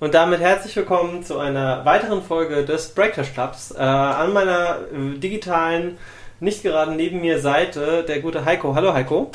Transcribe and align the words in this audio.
Und 0.00 0.14
damit 0.14 0.40
herzlich 0.40 0.74
willkommen 0.76 1.22
zu 1.22 1.38
einer 1.38 1.84
weiteren 1.84 2.22
Folge 2.22 2.64
des 2.64 2.88
Breakfast 2.88 3.34
Clubs. 3.34 3.70
Äh, 3.70 3.82
an 3.82 4.32
meiner 4.32 4.78
äh, 4.90 5.18
digitalen, 5.18 5.98
nicht 6.40 6.62
gerade 6.62 6.92
neben 6.92 7.20
mir 7.20 7.38
Seite 7.38 8.02
der 8.08 8.20
gute 8.20 8.46
Heiko. 8.46 8.74
Hallo 8.74 8.94
Heiko. 8.94 9.30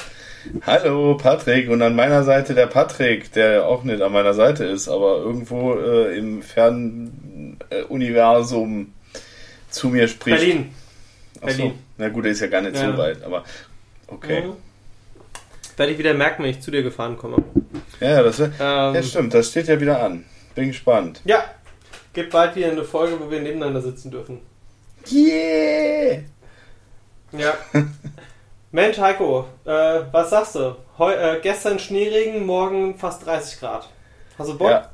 Hallo 0.66 1.18
Patrick 1.18 1.70
und 1.70 1.84
an 1.84 1.96
meiner 1.96 2.23
Seite 2.23 2.55
der 2.55 2.66
Patrick, 2.66 3.32
der 3.34 3.68
auch 3.68 3.84
nicht 3.84 4.02
an 4.02 4.12
meiner 4.12 4.34
Seite 4.34 4.66
ist, 4.66 4.90
aber 4.90 5.18
irgendwo 5.18 5.76
äh, 5.76 6.18
im 6.18 6.41
fernen 6.41 7.59
äh, 7.70 7.84
Universum 7.84 8.91
zu 9.70 9.90
mir 9.90 10.08
spricht. 10.08 10.40
Berlin. 10.40 10.73
Achso. 11.41 11.58
Berlin. 11.58 11.73
Na 12.00 12.09
gut, 12.09 12.26
der 12.26 12.32
ist 12.32 12.41
ja 12.41 12.48
gar 12.48 12.62
nicht 12.62 12.76
ja. 12.76 12.91
so 12.91 12.98
weit, 12.98 13.23
aber 13.23 13.44
okay. 14.08 14.48
Mhm. 14.48 14.54
Werde 15.77 15.91
ich 15.91 16.00
wieder 16.00 16.16
merken, 16.16 16.41
wenn 16.41 16.50
ich 16.50 16.62
zu 16.62 16.72
dir 16.72 16.82
gefahren 16.82 17.18
komme. 17.18 17.38
Ja, 18.00 18.23
das 18.23 18.40
ähm, 18.40 18.52
ja, 18.59 19.04
stimmt, 19.04 19.32
das 19.32 19.52
steht 19.52 19.68
ja 19.68 19.80
wieder 19.80 20.02
an. 20.02 20.26
Bin 20.55 20.70
gespannt. 20.70 21.22
Ja, 21.26 21.44
gibt 22.14 22.32
bald 22.32 22.55
wieder 22.55 22.72
eine 22.72 22.84
Folge, 22.84 23.20
wo 23.20 23.30
wir 23.30 23.41
nebeneinander 23.41 23.82
sitzen 23.82 24.09
dürfen. 24.09 24.40
Yeah! 25.12 26.22
Ja. 27.31 27.54
Mensch, 28.72 28.98
Heiko, 28.98 29.48
äh, 29.66 30.02
was 30.12 30.30
sagst 30.30 30.55
du? 30.55 30.76
Heu, 30.98 31.14
äh, 31.14 31.40
gestern 31.41 31.78
Schneeregen, 31.78 32.45
morgen 32.45 32.98
fast 32.98 33.26
30 33.26 33.59
Grad. 33.59 33.90
Hast 34.38 34.50
du 34.50 34.58
Bock? 34.58 34.70
Ja. 34.70 34.91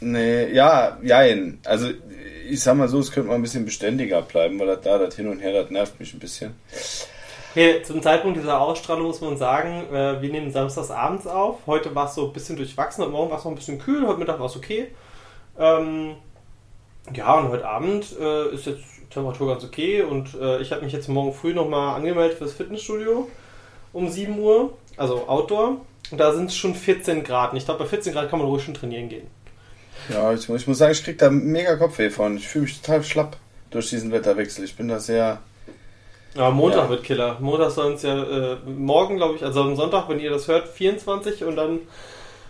Nee, 0.00 0.52
ja, 0.52 0.98
jein. 1.02 1.58
Also, 1.64 1.90
ich 2.48 2.60
sag 2.60 2.76
mal 2.76 2.88
so, 2.88 3.00
es 3.00 3.12
könnte 3.12 3.28
mal 3.28 3.34
ein 3.34 3.42
bisschen 3.42 3.64
beständiger 3.64 4.22
bleiben, 4.22 4.58
weil 4.58 4.66
das 4.66 4.80
da, 4.80 4.98
das 4.98 5.14
hin 5.14 5.28
und 5.28 5.40
her, 5.40 5.52
das 5.52 5.70
nervt 5.70 6.00
mich 6.00 6.14
ein 6.14 6.20
bisschen. 6.20 6.54
Hey, 7.52 7.82
zum 7.82 8.00
Zeitpunkt 8.00 8.38
dieser 8.38 8.60
Ausstrahlung 8.60 9.08
muss 9.08 9.20
man 9.20 9.36
sagen, 9.36 9.92
äh, 9.92 10.22
wir 10.22 10.30
nehmen 10.30 10.52
samstags 10.52 10.92
abends 10.92 11.26
auf. 11.26 11.58
Heute 11.66 11.92
war 11.96 12.06
es 12.06 12.14
so 12.14 12.26
ein 12.26 12.32
bisschen 12.32 12.56
durchwachsen, 12.56 13.02
und 13.02 13.10
morgen 13.10 13.28
war 13.28 13.38
es 13.38 13.44
noch 13.44 13.50
ein 13.50 13.56
bisschen 13.56 13.80
kühl, 13.80 14.06
heute 14.06 14.20
Mittag 14.20 14.38
war 14.38 14.46
es 14.46 14.54
okay. 14.54 14.86
Ähm, 15.58 16.14
ja, 17.12 17.34
und 17.34 17.48
heute 17.48 17.66
Abend 17.66 18.06
äh, 18.20 18.54
ist 18.54 18.66
jetzt 18.66 18.84
Temperatur 19.10 19.48
ganz 19.48 19.64
okay 19.64 20.02
und 20.02 20.32
äh, 20.40 20.60
ich 20.60 20.70
habe 20.70 20.84
mich 20.84 20.92
jetzt 20.92 21.08
morgen 21.08 21.34
früh 21.34 21.52
nochmal 21.52 21.96
angemeldet 21.96 22.38
fürs 22.38 22.52
Fitnessstudio 22.52 23.28
um 23.92 24.08
7 24.08 24.38
Uhr, 24.38 24.78
also 24.96 25.26
Outdoor. 25.26 25.80
Und 26.12 26.18
da 26.18 26.32
sind 26.32 26.50
es 26.50 26.56
schon 26.56 26.76
14 26.76 27.24
Grad. 27.24 27.50
Und 27.50 27.56
ich 27.56 27.64
glaube, 27.64 27.82
bei 27.82 27.90
14 27.90 28.12
Grad 28.12 28.30
kann 28.30 28.38
man 28.38 28.46
ruhig 28.46 28.62
schon 28.62 28.74
trainieren 28.74 29.08
gehen. 29.08 29.26
Ja, 30.08 30.32
ich, 30.32 30.48
ich 30.48 30.66
muss 30.68 30.78
sagen, 30.78 30.92
ich 30.92 31.02
kriege 31.02 31.18
da 31.18 31.30
mega 31.30 31.74
Kopfweh 31.74 32.10
von. 32.10 32.36
Ich 32.36 32.46
fühle 32.46 32.66
mich 32.66 32.80
total 32.80 33.02
schlapp 33.02 33.36
durch 33.70 33.90
diesen 33.90 34.12
Wetterwechsel. 34.12 34.64
Ich 34.64 34.76
bin 34.76 34.86
da 34.86 35.00
sehr 35.00 35.40
ja, 36.34 36.50
Montag 36.50 36.84
ja. 36.84 36.90
wird 36.90 37.04
Killer. 37.04 37.36
Montag 37.40 37.70
sollen 37.70 37.94
es 37.94 38.02
ja, 38.02 38.22
äh, 38.22 38.56
morgen 38.66 39.16
glaube 39.16 39.36
ich, 39.36 39.44
also 39.44 39.62
am 39.62 39.76
Sonntag, 39.76 40.08
wenn 40.08 40.20
ihr 40.20 40.30
das 40.30 40.48
hört, 40.48 40.68
24 40.68 41.44
und 41.44 41.56
dann 41.56 41.80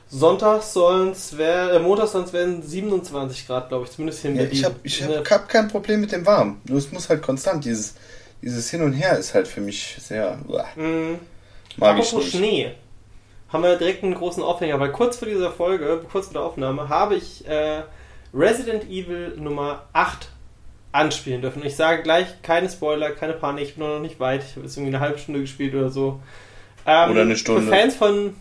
Sonntag 0.08 0.62
sollen 0.62 1.12
es, 1.12 1.32
äh, 1.38 1.78
Montag 1.78 2.08
sollen 2.08 2.24
es 2.24 2.32
werden 2.32 2.62
27 2.62 3.46
Grad, 3.46 3.68
glaube 3.68 3.84
ich, 3.84 3.92
zumindest 3.92 4.22
hier 4.22 4.30
in 4.30 4.36
ja, 4.36 4.42
Berlin. 4.42 4.58
Ich 4.58 4.64
habe 4.64 4.74
ich 4.82 5.02
hab, 5.04 5.30
hab 5.30 5.48
kein 5.48 5.68
Problem 5.68 6.00
mit 6.00 6.12
dem 6.12 6.26
Warm. 6.26 6.60
Nur 6.68 6.78
es 6.78 6.90
muss 6.90 7.08
halt 7.08 7.22
konstant, 7.22 7.64
dieses, 7.64 7.94
dieses 8.42 8.68
Hin 8.70 8.82
und 8.82 8.92
Her 8.92 9.16
ist 9.18 9.34
halt 9.34 9.46
für 9.46 9.60
mich 9.60 9.96
sehr. 10.00 10.38
Mhm. 10.74 11.20
Mag 11.76 11.90
Apropos 11.90 12.08
ich 12.08 12.14
nicht. 12.14 12.36
Schnee. 12.36 12.72
Haben 13.50 13.62
wir 13.62 13.76
direkt 13.76 14.02
einen 14.02 14.14
großen 14.14 14.42
Aufhänger, 14.42 14.78
weil 14.78 14.92
kurz 14.92 15.16
vor 15.16 15.28
dieser 15.28 15.50
Folge, 15.50 16.00
kurz 16.10 16.26
vor 16.26 16.34
der 16.34 16.42
Aufnahme, 16.42 16.88
habe 16.88 17.14
ich 17.14 17.46
äh, 17.48 17.82
Resident 18.34 18.84
Evil 18.84 19.34
Nummer 19.36 19.86
8 19.92 20.28
anspielen 20.92 21.40
dürfen. 21.40 21.64
Ich 21.64 21.76
sage 21.76 22.02
gleich, 22.02 22.42
keine 22.42 22.68
Spoiler, 22.68 23.10
keine 23.10 23.34
Panik, 23.34 23.64
ich 23.64 23.74
bin 23.76 23.86
noch 23.86 24.00
nicht 24.00 24.18
weit. 24.18 24.42
Ich 24.42 24.56
habe 24.56 24.66
jetzt 24.66 24.76
irgendwie 24.76 24.94
eine 24.94 25.04
halbe 25.04 25.18
Stunde 25.18 25.40
gespielt 25.40 25.74
oder 25.74 25.90
so. 25.90 26.20
Ähm, 26.86 27.10
oder 27.10 27.22
eine 27.22 27.36
Stunde. 27.36 27.62
Für 27.62 27.68
Fans 27.68 27.96
von. 27.96 28.34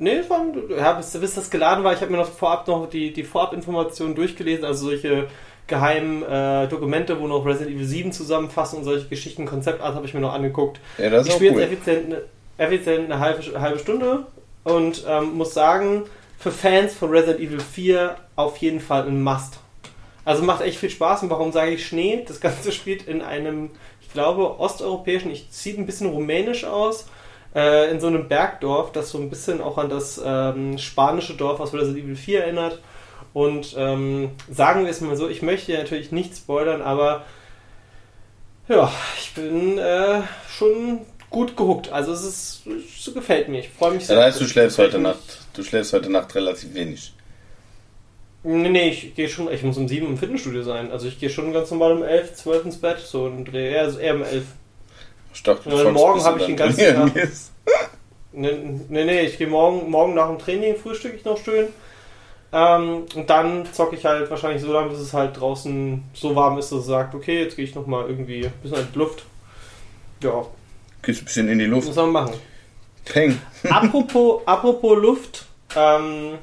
Nee, 0.00 0.22
von, 0.22 0.54
ja, 0.76 0.92
bis, 0.92 1.10
bis 1.18 1.34
das 1.34 1.50
geladen 1.50 1.82
war, 1.82 1.92
ich 1.92 2.00
habe 2.00 2.12
mir 2.12 2.18
noch 2.18 2.30
vorab 2.30 2.68
noch 2.68 2.88
die, 2.88 3.12
die 3.12 3.24
Vorabinformationen 3.24 4.14
durchgelesen, 4.14 4.64
also 4.64 4.86
solche 4.86 5.26
geheimen 5.66 6.22
äh, 6.22 6.68
Dokumente, 6.68 7.20
wo 7.20 7.26
noch 7.26 7.44
Resident 7.44 7.74
Evil 7.74 7.84
7 7.84 8.12
zusammenfassen 8.12 8.78
und 8.78 8.84
solche 8.84 9.08
Geschichten, 9.08 9.44
Konzeptart 9.44 9.96
habe 9.96 10.06
ich 10.06 10.14
mir 10.14 10.20
noch 10.20 10.32
angeguckt. 10.32 10.78
Ja, 10.98 11.10
das 11.10 11.22
ist 11.22 11.28
ich 11.28 11.34
spiele 11.34 11.52
cool. 11.52 11.60
jetzt 11.62 11.72
effizient, 11.72 12.16
effizient 12.58 13.10
eine 13.10 13.18
halbe, 13.18 13.60
halbe 13.60 13.78
Stunde 13.80 14.26
und 14.62 15.04
ähm, 15.08 15.34
muss 15.34 15.52
sagen, 15.52 16.04
für 16.38 16.52
Fans 16.52 16.94
von 16.94 17.10
Resident 17.10 17.40
Evil 17.40 17.60
4 17.60 18.16
auf 18.36 18.56
jeden 18.58 18.78
Fall 18.78 19.08
ein 19.08 19.20
Must. 19.20 19.58
Also 20.28 20.42
macht 20.42 20.60
echt 20.60 20.78
viel 20.78 20.90
Spaß. 20.90 21.22
Und 21.22 21.30
warum 21.30 21.52
sage 21.52 21.70
ich 21.70 21.86
Schnee? 21.86 22.22
Das 22.28 22.38
Ganze 22.38 22.70
spielt 22.78 23.08
in 23.08 23.22
einem, 23.22 23.70
ich 24.02 24.12
glaube, 24.12 24.60
osteuropäischen, 24.60 25.30
ich 25.30 25.46
sieht 25.48 25.78
ein 25.78 25.86
bisschen 25.86 26.10
rumänisch 26.10 26.64
aus, 26.64 27.06
äh, 27.54 27.90
in 27.90 27.98
so 27.98 28.08
einem 28.08 28.28
Bergdorf, 28.28 28.92
das 28.92 29.08
so 29.08 29.16
ein 29.16 29.30
bisschen 29.30 29.62
auch 29.62 29.78
an 29.78 29.88
das 29.88 30.20
ähm, 30.22 30.76
spanische 30.76 31.32
Dorf 31.32 31.60
aus 31.60 31.72
Resident 31.72 32.04
Evil 32.04 32.14
4 32.14 32.42
erinnert. 32.42 32.78
Und 33.32 33.74
ähm, 33.78 34.32
sagen 34.50 34.84
wir 34.84 34.90
es 34.90 35.00
mal 35.00 35.16
so, 35.16 35.30
ich 35.30 35.40
möchte 35.40 35.72
natürlich 35.72 36.12
nicht 36.12 36.36
spoilern, 36.36 36.82
aber 36.82 37.24
ja, 38.68 38.92
ich 39.18 39.32
bin 39.32 39.78
äh, 39.78 40.20
schon 40.50 41.06
gut 41.30 41.56
gehuckt. 41.56 41.90
Also 41.90 42.12
es 42.12 42.22
ist, 42.22 42.62
es 42.66 43.14
gefällt 43.14 43.48
mir. 43.48 43.60
Ich 43.60 43.70
freue 43.70 43.92
mich 43.92 44.06
sehr. 44.06 44.16
Das 44.16 44.26
heißt, 44.26 44.40
du 44.42 44.44
schläfst 44.44 44.76
heute 44.76 44.98
Nacht. 44.98 45.38
Du 45.54 45.62
schläfst 45.62 45.94
heute 45.94 46.12
Nacht 46.12 46.34
relativ 46.34 46.74
wenig. 46.74 47.14
Nee, 48.50 48.70
nee, 48.70 48.88
ich 48.88 49.14
gehe 49.14 49.28
schon, 49.28 49.52
ich 49.52 49.62
muss 49.62 49.76
um 49.76 49.86
7 49.86 50.06
im 50.06 50.16
Fitnessstudio 50.16 50.62
sein. 50.62 50.90
Also 50.90 51.06
ich 51.06 51.20
gehe 51.20 51.28
schon 51.28 51.52
ganz 51.52 51.70
normal 51.70 51.92
um 51.92 52.02
11, 52.02 52.34
12 52.34 52.64
ins 52.64 52.80
Bett, 52.80 52.98
so 52.98 53.26
ein 53.26 53.44
Dreh, 53.44 53.72
eher, 53.72 54.00
eher 54.00 54.14
um 54.14 54.22
11. 54.22 54.44
Ich 55.34 55.42
dachte, 55.42 55.68
du 55.68 55.90
morgen 55.90 56.24
habe 56.24 56.40
ich 56.40 56.46
den 56.46 56.56
ganzen 56.56 57.12
Tag. 57.12 57.12
Nee, 58.30 58.52
nee, 58.88 59.04
nee, 59.04 59.20
ich 59.22 59.38
gehe 59.38 59.46
morgen, 59.46 59.90
morgen 59.90 60.14
nach 60.14 60.28
dem 60.28 60.38
Training, 60.38 60.76
frühstücke 60.76 61.16
ich 61.16 61.24
noch 61.24 61.38
schön. 61.38 61.68
Ähm, 62.52 63.06
und 63.14 63.28
dann 63.28 63.66
zocke 63.72 63.96
ich 63.96 64.04
halt 64.04 64.30
wahrscheinlich 64.30 64.62
so 64.62 64.72
lange, 64.72 64.90
bis 64.90 65.00
es 65.00 65.12
halt 65.12 65.40
draußen 65.40 66.04
so 66.12 66.36
warm 66.36 66.58
ist, 66.58 66.70
dass 66.70 66.80
es 66.80 66.86
sagt, 66.86 67.14
okay, 67.14 67.42
jetzt 67.42 67.56
gehe 67.56 67.64
ich 67.64 67.74
nochmal 67.74 68.06
irgendwie 68.06 68.46
ein 68.46 68.52
bisschen 68.62 68.78
in 68.78 68.92
die 68.92 68.98
Luft. 68.98 69.24
Ja. 70.22 70.46
Gehst 71.02 71.22
ein 71.22 71.24
bisschen 71.24 71.48
in 71.48 71.58
die 71.58 71.64
Luft. 71.64 71.88
Was 71.88 71.94
soll 71.94 72.10
man 72.10 72.24
machen? 72.24 72.40
Peng. 73.06 73.38
apropos, 73.68 74.42
apropos 74.46 74.98
Luft, 74.98 75.46
ähm, 75.74 76.38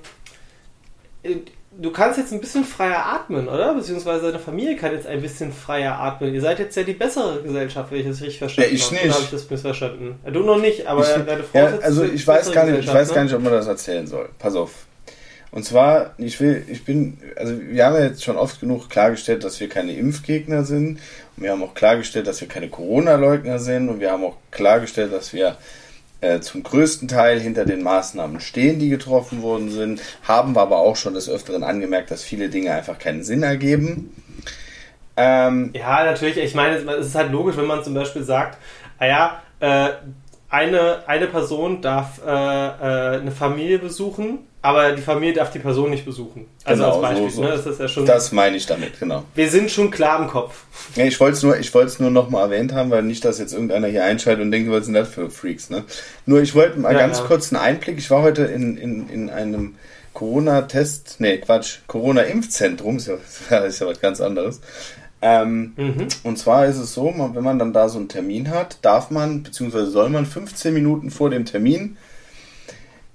du 1.78 1.92
kannst 1.92 2.18
jetzt 2.18 2.32
ein 2.34 2.40
bisschen 2.40 2.64
freier 2.64 3.06
atmen, 3.06 3.48
oder? 3.48 3.74
Beziehungsweise 3.74 4.28
deine 4.28 4.40
Familie 4.40 4.76
kann 4.76 4.92
jetzt 4.94 5.08
ein 5.08 5.22
bisschen 5.22 5.52
freier 5.52 6.00
atmen. 6.00 6.34
Ihr 6.34 6.42
seid 6.42 6.60
jetzt 6.60 6.76
ja 6.76 6.84
die 6.84 6.94
bessere 6.94 7.42
Gesellschaft, 7.42 7.92
wenn 7.92 8.00
ich 8.00 8.08
das 8.08 8.22
richtig 8.22 8.40
verstanden 8.40 8.70
habe. 8.70 8.76
Ja, 8.76 8.76
ich 8.76 8.86
habe. 8.86 8.96
nicht. 8.96 9.06
Oder 9.06 9.14
habe 9.14 9.24
ich 9.24 9.32
das 9.32 9.50
missverstanden? 9.50 10.16
Ja, 10.24 10.32
du 10.32 10.40
noch 10.42 10.60
nicht, 10.60 10.88
aber 10.88 11.02
ich, 11.02 11.26
deine 11.26 11.44
Frau 11.44 11.60
ja, 11.60 11.68
ist 11.68 11.84
Also 11.84 12.04
ich 12.04 12.26
weiß 12.26 12.52
gar 12.52 12.66
nicht, 12.66 12.80
ich 12.80 12.94
weiß 12.94 13.10
ne? 13.10 13.16
gar 13.16 13.24
nicht, 13.24 13.34
ob 13.34 13.42
man 13.42 13.54
das 13.54 13.68
erzählen 13.68 14.08
soll. 14.08 14.30
Pass 14.40 14.56
auf. 14.56 14.72
Und 15.52 15.64
zwar, 15.64 16.14
ich 16.18 16.40
will, 16.42 16.66
ich 16.68 16.84
bin, 16.84 17.18
also 17.38 17.54
wir 17.58 17.86
haben 17.86 17.96
ja 17.96 18.04
jetzt 18.04 18.24
schon 18.24 18.36
oft 18.36 18.60
genug 18.60 18.90
klargestellt, 18.90 19.44
dass 19.44 19.60
wir 19.60 19.70
keine 19.70 19.94
Impfgegner 19.94 20.64
sind. 20.64 21.00
Und 21.38 21.44
wir 21.44 21.52
haben 21.52 21.64
auch 21.64 21.74
klargestellt, 21.74 22.28
dass 22.28 22.42
wir 22.42 22.48
keine 22.48 22.68
Corona-Leugner 22.68 23.60
sind. 23.60 23.88
Und 23.90 24.00
wir 24.00 24.12
haben 24.12 24.24
auch 24.24 24.36
klargestellt, 24.52 25.14
dass 25.14 25.34
wir 25.34 25.58
äh, 26.26 26.42
zum 26.42 26.64
größten 26.64 27.08
Teil 27.08 27.40
hinter 27.40 27.66
den 27.66 27.84
Maßnahmen 27.84 28.40
stehen, 28.40 28.80
die 28.80 28.90
getroffen 28.90 29.42
worden 29.42 29.70
sind, 29.70 30.02
haben 30.24 30.56
wir 30.56 30.62
aber 30.62 30.78
auch 30.78 30.96
schon 30.96 31.14
des 31.14 31.30
Öfteren 31.30 31.64
angemerkt, 31.64 32.12
dass 32.12 32.24
viele 32.24 32.50
Dinge 32.50 32.72
einfach 32.72 32.98
keinen 32.98 33.24
Sinn 33.24 33.44
ergeben. 33.44 34.12
Ähm, 35.18 35.72
ja, 35.74 36.04
natürlich. 36.04 36.38
Ich 36.38 36.56
meine, 36.56 36.76
es 36.76 37.08
ist 37.08 37.16
halt 37.16 37.32
logisch, 37.32 37.58
wenn 37.58 37.68
man 37.68 37.84
zum 37.84 37.94
Beispiel 37.94 38.24
sagt, 38.24 38.58
ah 39.00 39.06
ja, 39.06 39.42
äh, 39.60 39.90
eine, 40.56 41.08
eine 41.08 41.28
Person 41.28 41.82
darf 41.82 42.22
äh, 42.26 42.30
äh, 42.30 43.20
eine 43.20 43.32
Familie 43.32 43.78
besuchen, 43.78 44.40
aber 44.62 44.94
die 44.94 45.02
Familie 45.02 45.34
darf 45.34 45.52
die 45.52 45.60
Person 45.60 45.90
nicht 45.90 46.06
besuchen. 46.06 46.48
Also 46.64 46.84
genau, 46.84 47.02
als 47.02 47.02
Beispiel. 47.02 47.30
So, 47.30 47.36
so. 47.36 47.42
Ne? 47.44 47.50
Das, 47.50 47.66
ist 47.66 47.80
ja 47.80 47.88
schon, 47.90 48.06
das 48.06 48.32
meine 48.32 48.56
ich 48.56 48.66
damit, 48.66 48.98
genau. 48.98 49.26
Wir 49.36 49.50
sind 49.50 49.70
schon 49.70 49.92
klar 49.92 50.22
im 50.22 50.28
Kopf. 50.30 50.64
Ja, 50.96 51.04
ich 51.04 51.20
wollte 51.20 51.36
es 51.36 51.44
nur, 51.44 51.60
ich 51.60 51.74
wollte 51.74 51.88
es 51.88 52.00
nur 52.00 52.10
noch 52.10 52.30
mal 52.30 52.42
erwähnt 52.44 52.72
haben, 52.74 52.90
weil 52.90 53.04
nicht, 53.04 53.26
dass 53.26 53.38
jetzt 53.38 53.54
irgendeiner 53.54 53.88
hier 53.88 54.06
einschaltet 54.06 54.44
und 54.44 54.52
denkt, 54.52 54.72
was 54.72 54.86
sind 54.86 54.94
das 54.94 55.10
für 55.10 55.30
Freaks, 55.30 55.70
ne? 55.70 55.84
Nur 56.26 56.42
ich 56.42 56.56
wollte 56.56 56.80
mal 56.80 56.94
ja, 56.94 57.00
ganz 57.00 57.20
ja. 57.20 57.26
kurz 57.26 57.52
einen 57.52 57.62
Einblick. 57.62 57.98
Ich 57.98 58.10
war 58.10 58.22
heute 58.22 58.44
in, 58.44 58.78
in, 58.78 59.10
in 59.10 59.30
einem 59.30 59.76
Corona-Test, 60.14 61.18
nee, 61.20 61.38
Quatsch, 61.40 61.80
Corona-Impfzentrum, 61.88 62.96
ist 62.96 63.10
ja, 63.50 63.58
ist 63.66 63.82
ja 63.82 63.88
was 63.88 64.00
ganz 64.00 64.22
anderes. 64.22 64.62
Ähm, 65.22 65.74
mhm. 65.78 66.08
Und 66.24 66.38
zwar 66.38 66.66
ist 66.66 66.78
es 66.78 66.94
so, 66.94 67.14
wenn 67.34 67.44
man 67.44 67.58
dann 67.58 67.74
da 67.74 67.90
so 67.90 67.98
einen 67.98 68.10
Termin 68.10 68.50
hat, 68.50 68.80
darf 68.82 69.10
man, 69.10 69.44
beziehungsweise 69.44 69.88
soll 69.88 70.10
man 70.10 70.26
15 70.26 70.74
Minuten 70.74 71.10
vor 71.10 71.30
dem 71.30 71.46
Termin 71.46 71.98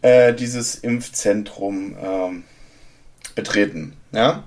äh, 0.02 0.34
dieses 0.34 0.76
Impfzentrum 0.76 1.96
ähm, 2.02 2.44
betreten. 3.34 3.94
Ja? 4.12 4.44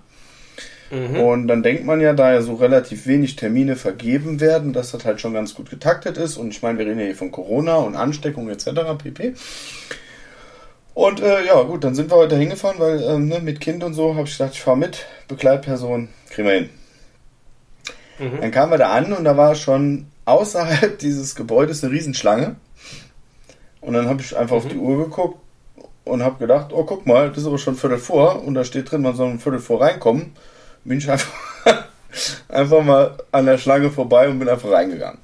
Mhm. 0.92 1.20
Und 1.20 1.48
dann 1.48 1.64
denkt 1.64 1.86
man 1.86 2.02
ja, 2.02 2.14
da 2.14 2.34
ja 2.34 2.42
so 2.42 2.56
relativ 2.56 3.08
wenig 3.08 3.36
Termine 3.36 3.76
vergeben 3.76 4.40
werden, 4.40 4.74
dass 4.74 4.92
das 4.92 5.06
halt 5.06 5.22
schon 5.22 5.34
ganz 5.34 5.56
gut 5.56 5.70
getaktet 5.70 6.18
ist. 6.18 6.38
Und 6.38 6.50
ich 6.50 6.62
meine, 6.62 6.78
wir 6.78 6.86
reden 6.86 7.00
ja 7.00 7.06
hier 7.06 7.16
von 7.16 7.32
Corona 7.32 7.78
und 7.78 7.96
Ansteckung 7.96 8.50
etc. 8.50 8.72
pp. 8.98 9.34
Und 10.94 11.22
äh, 11.22 11.46
ja, 11.46 11.62
gut, 11.64 11.84
dann 11.84 11.96
sind 11.96 12.12
wir 12.12 12.18
heute 12.18 12.38
hingefahren, 12.38 12.80
weil 12.80 13.02
ähm, 13.02 13.28
ne, 13.28 13.40
mit 13.40 13.60
Kind 13.60 13.84
und 13.84 13.96
so 13.96 14.16
habe 14.16 14.28
ich 14.28 14.38
gedacht, 14.38 14.54
ich 14.54 14.62
fahre 14.62 14.78
mit, 14.78 15.06
Begleitperson, 15.28 16.10
kriegen 16.30 16.48
wir 16.48 16.56
hin. 16.56 16.70
Mhm. 18.19 18.42
Dann 18.42 18.51
kamen 18.51 18.71
wir 18.71 18.77
da 18.77 18.92
an 18.92 19.13
und 19.13 19.24
da 19.24 19.38
war 19.38 19.56
schon 19.56 20.07
außerhalb 20.25 20.98
dieses 21.00 21.36
Gebäudes 21.36 21.83
eine 21.83 21.94
Riesenschlange. 21.94 22.56
Und 23.81 23.94
dann 23.94 24.07
habe 24.07 24.21
ich 24.21 24.36
einfach 24.36 24.56
mhm. 24.56 24.62
auf 24.62 24.68
die 24.68 24.77
Uhr 24.77 25.06
geguckt 25.06 25.39
und 26.06 26.24
habe 26.24 26.39
gedacht, 26.39 26.71
oh 26.71 26.83
guck 26.83 27.06
mal, 27.06 27.30
das 27.30 27.39
ist 27.39 27.48
aber 27.48 27.57
schon 27.57 27.75
Viertel 27.75 27.98
vor 27.98 28.44
und 28.44 28.54
da 28.56 28.63
steht 28.63 28.92
drin, 28.92 29.01
man 29.01 29.15
soll 29.15 29.30
um 29.30 29.39
Viertel 29.39 29.60
vor 29.60 29.81
reinkommen. 29.81 30.33
Bin 30.83 30.98
ich 30.98 31.10
einfach, 31.10 31.31
einfach 32.50 32.83
mal 32.83 33.18
an 33.31 33.45
der 33.45 33.57
Schlange 33.57 33.89
vorbei 33.89 34.27
und 34.27 34.39
bin 34.39 34.50
einfach 34.50 34.71
reingegangen. 34.71 35.19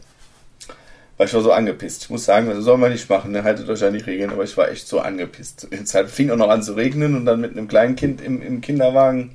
Weil 1.18 1.28
ich 1.28 1.34
war 1.34 1.42
so 1.42 1.52
angepisst. 1.52 2.04
Ich 2.04 2.10
muss 2.10 2.24
sagen, 2.24 2.48
das 2.48 2.64
soll 2.64 2.78
man 2.78 2.94
nicht 2.94 3.10
machen, 3.10 3.32
ne? 3.32 3.44
haltet 3.44 3.70
euch 3.70 3.84
an 3.84 3.94
die 3.94 4.00
Regeln, 4.00 4.32
aber 4.32 4.46
ich 4.46 4.56
war 4.56 4.70
echt 4.70 4.88
so 4.88 5.02
angepisst. 5.02 5.68
Zeit 5.84 6.10
fing 6.10 6.32
auch 6.32 6.38
noch 6.38 6.50
an 6.50 6.64
zu 6.64 6.74
regnen 6.74 7.18
und 7.18 7.26
dann 7.26 7.42
mit 7.42 7.52
einem 7.52 7.68
kleinen 7.68 7.98
Kind 7.98 8.22
im, 8.22 8.42
im 8.42 8.62
Kinderwagen. 8.62 9.32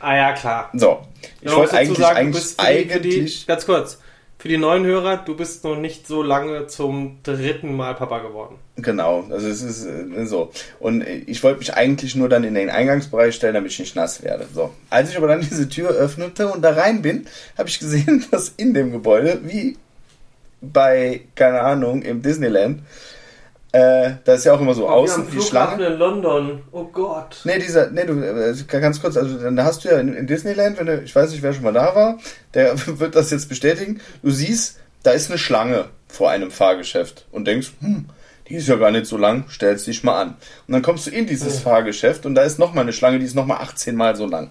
Ah 0.00 0.16
ja, 0.16 0.32
klar. 0.32 0.70
So. 0.74 1.00
Ich 1.40 1.54
wollte 1.54 1.76
eigentlich, 1.76 1.98
sagen, 1.98 2.16
eigentlich, 2.16 2.56
die, 2.56 2.64
eigentlich 2.64 3.40
die, 3.40 3.46
ganz 3.46 3.66
kurz, 3.66 3.98
für 4.38 4.48
die 4.48 4.56
neuen 4.56 4.84
Hörer, 4.84 5.16
du 5.16 5.36
bist 5.36 5.64
noch 5.64 5.76
nicht 5.76 6.06
so 6.06 6.22
lange 6.22 6.68
zum 6.68 7.18
dritten 7.24 7.74
Mal 7.74 7.94
Papa 7.94 8.20
geworden. 8.20 8.54
Genau, 8.76 9.24
also 9.30 9.48
es 9.48 9.62
ist 9.62 9.84
äh, 9.84 10.26
so. 10.26 10.52
Und 10.78 11.02
ich 11.02 11.42
wollte 11.42 11.58
mich 11.58 11.74
eigentlich 11.74 12.14
nur 12.14 12.28
dann 12.28 12.44
in 12.44 12.54
den 12.54 12.70
Eingangsbereich 12.70 13.34
stellen, 13.34 13.54
damit 13.54 13.72
ich 13.72 13.80
nicht 13.80 13.96
nass 13.96 14.22
werde. 14.22 14.46
So. 14.54 14.72
Als 14.90 15.10
ich 15.10 15.16
aber 15.16 15.26
dann 15.26 15.40
diese 15.50 15.68
Tür 15.68 15.90
öffnete 15.90 16.46
und 16.48 16.62
da 16.62 16.70
rein 16.70 17.02
bin, 17.02 17.26
habe 17.56 17.68
ich 17.68 17.80
gesehen, 17.80 18.24
dass 18.30 18.50
in 18.56 18.74
dem 18.74 18.92
Gebäude, 18.92 19.40
wie 19.42 19.76
bei, 20.60 21.22
keine 21.34 21.60
Ahnung, 21.60 22.02
im 22.02 22.22
Disneyland, 22.22 22.82
äh, 23.72 24.12
da 24.24 24.34
ist 24.34 24.44
ja 24.44 24.54
auch 24.54 24.60
immer 24.60 24.74
so 24.74 24.86
oh, 24.86 24.90
außen 24.90 25.30
die 25.30 25.42
Schlange. 25.42 25.84
in 25.84 25.98
London. 25.98 26.62
Oh 26.72 26.84
Gott. 26.84 27.40
Nee, 27.44 27.58
dieser, 27.58 27.90
nee, 27.90 28.04
du, 28.06 28.14
äh, 28.14 28.54
ganz 28.80 29.00
kurz, 29.00 29.16
also 29.16 29.38
dann 29.38 29.62
hast 29.62 29.84
du 29.84 29.90
ja 29.90 29.98
in, 29.98 30.14
in, 30.14 30.26
Disneyland, 30.26 30.78
wenn 30.78 30.86
du, 30.86 31.02
ich 31.02 31.14
weiß 31.14 31.30
nicht, 31.30 31.42
wer 31.42 31.52
schon 31.52 31.64
mal 31.64 31.72
da 31.74 31.94
war, 31.94 32.18
der 32.54 32.74
wird 32.98 33.14
das 33.14 33.30
jetzt 33.30 33.48
bestätigen. 33.48 34.00
Du 34.22 34.30
siehst, 34.30 34.78
da 35.02 35.10
ist 35.10 35.30
eine 35.30 35.38
Schlange 35.38 35.86
vor 36.06 36.30
einem 36.30 36.50
Fahrgeschäft 36.50 37.26
und 37.30 37.46
denkst, 37.46 37.72
hm, 37.80 38.06
die 38.48 38.54
ist 38.54 38.68
ja 38.68 38.76
gar 38.76 38.90
nicht 38.90 39.04
so 39.04 39.18
lang, 39.18 39.44
stellst 39.50 39.86
dich 39.86 40.02
mal 40.02 40.20
an. 40.20 40.28
Und 40.66 40.72
dann 40.72 40.82
kommst 40.82 41.06
du 41.06 41.10
in 41.10 41.26
dieses 41.26 41.56
ja. 41.56 41.60
Fahrgeschäft 41.60 42.24
und 42.24 42.34
da 42.34 42.42
ist 42.42 42.58
nochmal 42.58 42.82
eine 42.82 42.94
Schlange, 42.94 43.18
die 43.18 43.26
ist 43.26 43.34
nochmal 43.34 43.58
18 43.58 43.94
Mal 43.94 44.16
so 44.16 44.26
lang. 44.26 44.50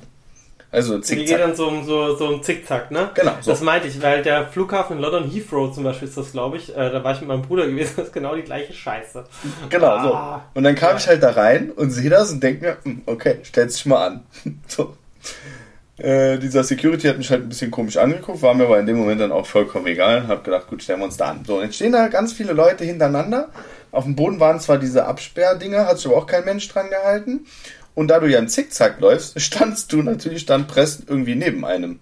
Also 0.69 0.99
Zickzack. 0.99 1.17
Die 1.17 1.25
geht 1.25 1.39
dann 1.39 1.55
so, 1.55 1.81
so, 1.83 2.15
so 2.15 2.33
ein 2.33 2.43
Zickzack, 2.43 2.91
ne? 2.91 3.09
Genau. 3.13 3.33
So. 3.39 3.51
Das 3.51 3.61
meinte 3.61 3.87
ich, 3.87 4.01
weil 4.01 4.21
der 4.21 4.47
Flughafen 4.47 4.97
in 4.97 5.01
London, 5.01 5.29
Heathrow 5.29 5.73
zum 5.73 5.85
Beispiel 5.85 6.09
ist 6.09 6.17
das, 6.17 6.33
glaube 6.33 6.57
ich, 6.57 6.75
äh, 6.75 6.91
da 6.91 7.03
war 7.03 7.13
ich 7.13 7.21
mit 7.21 7.29
meinem 7.29 7.41
Bruder 7.41 7.67
gewesen, 7.67 7.93
das 7.97 8.07
ist 8.07 8.13
genau 8.13 8.35
die 8.35 8.41
gleiche 8.41 8.73
Scheiße. 8.73 9.23
Genau, 9.69 9.87
ah. 9.87 10.41
so. 10.53 10.59
Und 10.59 10.63
dann 10.63 10.75
kam 10.75 10.91
ja. 10.91 10.97
ich 10.97 11.07
halt 11.07 11.23
da 11.23 11.31
rein 11.31 11.71
und 11.71 11.91
sehe 11.91 12.09
das 12.09 12.31
und 12.31 12.43
denke 12.43 12.65
mir, 12.65 12.77
hm, 12.83 13.01
okay, 13.05 13.39
stell's 13.43 13.75
dich 13.75 13.85
mal 13.85 14.07
an. 14.07 14.23
so. 14.67 14.97
Äh, 15.97 16.37
dieser 16.37 16.63
Security 16.63 17.07
hat 17.07 17.17
mich 17.17 17.31
halt 17.31 17.43
ein 17.43 17.49
bisschen 17.49 17.71
komisch 17.71 17.97
angeguckt, 17.97 18.41
war 18.43 18.53
mir 18.53 18.65
aber 18.65 18.79
in 18.79 18.85
dem 18.85 18.97
Moment 18.97 19.19
dann 19.19 19.31
auch 19.31 19.47
vollkommen 19.47 19.87
egal 19.87 20.21
und 20.21 20.27
habe 20.27 20.43
gedacht, 20.43 20.67
gut, 20.67 20.83
stellen 20.83 20.99
wir 20.99 21.05
uns 21.05 21.17
da 21.17 21.29
an. 21.29 21.43
So, 21.45 21.55
und 21.57 21.63
jetzt 21.63 21.75
stehen 21.75 21.93
da 21.93 22.07
ganz 22.09 22.33
viele 22.33 22.53
Leute 22.53 22.83
hintereinander. 22.83 23.49
Auf 23.91 24.03
dem 24.03 24.15
Boden 24.15 24.39
waren 24.39 24.59
zwar 24.59 24.77
diese 24.77 25.05
Absperrdinger, 25.05 25.87
hat 25.87 25.97
sich 25.97 26.07
aber 26.07 26.17
auch 26.17 26.27
kein 26.27 26.45
Mensch 26.45 26.67
dran 26.67 26.89
gehalten. 26.89 27.47
Und 27.97 28.09
da 28.09 28.19
du 28.19 28.27
ja 28.27 28.37
im 28.37 28.47
Zickzack 28.47 28.99
läufst, 28.99 29.41
standst 29.41 29.91
du 29.91 30.03
natürlich 30.03 30.45
dann 30.45 30.67
pressend 30.67 31.09
irgendwie 31.09 31.33
neben 31.33 31.65
einem. 31.65 31.99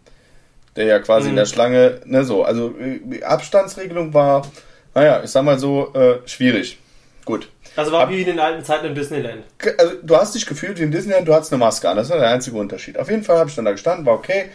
Der 0.76 0.88
ja 0.88 1.00
quasi 1.00 1.28
mhm. 1.28 1.30
in 1.30 1.36
der 1.38 1.46
Schlange, 1.46 2.02
ne, 2.04 2.26
so. 2.26 2.44
Also 2.44 2.76
die 2.78 3.24
Abstandsregelung 3.24 4.14
war, 4.14 4.46
naja, 4.94 5.22
ich 5.24 5.30
sag 5.30 5.46
mal 5.46 5.58
so, 5.58 5.94
äh, 5.94 6.18
schwierig. 6.26 6.80
Gut. 7.24 7.50
Also 7.78 7.94
war 7.94 8.02
Ab, 8.02 8.10
wie 8.10 8.20
in 8.20 8.26
den 8.26 8.40
alten 8.42 8.66
Zeiten 8.66 8.88
im 8.88 8.94
Disneyland. 8.94 9.44
Also 9.78 9.94
du 10.04 10.18
hast 10.18 10.36
dich 10.36 10.46
gefühlt 10.46 10.78
wie 10.80 10.84
im 10.84 10.92
Disneyland, 10.92 11.30
du 11.30 11.34
hattest 11.34 11.54
eine 11.54 11.62
Maske 11.62 11.88
an. 11.88 11.96
Das 11.96 12.10
war 12.10 12.20
der 12.20 12.28
einzige 12.28 12.58
Unterschied. 12.58 13.00
Auf 13.00 13.10
jeden 13.10 13.24
Fall 13.24 13.38
habe 13.38 13.50
ich 13.50 13.56
dann 13.56 13.64
da 13.64 13.72
gestanden, 13.72 14.06
war 14.06 14.16
okay. 14.16 14.50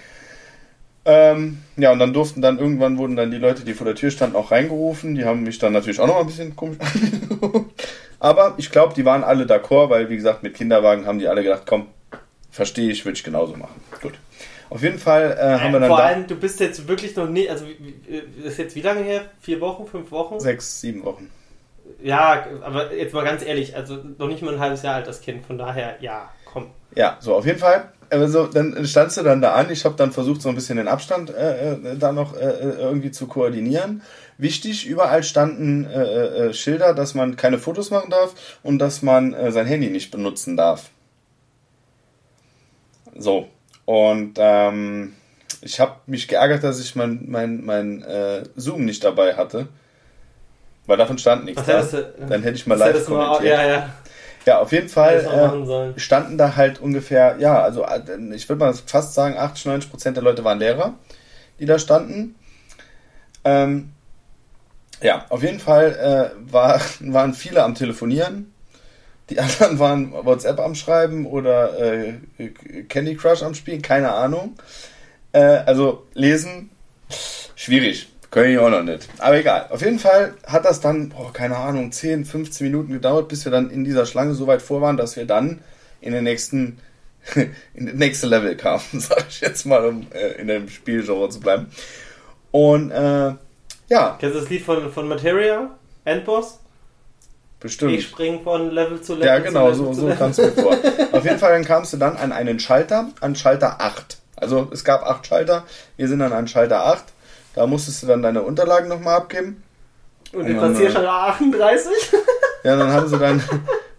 Ähm, 1.07 1.63
ja, 1.79 1.91
und 1.91 2.01
dann 2.01 2.13
durften 2.13 2.43
dann 2.43 2.59
irgendwann 2.59 2.99
wurden 2.99 3.17
dann 3.17 3.31
die 3.31 3.39
Leute, 3.39 3.65
die 3.65 3.73
vor 3.73 3.87
der 3.87 3.95
Tür 3.95 4.11
standen, 4.11 4.37
auch 4.37 4.51
reingerufen. 4.51 5.15
Die 5.15 5.25
haben 5.25 5.43
mich 5.45 5.59
dann 5.59 5.73
natürlich 5.73 6.01
auch 6.01 6.07
noch 6.07 6.17
mal 6.17 6.21
ein 6.21 6.27
bisschen 6.27 6.55
komisch 6.55 6.77
Aber 8.20 8.55
ich 8.58 8.70
glaube, 8.70 8.94
die 8.94 9.05
waren 9.05 9.25
alle 9.25 9.44
d'accord, 9.44 9.88
weil, 9.90 10.08
wie 10.11 10.17
gesagt, 10.17 10.43
mit 10.43 10.55
Kinderwagen 10.55 11.06
haben 11.06 11.19
die 11.19 11.26
alle 11.26 11.43
gedacht, 11.43 11.62
komm, 11.67 11.88
verstehe 12.50 12.90
ich, 12.90 13.05
würde 13.05 13.17
ich 13.17 13.25
genauso 13.25 13.56
machen. 13.56 13.81
Gut. 14.00 14.12
Auf 14.69 14.82
jeden 14.82 14.99
Fall 14.99 15.37
äh, 15.37 15.58
haben 15.58 15.72
wir 15.72 15.81
dann. 15.81 15.88
Vor 15.88 15.99
allem, 15.99 16.26
du 16.28 16.37
bist 16.37 16.61
jetzt 16.61 16.87
wirklich 16.87 17.17
noch 17.17 17.28
nie, 17.28 17.49
also 17.50 17.64
ist 18.44 18.58
jetzt 18.58 18.76
wie 18.76 18.82
lange 18.82 19.00
her? 19.00 19.22
Vier 19.40 19.61
Wochen, 19.61 19.87
fünf 19.87 20.12
Wochen? 20.12 20.38
Sechs, 20.38 20.81
sieben 20.81 21.05
Wochen. 21.05 21.31
Ja, 22.02 22.46
aber 22.62 22.94
jetzt 22.94 23.12
mal 23.12 23.25
ganz 23.25 23.44
ehrlich, 23.44 23.75
also 23.75 23.99
noch 24.19 24.28
nicht 24.28 24.43
mal 24.43 24.55
ein 24.55 24.61
halbes 24.61 24.82
Jahr 24.82 24.94
alt 24.96 25.06
das 25.08 25.20
Kind, 25.20 25.44
von 25.44 25.58
daher, 25.58 25.96
ja, 26.00 26.31
komm. 26.44 26.70
Ja, 26.94 27.17
so 27.20 27.34
auf 27.34 27.46
jeden 27.46 27.58
Fall. 27.58 27.93
Also 28.11 28.47
dann 28.47 28.85
standst 28.87 29.17
du 29.17 29.23
dann 29.23 29.41
da 29.41 29.55
an. 29.55 29.71
Ich 29.71 29.85
habe 29.85 29.95
dann 29.97 30.12
versucht, 30.12 30.43
so 30.43 30.49
ein 30.49 30.55
bisschen 30.55 30.77
den 30.77 30.89
Abstand 30.89 31.31
äh, 31.31 31.75
äh 31.75 31.97
da 31.97 32.12
noch 32.12 32.37
äh, 32.37 32.45
äh, 32.45 32.81
irgendwie 32.81 33.11
zu 33.11 33.27
koordinieren. 33.27 34.03
Wichtig, 34.37 34.87
überall 34.87 35.23
standen 35.23 35.85
äh, 35.85 36.03
äh, 36.03 36.53
Schilder, 36.53 36.95
dass 36.95 37.15
man 37.15 37.37
keine 37.37 37.59
Fotos 37.59 37.91
machen 37.91 38.11
darf 38.11 38.35
und 38.62 38.79
dass 38.79 39.03
man 39.03 39.35
sein 39.53 39.67
Handy 39.67 39.91
nicht 39.91 40.11
benutzen 40.11 40.57
darf. 40.57 40.91
So. 43.17 43.49
Und 43.85 44.35
ähm, 44.39 45.15
ich 45.63 45.79
habe 45.79 45.97
mich 46.06 46.27
geärgert, 46.27 46.65
dass 46.65 46.81
ich 46.81 46.97
mein, 46.97 47.27
mein, 47.29 47.65
mein 47.65 48.05
Zoom 48.56 48.85
nicht 48.85 49.05
dabei 49.05 49.35
hatte. 49.35 49.69
Weil 50.87 50.97
davon 50.97 51.19
stand 51.19 51.45
nichts. 51.45 51.65
da. 51.67 51.83
Dann 52.29 52.43
hätte 52.43 52.56
ich 52.56 52.67
mal 52.67 52.77
live 52.79 53.05
kommentiert. 53.05 53.43
Mal, 53.43 53.47
ja, 53.47 53.67
ja. 53.67 53.91
Ja, 54.47 54.59
auf 54.59 54.73
jeden 54.73 54.89
Fall 54.89 55.95
äh, 55.97 56.01
standen 56.01 56.39
da 56.39 56.57
halt 56.57 56.81
ungefähr, 56.81 57.37
ja, 57.39 57.63
also 57.63 57.85
äh, 57.85 58.01
ich 58.35 58.49
würde 58.49 58.61
mal 58.61 58.75
fast 58.75 59.15
sagen, 59.15 59.37
80, 59.37 59.67
90 59.67 59.91
Prozent 59.91 60.17
der 60.17 60.25
Leute 60.25 60.45
waren 60.45 60.59
Lehrer, 60.59 60.95
die 61.59 61.67
da 61.67 61.79
standen. 61.79 62.35
Ähm, 63.45 63.91
ja, 65.03 65.27
auf 65.29 65.43
jeden 65.43 65.61
Fall 65.61 66.33
äh, 66.37 66.53
war, 66.53 66.81
waren 67.01 67.35
viele 67.35 67.63
am 67.63 67.75
Telefonieren. 67.75 68.53
Die 69.29 69.39
anderen 69.39 69.79
waren 69.79 70.13
WhatsApp 70.13 70.59
am 70.59 70.75
Schreiben 70.75 71.27
oder 71.27 71.79
äh, 71.79 72.15
Candy 72.89 73.17
Crush 73.17 73.43
am 73.43 73.55
Spielen, 73.55 73.81
keine 73.81 74.13
Ahnung. 74.13 74.57
Äh, 75.33 75.41
also 75.41 76.07
lesen, 76.15 76.71
schwierig. 77.55 78.09
Können 78.31 78.53
ich 78.53 78.59
auch 78.59 78.71
noch 78.71 78.82
nicht. 78.82 79.09
Aber 79.19 79.38
egal. 79.38 79.67
Auf 79.71 79.82
jeden 79.82 79.99
Fall 79.99 80.35
hat 80.47 80.65
das 80.65 80.81
dann, 80.81 81.09
boah, 81.09 81.32
keine 81.32 81.56
Ahnung, 81.56 81.91
10, 81.91 82.25
15 82.25 82.67
Minuten 82.67 82.93
gedauert, 82.93 83.29
bis 83.29 83.44
wir 83.44 83.50
dann 83.50 83.71
in 83.71 83.85
dieser 83.85 84.06
Schlange 84.06 84.35
so 84.35 84.47
weit 84.47 84.62
vor 84.62 84.81
waren, 84.81 84.97
dass 84.97 85.17
wir 85.17 85.25
dann 85.25 85.61
in 86.00 86.12
den 86.12 86.25
nächsten, 86.25 86.79
in 87.75 87.87
den 87.87 87.97
nächsten 87.97 88.29
Level 88.29 88.56
kamen, 88.56 88.82
sag 88.93 89.27
ich 89.29 89.41
jetzt 89.41 89.67
mal, 89.67 89.85
um 89.85 90.06
äh, 90.12 90.41
in 90.41 90.47
dem 90.47 90.69
Spielgenre 90.69 91.29
zu 91.29 91.41
bleiben. 91.41 91.67
Und 92.53 92.93
äh, 92.93 93.34
ja. 93.89 94.17
Kennst 94.20 94.37
du 94.37 94.41
das 94.41 94.49
Lied 94.49 94.63
von, 94.63 94.93
von 94.93 95.08
Materia? 95.08 95.70
Endboss? 96.05 96.60
Bestimmt. 97.58 97.93
Ich 97.93 98.06
spring 98.06 98.43
von 98.43 98.70
Level 98.70 99.03
zu 99.03 99.15
Level. 99.15 99.27
Ja, 99.27 99.39
genau, 99.41 99.69
Level 99.69 99.75
so, 99.75 99.93
so 99.93 100.08
kamst 100.15 100.39
du 100.39 100.43
mir 100.44 100.53
vor. 100.53 100.72
Auf 101.13 101.25
jeden 101.25 101.39
Fall 101.39 101.53
dann 101.53 101.65
kamst 101.65 101.93
du 101.93 101.96
dann 101.99 102.17
an 102.17 102.32
einen 102.32 102.58
Schalter, 102.58 103.10
an 103.20 103.34
Schalter 103.34 103.81
8. 103.81 104.19
Also 104.37 104.70
es 104.72 104.84
gab 104.84 105.03
8 105.03 105.27
Schalter, 105.27 105.65
wir 105.96 106.08
sind 106.08 106.20
dann 106.20 106.32
an 106.32 106.49
Schalter 106.49 106.87
8. 106.87 107.05
Da 107.55 107.67
musstest 107.67 108.03
du 108.03 108.07
dann 108.07 108.23
deine 108.23 108.43
Unterlagen 108.43 108.89
nochmal 108.89 109.17
abgeben. 109.17 109.63
Und 110.33 110.47
den 110.47 110.59
Passierschalter 110.59 111.13
38? 111.13 111.93
ja, 112.65 112.77
dann 112.77 112.93
haben 112.93 113.09
sie 113.09 113.19
dann. 113.19 113.43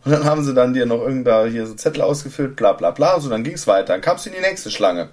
Und 0.04 0.12
dann 0.12 0.24
haben 0.24 0.44
sie 0.44 0.54
dann 0.54 0.74
dir 0.74 0.86
noch 0.86 1.02
irgendda 1.02 1.46
hier 1.46 1.68
so 1.68 1.76
Zettel 1.76 2.02
ausgefüllt, 2.02 2.56
bla 2.56 2.74
bla 2.74 2.92
bla. 2.92 3.20
So, 3.20 3.30
dann 3.30 3.44
ging 3.44 3.54
es 3.54 3.68
weiter. 3.68 3.94
Dann 3.94 4.02
kamst 4.02 4.26
du 4.26 4.30
in 4.30 4.36
die 4.36 4.42
nächste 4.42 4.72
Schlange. 4.72 5.10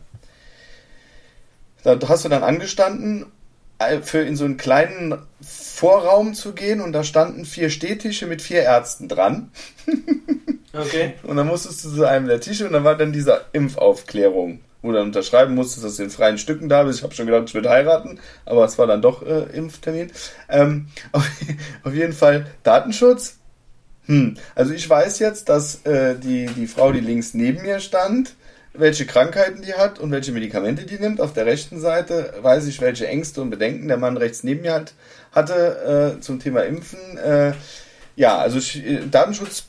Da 1.82 1.98
hast 2.08 2.24
du 2.24 2.28
dann 2.28 2.42
angestanden 2.42 3.26
äh, 3.78 4.00
für 4.00 4.18
in 4.18 4.36
so 4.36 4.44
einen 4.44 4.56
kleinen 4.56 5.18
Vorraum 5.40 6.34
zu 6.34 6.52
gehen 6.52 6.80
und 6.80 6.92
da 6.92 7.04
standen 7.04 7.44
vier 7.44 7.70
Stehtische 7.70 8.26
mit 8.26 8.42
vier 8.42 8.62
Ärzten 8.62 9.08
dran. 9.08 9.50
Okay. 10.72 11.14
Und 11.22 11.36
dann 11.36 11.46
musstest 11.46 11.84
du 11.84 11.94
zu 11.94 12.04
einem 12.04 12.26
der 12.28 12.40
Tische 12.40 12.66
und 12.66 12.72
dann 12.72 12.84
war 12.84 12.94
dann 12.94 13.12
diese 13.12 13.46
Impfaufklärung, 13.52 14.60
wo 14.82 14.88
du 14.88 14.98
dann 14.98 15.08
unterschreiben 15.08 15.54
musstest, 15.54 15.84
dass 15.84 15.96
du 15.96 16.04
in 16.04 16.10
freien 16.10 16.38
Stücken 16.38 16.68
da 16.68 16.84
bist. 16.84 16.98
Ich 16.98 17.04
habe 17.04 17.14
schon 17.14 17.26
gedacht, 17.26 17.44
ich 17.48 17.54
würde 17.54 17.70
heiraten, 17.70 18.20
aber 18.44 18.64
es 18.64 18.78
war 18.78 18.86
dann 18.86 19.02
doch 19.02 19.22
äh, 19.22 19.44
Impftermin. 19.56 20.12
Ähm, 20.48 20.86
auf, 21.12 21.28
auf, 21.84 21.94
jeden 21.94 22.12
Fall 22.12 22.46
Datenschutz. 22.62 23.36
Hm. 24.06 24.36
Also 24.54 24.72
ich 24.72 24.88
weiß 24.88 25.18
jetzt, 25.18 25.48
dass 25.48 25.84
äh, 25.84 26.16
die, 26.16 26.46
die 26.46 26.66
Frau, 26.66 26.92
die 26.92 27.00
links 27.00 27.34
neben 27.34 27.62
mir 27.62 27.80
stand, 27.80 28.34
welche 28.72 29.06
Krankheiten 29.06 29.62
die 29.62 29.74
hat 29.74 29.98
und 29.98 30.12
welche 30.12 30.32
Medikamente 30.32 30.86
die 30.86 30.98
nimmt. 30.98 31.20
Auf 31.20 31.32
der 31.32 31.46
rechten 31.46 31.80
Seite 31.80 32.34
weiß 32.40 32.66
ich, 32.66 32.80
welche 32.80 33.06
Ängste 33.08 33.42
und 33.42 33.50
Bedenken 33.50 33.88
der 33.88 33.96
Mann 33.96 34.16
rechts 34.16 34.44
neben 34.44 34.62
mir 34.62 34.74
hat, 34.74 34.94
hatte 35.32 36.16
äh, 36.16 36.20
zum 36.20 36.38
Thema 36.38 36.62
Impfen. 36.64 37.18
Äh, 37.18 37.52
ja, 38.16 38.38
also 38.38 38.58
äh, 38.78 39.06
Datenschutz 39.10 39.64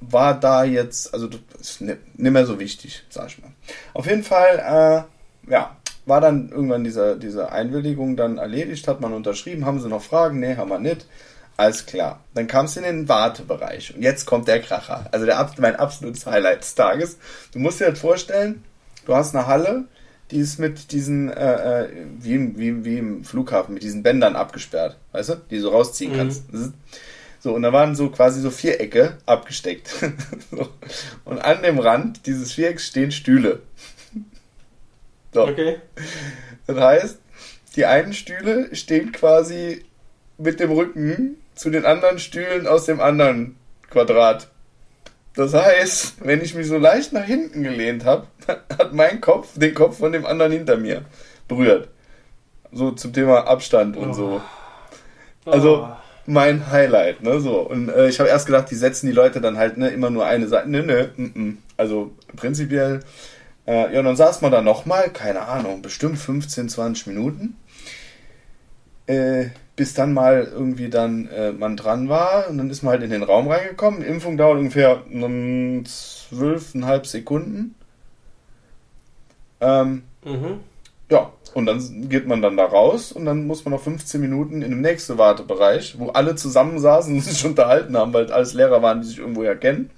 war 0.00 0.38
da 0.38 0.64
jetzt, 0.64 1.12
also 1.12 1.28
ist 1.60 1.80
nicht 1.80 1.98
mehr 2.16 2.46
so 2.46 2.58
wichtig, 2.58 3.04
sag 3.08 3.28
ich 3.28 3.42
mal. 3.42 3.52
Auf 3.94 4.06
jeden 4.06 4.22
Fall, 4.22 5.06
äh, 5.46 5.50
ja, 5.50 5.76
war 6.06 6.20
dann 6.20 6.50
irgendwann 6.50 6.84
diese, 6.84 7.16
diese 7.16 7.52
Einwilligung 7.52 8.16
dann 8.16 8.38
erledigt, 8.38 8.88
hat 8.88 9.00
man 9.00 9.12
unterschrieben, 9.12 9.66
haben 9.66 9.80
sie 9.80 9.88
noch 9.88 10.02
Fragen? 10.02 10.40
Nee, 10.40 10.56
haben 10.56 10.70
wir 10.70 10.78
nicht. 10.78 11.06
Alles 11.56 11.86
klar. 11.86 12.20
Dann 12.34 12.46
kam 12.46 12.64
es 12.66 12.76
in 12.76 12.82
den 12.82 13.08
Wartebereich. 13.08 13.94
Und 13.94 14.02
jetzt 14.02 14.26
kommt 14.26 14.48
der 14.48 14.60
Kracher. 14.60 15.06
Also 15.12 15.26
der, 15.26 15.50
mein 15.58 15.76
absolutes 15.76 16.26
Highlight 16.26 16.62
des 16.62 16.74
Tages. 16.74 17.18
Du 17.52 17.58
musst 17.58 17.80
dir 17.80 17.90
das 17.90 18.00
vorstellen, 18.00 18.64
du 19.06 19.14
hast 19.14 19.34
eine 19.34 19.46
Halle, 19.46 19.84
die 20.30 20.38
ist 20.38 20.58
mit 20.58 20.92
diesen, 20.92 21.30
äh, 21.30 21.84
äh 21.84 21.88
wie, 22.18 22.58
wie, 22.58 22.84
wie 22.84 22.98
im 22.98 23.22
Flughafen, 23.22 23.74
mit 23.74 23.82
diesen 23.82 24.02
Bändern 24.02 24.34
abgesperrt. 24.34 24.96
Weißt 25.12 25.28
du? 25.28 25.34
Die 25.50 25.60
du 25.60 25.68
rausziehen 25.68 26.12
mhm. 26.12 26.16
kannst. 26.16 26.44
So, 27.42 27.54
und 27.54 27.62
da 27.62 27.72
waren 27.72 27.96
so 27.96 28.08
quasi 28.08 28.40
so 28.40 28.50
Vierecke 28.50 29.18
abgesteckt. 29.26 29.88
so. 30.52 30.68
Und 31.24 31.40
an 31.40 31.60
dem 31.62 31.80
Rand 31.80 32.24
dieses 32.26 32.52
Vierecks 32.52 32.86
stehen 32.86 33.10
Stühle. 33.10 33.62
So. 35.34 35.48
Okay. 35.48 35.80
Das 36.68 36.78
heißt, 36.78 37.18
die 37.74 37.84
einen 37.84 38.12
Stühle 38.12 38.72
stehen 38.76 39.10
quasi 39.10 39.84
mit 40.38 40.60
dem 40.60 40.70
Rücken 40.70 41.36
zu 41.56 41.70
den 41.70 41.84
anderen 41.84 42.20
Stühlen 42.20 42.68
aus 42.68 42.86
dem 42.86 43.00
anderen 43.00 43.56
Quadrat. 43.90 44.46
Das 45.34 45.52
heißt, 45.52 46.24
wenn 46.24 46.42
ich 46.42 46.54
mich 46.54 46.68
so 46.68 46.78
leicht 46.78 47.12
nach 47.12 47.24
hinten 47.24 47.64
gelehnt 47.64 48.04
habe, 48.04 48.28
hat 48.46 48.92
mein 48.92 49.20
Kopf 49.20 49.48
den 49.58 49.74
Kopf 49.74 49.98
von 49.98 50.12
dem 50.12 50.26
anderen 50.26 50.52
hinter 50.52 50.76
mir 50.76 51.06
berührt. 51.48 51.88
So 52.70 52.92
zum 52.92 53.12
Thema 53.12 53.48
Abstand 53.48 53.96
und 53.96 54.14
so. 54.14 54.40
Also 55.44 55.88
oh. 55.88 56.01
Mein 56.26 56.70
Highlight, 56.70 57.22
ne? 57.22 57.40
So. 57.40 57.60
Und 57.60 57.88
äh, 57.88 58.08
ich 58.08 58.20
habe 58.20 58.28
erst 58.28 58.46
gedacht, 58.46 58.70
die 58.70 58.76
setzen 58.76 59.06
die 59.06 59.12
Leute 59.12 59.40
dann 59.40 59.56
halt 59.58 59.76
ne, 59.76 59.88
immer 59.88 60.10
nur 60.10 60.26
eine 60.26 60.48
Seite. 60.48 60.68
Nö, 60.70 60.82
nö, 60.82 61.08
n 61.16 61.32
-n. 61.34 61.56
Also 61.76 62.12
prinzipiell. 62.36 63.00
Äh, 63.66 63.92
ja, 63.92 63.98
und 64.00 64.04
dann 64.04 64.16
saß 64.16 64.40
man 64.40 64.52
da 64.52 64.60
nochmal, 64.60 65.10
keine 65.10 65.42
Ahnung, 65.42 65.82
bestimmt 65.82 66.18
15, 66.18 66.68
20 66.68 67.06
Minuten. 67.06 67.56
Äh, 69.06 69.46
bis 69.74 69.94
dann 69.94 70.12
mal 70.12 70.48
irgendwie 70.52 70.90
dann 70.90 71.28
äh, 71.28 71.52
man 71.52 71.76
dran 71.76 72.08
war 72.08 72.48
und 72.48 72.58
dann 72.58 72.70
ist 72.70 72.82
man 72.82 72.92
halt 72.92 73.02
in 73.02 73.10
den 73.10 73.22
Raum 73.22 73.48
reingekommen. 73.48 74.00
Die 74.00 74.06
Impfung 74.06 74.36
dauert 74.36 74.58
ungefähr 74.58 75.02
zwölfeinhalb 75.84 77.06
Sekunden. 77.06 77.74
Ähm, 79.60 80.02
mhm. 80.24 80.60
Ja, 81.12 81.30
und 81.52 81.66
dann 81.66 82.08
geht 82.08 82.26
man 82.26 82.40
dann 82.40 82.56
da 82.56 82.64
raus 82.64 83.12
und 83.12 83.26
dann 83.26 83.46
muss 83.46 83.66
man 83.66 83.72
noch 83.72 83.82
15 83.82 84.18
Minuten 84.18 84.62
in 84.62 84.70
dem 84.70 84.80
nächsten 84.80 85.18
Wartebereich, 85.18 85.96
wo 85.98 86.08
alle 86.08 86.36
zusammensaßen 86.36 87.14
und 87.14 87.20
sich 87.22 87.44
unterhalten 87.44 87.94
haben, 87.98 88.14
weil 88.14 88.32
alles 88.32 88.54
Lehrer 88.54 88.80
waren, 88.80 89.02
die 89.02 89.08
sich 89.08 89.18
irgendwo 89.18 89.42
erkennen. 89.42 89.90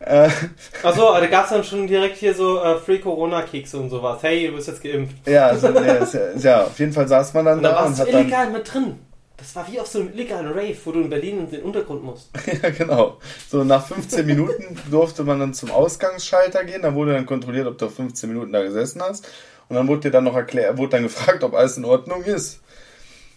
Äh, 0.00 0.28
Achso, 0.82 1.14
da 1.14 1.26
gab 1.26 1.44
es 1.44 1.50
dann 1.52 1.64
schon 1.64 1.86
direkt 1.86 2.18
hier 2.18 2.34
so 2.34 2.60
äh, 2.62 2.76
Free 2.78 2.98
Corona-Kekse 2.98 3.78
und 3.78 3.88
sowas. 3.88 4.18
Hey, 4.20 4.48
du 4.48 4.56
bist 4.56 4.68
jetzt 4.68 4.82
geimpft. 4.82 5.16
Ja, 5.26 5.46
also, 5.46 5.68
ja, 5.68 6.06
ja, 6.36 6.64
auf 6.64 6.78
jeden 6.78 6.92
Fall 6.92 7.08
saß 7.08 7.32
man 7.32 7.46
dann 7.46 7.56
und 7.56 7.62
da. 7.62 7.70
Da 7.70 7.76
warst 7.76 8.00
du 8.00 8.04
illegal 8.04 8.50
mit 8.50 8.74
drin. 8.74 8.98
Das 9.38 9.54
war 9.54 9.66
wie 9.70 9.80
auf 9.80 9.86
so 9.86 10.00
einem 10.00 10.12
illegalen 10.12 10.48
Rave, 10.48 10.76
wo 10.84 10.92
du 10.92 11.00
in 11.00 11.10
Berlin 11.10 11.40
in 11.40 11.50
den 11.50 11.62
Untergrund 11.62 12.02
musst. 12.02 12.30
ja, 12.62 12.70
genau. 12.70 13.18
So 13.48 13.64
nach 13.64 13.86
15 13.86 14.26
Minuten 14.26 14.78
durfte 14.90 15.24
man 15.24 15.40
dann 15.40 15.54
zum 15.54 15.70
Ausgangsschalter 15.70 16.64
gehen. 16.64 16.82
Da 16.82 16.94
wurde 16.94 17.14
dann 17.14 17.26
kontrolliert, 17.26 17.66
ob 17.66 17.78
du 17.78 17.88
15 17.88 18.28
Minuten 18.28 18.52
da 18.52 18.62
gesessen 18.62 19.02
hast. 19.02 19.28
Und 19.68 19.76
dann 19.76 19.88
wurde 19.88 20.02
dir 20.02 20.10
dann 20.10 20.24
noch 20.24 20.36
erklärt, 20.36 20.78
wurde 20.78 20.92
dann 20.92 21.02
gefragt, 21.02 21.42
ob 21.42 21.54
alles 21.54 21.76
in 21.76 21.84
Ordnung 21.84 22.22
ist. 22.22 22.60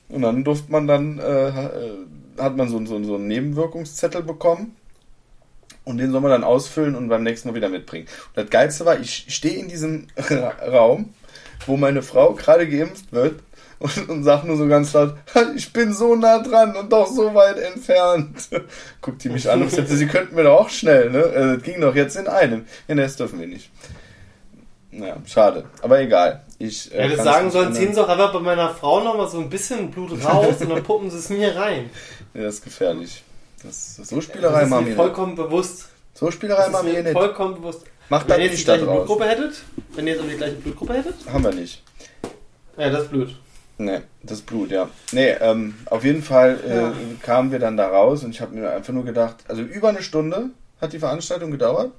Und 0.10 0.22
dann 0.24 0.44
durfte 0.44 0.72
man 0.72 0.88
dann, 0.88 1.20
äh, 1.20 1.52
hat 2.42 2.56
man 2.56 2.70
so, 2.70 2.84
so, 2.86 3.04
so 3.04 3.16
einen 3.16 3.28
Nebenwirkungszettel 3.28 4.24
bekommen. 4.24 4.76
Und 5.86 5.98
den 5.98 6.12
soll 6.12 6.22
man 6.22 6.32
dann 6.32 6.44
ausfüllen 6.44 6.96
und 6.96 7.10
beim 7.10 7.24
nächsten 7.24 7.50
Mal 7.50 7.56
wieder 7.56 7.70
mitbringen. 7.70 8.08
Und 8.30 8.38
das 8.38 8.50
Geilste 8.50 8.86
war, 8.86 9.00
ich 9.00 9.26
stehe 9.30 9.58
in 9.58 9.70
diesem 9.70 10.08
Raum, 10.72 11.14
wo 11.66 11.78
meine 11.78 12.04
Frau 12.04 12.34
gerade 12.34 12.70
geimpft 12.70 13.12
wird 13.12 13.40
und, 13.80 14.10
und 14.10 14.24
sagt 14.24 14.46
nur 14.46 14.58
so 14.58 14.68
ganz 14.68 14.94
laut, 14.94 15.16
ich 15.56 15.72
bin 15.74 15.94
so 15.94 16.16
nah 16.16 16.40
dran 16.40 16.76
und 16.76 16.92
doch 16.92 17.08
so 17.08 17.34
weit 17.34 17.58
entfernt. 17.58 18.50
Guckt 19.02 19.24
die 19.24 19.30
mich 19.30 19.50
an 19.50 19.62
und 19.62 19.72
sagt, 19.72 19.90
sie 19.90 20.08
könnten 20.08 20.36
mir 20.36 20.44
doch 20.44 20.62
auch 20.62 20.70
schnell, 20.70 21.10
ne? 21.10 21.24
Äh, 21.24 21.56
das 21.56 21.64
ging 21.64 21.82
doch 21.82 21.96
jetzt 21.96 22.16
in 22.18 22.28
einem. 22.28 22.66
Ja, 22.88 22.96
das 22.96 23.16
dürfen 23.16 23.40
wir 23.40 23.48
nicht. 23.48 23.72
Naja, 25.00 25.18
schade. 25.26 25.66
Aber 25.82 26.00
egal. 26.00 26.44
Ich, 26.58 26.94
äh, 26.94 27.04
Hätte 27.04 27.24
sagen 27.24 27.52
sollen, 27.52 27.74
ziehen 27.74 27.94
sie 27.94 28.04
auch 28.04 28.10
einfach 28.10 28.34
bei 28.34 28.40
meiner 28.40 28.70
Frau 28.70 29.02
nochmal 29.04 29.30
so 29.30 29.40
ein 29.40 29.50
bisschen 29.50 29.92
Blut 29.92 30.12
raus 30.26 30.56
und 30.60 30.70
dann 30.70 30.84
puppen 30.84 31.10
sie 31.10 31.18
es 31.18 31.30
mir 31.30 31.56
rein. 31.56 31.90
Ja, 32.34 32.44
das 32.44 32.56
ist 32.56 32.64
gefährlich. 32.64 33.24
Das, 33.64 33.96
das 33.98 34.10
so 34.10 34.22
Spielerei 34.22 34.66
machen 34.66 34.88
wir 34.88 34.96
vollkommen 34.96 35.34
nicht. 35.34 35.44
bewusst. 35.44 35.90
So 36.14 36.32
Spielerei 36.32 36.70
machen 36.70 36.88
wir 36.92 37.04
nicht. 37.04 37.14
Vollkommen 37.14 37.56
bewusst. 37.56 37.86
Macht 38.10 38.28
wenn 38.28 38.40
ihr 38.42 38.48
jetzt 38.48 38.60
die 38.60 38.64
gleiche 38.64 38.86
Blutgruppe 38.86 39.26
hättet, 39.26 39.62
wenn 39.94 40.08
ihr 40.08 40.16
jetzt 40.16 40.26
die 40.30 40.38
gleiche 40.38 40.56
Blutgruppe 40.56 40.94
hättet? 40.96 41.16
Haben 41.32 41.44
wir 41.44 41.54
nicht. 41.54 41.84
Ja, 42.78 42.90
das 42.90 43.04
ist 43.04 43.12
Blut. 43.12 43.36
Nee, 43.78 44.00
das 44.24 44.42
Blut, 44.42 44.72
ja. 44.72 44.90
Nee, 45.14 45.30
ähm, 45.40 45.76
auf 45.86 46.04
jeden 46.04 46.22
Fall 46.22 46.60
äh, 46.68 46.76
ja. 46.76 46.94
kamen 47.22 47.52
wir 47.52 47.60
dann 47.60 47.78
da 47.78 47.88
raus 47.88 48.26
und 48.26 48.32
ich 48.32 48.42
habe 48.42 48.54
mir 48.54 48.72
einfach 48.72 48.92
nur 48.92 49.06
gedacht, 49.06 49.38
also 49.48 49.62
über 49.62 49.90
eine 49.90 50.02
Stunde 50.02 50.50
hat 50.82 50.92
die 50.92 51.00
Veranstaltung 51.00 51.52
gedauert 51.52 51.92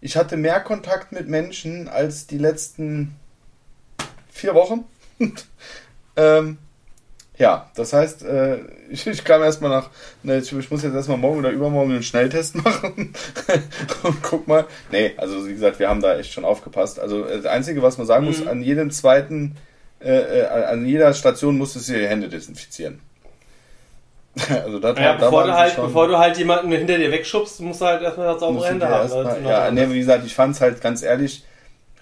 ich 0.00 0.16
hatte 0.16 0.36
mehr 0.36 0.60
Kontakt 0.60 1.12
mit 1.12 1.28
Menschen 1.28 1.88
als 1.88 2.26
die 2.26 2.38
letzten 2.38 3.16
vier 4.30 4.54
Wochen. 4.54 4.84
ähm, 6.16 6.58
ja, 7.38 7.70
das 7.76 7.92
heißt, 7.92 8.24
äh, 8.24 8.58
ich, 8.90 9.06
ich, 9.06 9.24
kam 9.24 9.42
erstmal 9.42 9.70
nach, 9.70 9.90
ne, 10.22 10.38
ich, 10.38 10.52
ich, 10.52 10.70
muss 10.70 10.82
jetzt 10.82 10.94
erstmal 10.94 11.18
morgen 11.18 11.38
oder 11.38 11.50
übermorgen 11.50 11.92
einen 11.92 12.02
Schnelltest 12.02 12.54
machen 12.64 13.12
und 14.02 14.22
guck 14.22 14.48
mal. 14.48 14.66
Nee, 14.90 15.12
also 15.16 15.46
wie 15.46 15.52
gesagt, 15.52 15.78
wir 15.78 15.88
haben 15.88 16.02
da 16.02 16.18
echt 16.18 16.32
schon 16.32 16.44
aufgepasst. 16.44 16.98
Also 16.98 17.24
das 17.24 17.46
Einzige, 17.46 17.82
was 17.82 17.98
man 17.98 18.06
sagen 18.06 18.24
mhm. 18.24 18.30
muss, 18.30 18.46
an 18.46 18.62
jedem 18.62 18.90
zweiten, 18.90 19.56
äh, 20.00 20.40
äh, 20.40 20.46
an 20.46 20.84
jeder 20.86 21.14
Station 21.14 21.58
musstest 21.58 21.88
du 21.88 21.94
die 21.94 22.06
Hände 22.06 22.28
desinfizieren. 22.28 23.00
Also 24.64 24.78
das, 24.78 24.98
ja, 24.98 25.14
bevor, 25.14 25.44
du 25.44 25.54
halt, 25.54 25.76
bevor 25.76 26.08
du 26.08 26.18
halt 26.18 26.36
jemanden 26.38 26.70
hinter 26.72 26.96
dir 26.96 27.10
wegschubst, 27.10 27.60
musst 27.60 27.80
du 27.80 27.86
halt 27.86 28.02
erstmal 28.02 28.38
saubere 28.38 28.68
Hände 28.68 28.88
haben. 28.88 29.08
Mal, 29.08 29.42
ja, 29.44 29.70
nee, 29.70 29.88
wie 29.90 29.98
gesagt, 29.98 30.24
ich 30.24 30.34
fand 30.34 30.54
es 30.54 30.60
halt 30.60 30.80
ganz 30.80 31.02
ehrlich, 31.02 31.44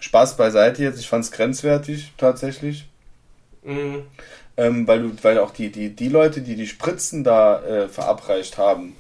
Spaß 0.01 0.37
beiseite 0.37 0.83
jetzt, 0.83 1.01
ich 1.01 1.09
fand 1.09 1.25
es 1.25 1.33
grenzwertig 1.33 2.13
tatsächlich. 2.17 2.89
Mhm. 3.63 4.03
Ähm, 4.57 4.89
weil 4.89 5.03
du, 5.03 5.13
weil 5.23 5.39
auch 5.39 5.51
die, 5.51 5.71
die, 5.71 5.95
die 5.95 6.09
Leute, 6.09 6.41
die 6.41 6.57
die 6.57 6.67
Spritzen 6.67 7.25
da 7.25 7.63
äh, 7.63 7.89
verabreicht 7.89 8.57
haben, 8.57 8.97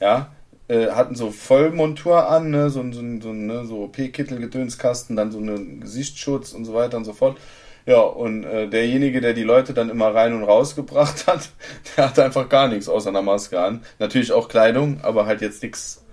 ja, 0.00 0.30
äh, 0.68 0.88
hatten 0.88 1.14
so 1.14 1.30
Vollmontur 1.30 2.28
an, 2.28 2.50
ne, 2.50 2.70
so, 2.70 2.82
so, 2.92 3.00
so, 3.20 3.32
ne, 3.32 3.64
so 3.66 3.86
P-Kittel, 3.86 4.38
Gedönskasten, 4.38 5.14
dann 5.14 5.30
so 5.30 5.38
einen 5.38 5.80
Gesichtsschutz 5.80 6.52
und 6.52 6.64
so 6.64 6.74
weiter 6.74 6.96
und 6.96 7.04
so 7.04 7.12
fort. 7.12 7.36
Ja, 7.86 8.00
und 8.00 8.42
äh, 8.42 8.68
derjenige, 8.68 9.20
der 9.20 9.32
die 9.32 9.44
Leute 9.44 9.72
dann 9.72 9.90
immer 9.90 10.12
rein 10.12 10.34
und 10.34 10.42
raus 10.42 10.74
gebracht 10.74 11.28
hat, 11.28 11.50
der 11.96 12.08
hatte 12.08 12.24
einfach 12.24 12.48
gar 12.48 12.66
nichts 12.66 12.88
außer 12.88 13.10
einer 13.10 13.22
Maske 13.22 13.60
an. 13.60 13.84
Natürlich 14.00 14.32
auch 14.32 14.48
Kleidung, 14.48 15.00
aber 15.02 15.26
halt 15.26 15.40
jetzt 15.40 15.62
nichts. 15.62 16.04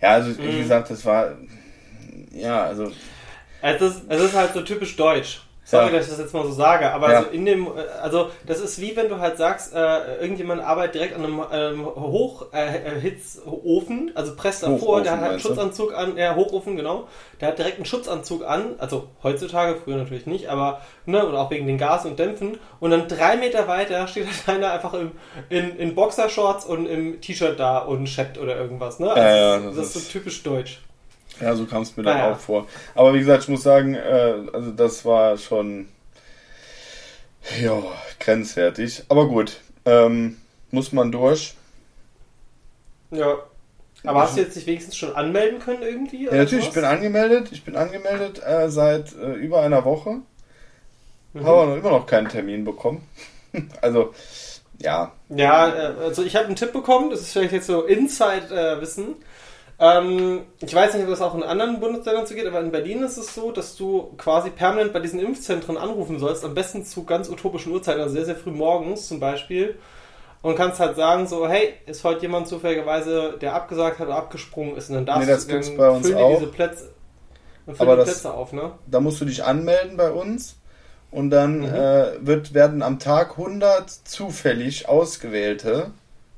Ja, 0.00 0.10
also 0.10 0.38
wie 0.38 0.42
mhm. 0.42 0.58
gesagt, 0.58 0.90
das 0.90 1.04
war. 1.04 1.36
Ja, 2.32 2.62
also. 2.64 2.92
Es 3.60 3.80
ist, 3.80 4.02
es 4.08 4.22
ist 4.22 4.34
halt 4.34 4.54
so 4.54 4.62
typisch 4.62 4.94
deutsch. 4.96 5.42
Sorry, 5.68 5.92
dass 5.92 6.06
ich 6.06 6.12
das 6.12 6.18
jetzt 6.18 6.32
mal 6.32 6.46
so 6.46 6.52
sage, 6.52 6.90
aber 6.90 7.12
ja. 7.12 7.24
so 7.24 7.28
in 7.28 7.44
dem, 7.44 7.66
äh, 7.66 7.82
also 8.02 8.30
das 8.46 8.58
ist 8.58 8.80
wie 8.80 8.96
wenn 8.96 9.10
du 9.10 9.18
halt 9.18 9.36
sagst, 9.36 9.74
äh, 9.74 10.18
irgendjemand 10.18 10.62
arbeitet 10.62 10.94
direkt 10.94 11.14
an 11.14 11.24
einem 11.24 11.42
ähm, 11.52 11.84
Hochhitzofen, 11.84 14.08
äh, 14.08 14.12
also 14.14 14.34
presst 14.34 14.62
davor, 14.62 15.02
der 15.02 15.12
hat 15.12 15.20
halt 15.20 15.32
einen 15.32 15.40
Schutzanzug 15.40 15.92
an, 15.92 16.16
ja, 16.16 16.34
Hochofen, 16.36 16.74
genau, 16.74 17.06
der 17.42 17.48
hat 17.48 17.58
direkt 17.58 17.76
einen 17.76 17.84
Schutzanzug 17.84 18.46
an, 18.46 18.76
also 18.78 19.08
heutzutage, 19.22 19.76
früher 19.76 19.98
natürlich 19.98 20.24
nicht, 20.24 20.48
aber, 20.48 20.80
ne, 21.04 21.26
und 21.26 21.36
auch 21.36 21.50
wegen 21.50 21.66
den 21.66 21.76
Gas 21.76 22.06
und 22.06 22.18
Dämpfen, 22.18 22.56
und 22.80 22.90
dann 22.90 23.06
drei 23.06 23.36
Meter 23.36 23.68
weiter 23.68 24.08
steht 24.08 24.26
halt 24.26 24.48
einer 24.56 24.72
einfach 24.72 24.94
im, 24.94 25.10
in, 25.50 25.76
in 25.76 25.94
Boxershorts 25.94 26.64
und 26.64 26.86
im 26.86 27.20
T-Shirt 27.20 27.60
da 27.60 27.80
und 27.80 28.06
chattet 28.06 28.38
oder 28.38 28.56
irgendwas, 28.56 29.00
ne? 29.00 29.10
Also 29.10 29.20
ja, 29.20 29.58
das, 29.58 29.76
das 29.76 29.96
ist 29.96 30.02
so 30.06 30.12
typisch 30.12 30.42
deutsch. 30.42 30.80
Ja, 31.40 31.54
so 31.54 31.66
kam 31.66 31.82
es 31.82 31.96
mir 31.96 32.02
dann 32.02 32.18
naja. 32.18 32.32
auch 32.32 32.38
vor. 32.38 32.66
Aber 32.94 33.14
wie 33.14 33.20
gesagt, 33.20 33.44
ich 33.44 33.48
muss 33.48 33.62
sagen, 33.62 33.94
äh, 33.94 34.34
also 34.52 34.72
das 34.72 35.04
war 35.04 35.38
schon 35.38 35.88
ja, 37.60 37.82
grenzwertig. 38.20 39.04
Aber 39.08 39.28
gut, 39.28 39.60
ähm, 39.84 40.36
muss 40.70 40.92
man 40.92 41.12
durch. 41.12 41.54
Ja. 43.10 43.38
Aber 44.04 44.22
hast 44.22 44.36
du 44.36 44.42
jetzt 44.42 44.54
dich 44.54 44.66
wenigstens 44.66 44.96
schon 44.96 45.14
anmelden 45.16 45.58
können 45.58 45.82
irgendwie? 45.82 46.26
Ja, 46.26 46.34
natürlich, 46.34 46.68
ich 46.68 46.74
bin 46.74 46.84
angemeldet. 46.84 47.48
Ich 47.50 47.64
bin 47.64 47.76
angemeldet 47.76 48.40
äh, 48.44 48.70
seit 48.70 49.14
äh, 49.16 49.32
über 49.32 49.62
einer 49.62 49.84
Woche. 49.84 50.20
Mhm. 51.32 51.44
Habe 51.44 51.62
aber 51.62 51.76
immer 51.76 51.90
noch 51.90 52.06
keinen 52.06 52.28
Termin 52.28 52.64
bekommen. 52.64 53.06
also, 53.82 54.14
ja. 54.78 55.12
Ja, 55.30 55.68
äh, 55.68 56.04
also 56.04 56.22
ich 56.22 56.36
habe 56.36 56.46
einen 56.46 56.56
Tipp 56.56 56.72
bekommen, 56.72 57.10
das 57.10 57.22
ist 57.22 57.32
vielleicht 57.32 57.52
jetzt 57.52 57.66
so 57.66 57.82
Inside-Wissen. 57.82 59.16
Ähm, 59.80 60.42
ich 60.60 60.74
weiß 60.74 60.94
nicht, 60.94 61.04
ob 61.04 61.10
das 61.10 61.20
auch 61.20 61.36
in 61.36 61.44
anderen 61.44 61.78
Bundesländern 61.78 62.26
so 62.26 62.34
geht, 62.34 62.46
aber 62.46 62.60
in 62.60 62.72
Berlin 62.72 63.02
ist 63.04 63.16
es 63.16 63.34
so, 63.34 63.52
dass 63.52 63.76
du 63.76 64.12
quasi 64.16 64.50
permanent 64.50 64.92
bei 64.92 64.98
diesen 64.98 65.20
Impfzentren 65.20 65.76
anrufen 65.76 66.18
sollst, 66.18 66.44
am 66.44 66.54
besten 66.54 66.84
zu 66.84 67.04
ganz 67.04 67.28
utopischen 67.28 67.72
Uhrzeiten, 67.72 68.00
also 68.00 68.14
sehr, 68.14 68.24
sehr 68.24 68.36
früh 68.36 68.50
morgens 68.50 69.06
zum 69.06 69.20
Beispiel. 69.20 69.78
Und 70.40 70.56
kannst 70.56 70.78
halt 70.78 70.96
sagen, 70.96 71.26
so, 71.26 71.48
hey, 71.48 71.74
ist 71.86 72.04
heute 72.04 72.22
jemand 72.22 72.46
zufälligerweise, 72.46 73.36
der 73.40 73.54
abgesagt 73.54 73.98
hat 73.98 74.06
oder 74.06 74.16
abgesprungen 74.16 74.76
ist, 74.76 74.88
und 74.88 74.96
dann 74.96 75.06
darfst 75.06 75.26
nee, 75.26 75.32
das 75.32 75.46
du 75.46 75.52
gibt's 75.52 75.76
bei 75.76 75.90
uns 75.90 76.12
auch. 76.12 76.38
diese 76.38 76.50
Plätze, 76.50 76.90
dann 77.66 77.76
aber 77.78 77.92
die 77.92 77.98
das, 77.98 78.08
Plätze 78.10 78.34
auf, 78.34 78.52
ne? 78.52 78.72
Da 78.86 79.00
musst 79.00 79.20
du 79.20 79.24
dich 79.24 79.44
anmelden 79.44 79.96
bei 79.96 80.10
uns 80.10 80.56
und 81.10 81.30
dann 81.30 81.60
mhm. 81.60 81.74
äh, 81.74 82.26
wird, 82.26 82.54
werden 82.54 82.82
am 82.82 82.98
Tag 82.98 83.32
100 83.32 83.90
zufällig 83.90 84.88
ausgewählte 84.88 85.90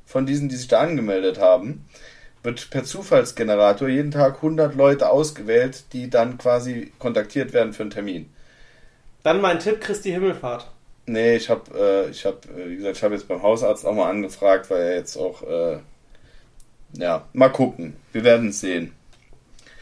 von 0.07 0.27
diesen, 0.27 0.49
die 0.49 0.57
sich 0.57 0.69
da 0.69 0.81
angemeldet 0.81 1.39
haben, 1.39 1.87
wird 2.43 2.71
per 2.71 2.85
Zufallsgenerator 2.85 3.89
jeden 3.89 4.11
Tag 4.11 4.37
100 4.37 4.75
Leute 4.75 5.11
ausgewählt, 5.11 5.85
die 5.93 6.09
dann 6.09 6.39
quasi 6.39 6.93
kontaktiert 6.99 7.53
werden 7.53 7.73
für 7.73 7.83
einen 7.83 7.91
Termin. 7.91 8.33
Dann 9.23 9.41
mein 9.41 9.59
Tipp, 9.59 9.81
Christi 9.81 10.11
Himmelfahrt. 10.11 10.71
Nee, 11.07 11.37
ich 11.37 11.51
habe, 11.51 11.63
äh, 11.77 12.11
ich 12.11 12.25
habe, 12.25 12.39
äh, 12.57 12.71
wie 12.71 12.77
gesagt, 12.77 12.97
ich 12.97 13.03
habe 13.03 13.15
jetzt 13.15 13.29
beim 13.29 13.43
Hausarzt 13.43 13.85
auch 13.85 13.95
mal 13.95 14.09
angefragt, 14.09 14.71
weil 14.71 14.81
er 14.81 14.95
jetzt 14.97 15.17
auch, 15.17 15.43
äh, 15.43 15.79
ja, 16.93 17.27
mal 17.33 17.51
gucken. 17.51 17.97
Wir 18.13 18.25
werden 18.25 18.49
es 18.49 18.61
sehen. 18.61 18.93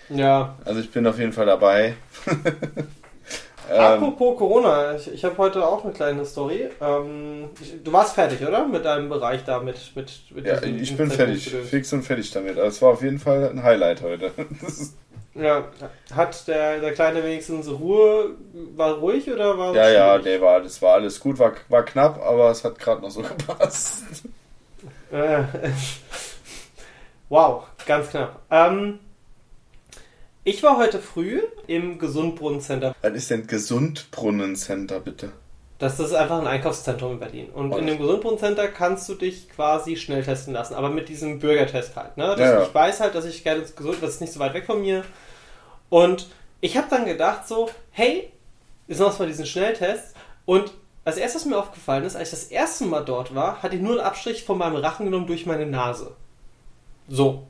Ja. 0.09 0.57
Also 0.65 0.81
ich 0.81 0.91
bin 0.91 1.07
auf 1.07 1.19
jeden 1.19 1.33
Fall 1.33 1.47
dabei. 1.47 1.95
Apropos 3.71 4.39
Corona, 4.39 4.95
ich, 4.95 5.13
ich 5.13 5.25
habe 5.25 5.37
heute 5.39 5.67
auch 5.67 5.85
eine 5.85 5.93
kleine 5.93 6.25
Story. 6.25 6.69
Ähm, 6.81 7.51
ich, 7.61 7.83
du 7.83 7.93
warst 7.93 8.15
fertig, 8.15 8.47
oder? 8.47 8.67
Mit 8.67 8.85
deinem 8.85 9.09
Bereich 9.09 9.45
da, 9.45 9.61
mit, 9.61 9.77
mit, 9.95 10.23
mit 10.35 10.47
Ja, 10.47 10.63
ich 10.63 10.97
bin 10.97 11.11
fertig, 11.11 11.51
fix 11.51 11.93
und 11.93 12.03
fertig 12.03 12.31
damit. 12.31 12.57
Also 12.57 12.69
es 12.69 12.83
war 12.83 12.91
auf 12.91 13.03
jeden 13.03 13.19
Fall 13.19 13.51
ein 13.51 13.63
Highlight 13.63 14.03
heute. 14.03 14.31
ja, 15.35 15.65
hat 16.15 16.49
der, 16.49 16.81
der 16.81 16.93
Kleine 16.93 17.23
wenigstens 17.23 17.69
Ruhe, 17.69 18.31
war 18.75 18.95
ruhig 18.95 19.31
oder 19.31 19.59
war 19.59 19.75
Ja, 19.75 19.89
ja, 19.91 20.19
der 20.19 20.41
war, 20.41 20.61
das 20.61 20.81
war 20.81 20.95
alles 20.95 21.21
gut, 21.21 21.39
war, 21.39 21.53
war 21.69 21.85
knapp, 21.85 22.21
aber 22.23 22.51
es 22.51 22.65
hat 22.65 22.79
gerade 22.79 23.03
noch 23.03 23.11
so 23.11 23.23
gepasst. 23.37 24.25
Äh, 25.13 25.43
wow, 27.29 27.65
ganz 27.87 28.11
knapp. 28.11 28.41
Ähm, 28.51 29.01
ich 30.49 30.63
war 30.63 30.79
heute 30.79 30.99
früh 30.99 31.43
im 31.67 31.99
Gesundbrunnencenter. 31.99 32.95
Was 33.03 33.13
ist 33.13 33.31
denn 33.31 33.47
Gesundbrunnencenter, 33.47 35.01
bitte? 35.01 35.33
Das 35.79 36.01
ist 36.01 36.15
einfach 36.15 36.41
ein 36.41 36.47
Einkaufszentrum 36.47 37.13
in 37.13 37.21
Berlin. 37.21 37.51
Und 37.51 37.71
Was? 37.71 37.79
in 37.79 37.87
dem 37.87 37.99
Gesundbrunnencenter 37.99 38.69
kannst 38.69 39.09
du 39.11 39.15
dich 39.15 39.51
quasi 39.51 39.97
schnell 39.97 40.25
testen 40.25 40.55
lassen, 40.55 40.75
aber 40.75 40.89
mit 40.89 41.11
diesem 41.11 41.39
Bürgertest 41.39 41.95
halt. 41.97 42.17
Ne? 42.17 42.35
Ja, 42.39 42.53
ja. 42.53 42.63
Ich 42.63 42.75
weiß 42.75 43.01
halt, 43.01 43.15
dass 43.15 43.27
ich 43.27 43.45
gerne 43.45 43.63
gesund, 43.63 43.99
das 44.01 44.15
ist 44.15 44.21
nicht 44.23 44.33
so 44.33 44.41
weit 44.41 44.55
weg 44.55 44.65
von 44.65 44.81
mir. 44.81 45.05
Und 45.91 46.29
ich 46.63 46.79
habe 46.79 46.87
dann 46.89 47.05
gedacht 47.05 47.47
so, 47.47 47.69
hey, 47.91 48.33
ist 48.87 49.01
noch 49.01 49.19
mal 49.19 49.29
diesen 49.29 49.47
Schnelltest. 49.47 50.17
Und 50.47 50.73
als 51.05 51.19
erstes, 51.19 51.43
was 51.43 51.49
mir 51.49 51.59
aufgefallen 51.59 52.05
ist, 52.05 52.17
als 52.17 52.33
ich 52.33 52.41
das 52.41 52.51
erste 52.51 52.87
Mal 52.87 53.05
dort 53.05 53.35
war, 53.35 53.63
hatte 53.63 53.77
ich 53.77 53.83
nur 53.83 53.93
einen 53.93 54.01
Abstrich 54.01 54.45
von 54.45 54.57
meinem 54.57 54.77
Rachen 54.77 55.05
genommen 55.05 55.27
durch 55.27 55.45
meine 55.45 55.67
Nase. 55.67 56.17
So. 57.07 57.47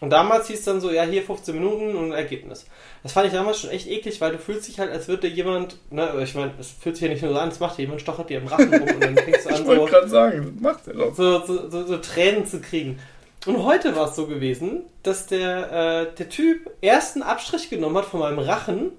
Und 0.00 0.10
damals 0.10 0.46
hieß 0.46 0.58
es 0.58 0.64
dann 0.64 0.80
so, 0.80 0.90
ja, 0.90 1.02
hier 1.02 1.22
15 1.22 1.54
Minuten 1.54 1.94
und 1.94 2.12
ein 2.12 2.12
Ergebnis. 2.12 2.66
Das 3.02 3.12
fand 3.12 3.26
ich 3.26 3.32
damals 3.32 3.60
schon 3.60 3.70
echt 3.70 3.86
eklig, 3.86 4.20
weil 4.20 4.32
du 4.32 4.38
fühlst 4.38 4.66
dich 4.66 4.80
halt, 4.80 4.90
als 4.90 5.08
würde 5.08 5.28
jemand, 5.28 5.76
ne, 5.90 6.10
ich 6.22 6.34
meine, 6.34 6.52
es 6.58 6.70
fühlt 6.70 6.96
sich 6.96 7.02
ja 7.06 7.12
nicht 7.12 7.22
nur 7.22 7.32
so 7.32 7.38
an, 7.38 7.50
es 7.50 7.60
macht 7.60 7.76
dir 7.76 7.82
jemand, 7.82 8.00
stochert 8.00 8.30
dir 8.30 8.38
im 8.38 8.46
Rachen 8.46 8.72
rum 8.72 8.88
und 8.88 9.02
dann 9.02 9.16
fängst 9.16 9.44
du 9.44 9.50
an, 9.50 9.60
ich 9.60 9.66
so, 9.66 9.84
gerade 9.84 10.08
sagen, 10.08 10.52
das 10.54 10.62
macht 10.62 10.88
er 10.88 10.94
doch. 10.94 11.14
So, 11.14 11.44
so, 11.44 11.68
so, 11.68 11.86
so, 11.86 11.98
Tränen 11.98 12.46
zu 12.46 12.60
kriegen. 12.60 12.98
Und 13.46 13.62
heute 13.64 13.94
war 13.94 14.08
es 14.08 14.16
so 14.16 14.26
gewesen, 14.26 14.82
dass 15.02 15.26
der, 15.26 15.72
äh, 16.10 16.16
der 16.16 16.28
Typ 16.30 16.70
erst 16.80 17.16
einen 17.16 17.22
Abstrich 17.22 17.68
genommen 17.68 17.96
hat 17.96 18.06
von 18.06 18.20
meinem 18.20 18.38
Rachen 18.38 18.92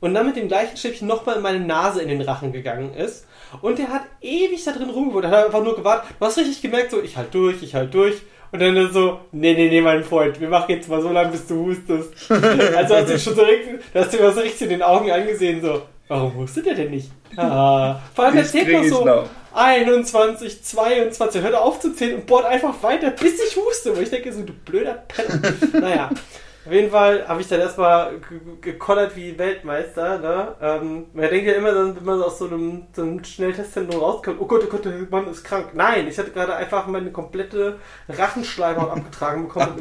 und 0.00 0.14
dann 0.14 0.26
mit 0.26 0.36
dem 0.36 0.48
gleichen 0.48 0.76
Stäbchen 0.76 1.06
nochmal 1.06 1.36
in 1.36 1.42
meine 1.42 1.60
Nase 1.60 2.02
in 2.02 2.08
den 2.08 2.22
Rachen 2.22 2.52
gegangen 2.52 2.94
ist. 2.94 3.26
Und 3.62 3.78
der 3.78 3.88
hat 3.88 4.02
ewig 4.20 4.64
da 4.64 4.72
drin 4.72 4.90
rumgewohnt. 4.90 5.24
Er 5.24 5.30
hat 5.30 5.46
einfach 5.46 5.62
nur 5.62 5.76
gewartet. 5.76 6.14
Du 6.18 6.24
hast 6.24 6.38
richtig 6.38 6.62
gemerkt, 6.62 6.90
so, 6.90 7.02
ich 7.02 7.16
halt 7.16 7.34
durch, 7.34 7.62
ich 7.62 7.74
halt 7.74 7.92
durch. 7.94 8.22
Und 8.52 8.60
dann 8.60 8.92
so, 8.92 9.20
nee, 9.32 9.54
nee, 9.54 9.68
nee, 9.68 9.80
mein 9.80 10.02
Freund, 10.02 10.40
wir 10.40 10.48
machen 10.48 10.72
jetzt 10.72 10.88
mal 10.88 11.00
so 11.00 11.10
lange, 11.10 11.30
bis 11.30 11.46
du 11.46 11.66
hustest. 11.66 12.12
also 12.30 12.96
hast 12.96 13.10
du 13.10 13.18
schon 13.18 13.34
so 13.36 13.42
richtig, 13.42 13.80
hast 13.94 14.12
du 14.12 14.32
so 14.32 14.40
richtig 14.40 14.62
in 14.62 14.68
den 14.70 14.82
Augen 14.82 15.10
angesehen, 15.10 15.62
so, 15.62 15.82
warum 16.08 16.34
hustet 16.36 16.66
der 16.66 16.74
denn 16.74 16.90
nicht? 16.90 17.10
Ah. 17.36 18.00
Vor 18.14 18.24
allem, 18.24 18.38
er 18.38 18.44
zählt 18.44 18.72
noch 18.72 18.84
so 18.84 19.04
noch. 19.04 19.28
21, 19.52 20.62
22, 20.62 21.42
hört 21.42 21.54
auf 21.54 21.80
zu 21.80 21.94
zählen 21.94 22.16
und 22.16 22.26
bohrt 22.26 22.44
einfach 22.44 22.82
weiter, 22.82 23.10
bis 23.10 23.34
ich 23.40 23.56
huste. 23.56 23.96
Wo 23.96 24.00
ich 24.00 24.10
denke, 24.10 24.32
so, 24.32 24.42
du 24.42 24.52
blöder 24.52 25.04
Penner. 25.08 25.52
naja. 25.80 26.10
Auf 26.70 26.74
jeden 26.76 26.92
Fall 26.92 27.26
habe 27.26 27.40
ich 27.40 27.48
dann 27.48 27.58
erstmal 27.58 28.20
gekollert 28.60 29.16
wie 29.16 29.36
Weltmeister. 29.36 30.20
Ne? 30.20 30.54
Ähm, 30.60 31.06
man 31.12 31.28
denkt 31.28 31.48
ja 31.48 31.54
immer, 31.54 31.74
wenn 31.74 32.04
man 32.04 32.22
aus 32.22 32.38
so 32.38 32.46
einem, 32.46 32.86
so 32.94 33.02
einem 33.02 33.24
Schnelltestzentrum 33.24 34.00
rauskommt, 34.00 34.40
oh 34.40 34.46
Gott, 34.46 34.62
oh 34.64 34.70
Gott, 34.70 34.84
der 34.84 34.92
Mann 35.10 35.26
ist 35.26 35.42
krank. 35.42 35.70
Nein, 35.74 36.06
ich 36.06 36.16
hatte 36.16 36.30
gerade 36.30 36.54
einfach 36.54 36.86
meine 36.86 37.10
komplette 37.10 37.80
Rachenschleimhaut 38.08 38.88
abgetragen 38.96 39.48
bekommen. 39.48 39.80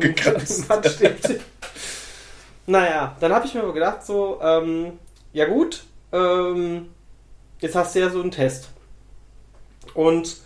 Naja, 2.66 3.16
dann 3.20 3.34
habe 3.34 3.46
ich 3.46 3.54
mir 3.54 3.62
aber 3.62 3.74
gedacht, 3.74 4.04
so, 4.04 4.40
ähm, 4.42 4.98
ja 5.32 5.46
gut, 5.46 5.84
ähm, 6.12 6.90
jetzt 7.60 7.76
hast 7.76 7.94
du 7.94 8.00
ja 8.00 8.10
so 8.10 8.20
einen 8.20 8.32
Test. 8.32 8.72
Und 9.94 10.38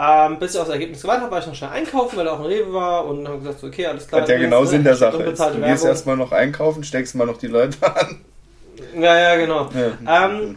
ähm, 0.00 0.38
bis 0.38 0.54
ich 0.54 0.60
aufs 0.60 0.70
Ergebnis 0.70 1.02
gewartet 1.02 1.24
habe, 1.24 1.32
war 1.32 1.40
ich 1.40 1.46
noch 1.46 1.54
schnell 1.54 1.70
einkaufen, 1.70 2.16
weil 2.16 2.26
er 2.26 2.34
auch 2.34 2.38
ein 2.38 2.46
Rewe 2.46 2.72
war 2.72 3.04
und 3.06 3.26
habe 3.26 3.38
gesagt, 3.38 3.64
okay, 3.64 3.86
alles 3.86 4.06
klar. 4.06 4.22
Hat 4.22 4.28
ja 4.28 4.38
genau 4.38 4.64
Sinn 4.64 4.84
der 4.84 4.94
Sache. 4.94 5.22
Ist. 5.22 5.40
Du 5.40 5.60
gehst 5.60 5.84
erstmal 5.84 6.16
noch 6.16 6.30
einkaufen, 6.30 6.84
steckst 6.84 7.16
mal 7.16 7.26
noch 7.26 7.38
die 7.38 7.48
Leute 7.48 7.76
an. 7.82 8.20
Ja, 8.94 9.18
ja, 9.18 9.36
genau. 9.36 9.68
Ja. 9.74 10.26
Ähm, 10.26 10.56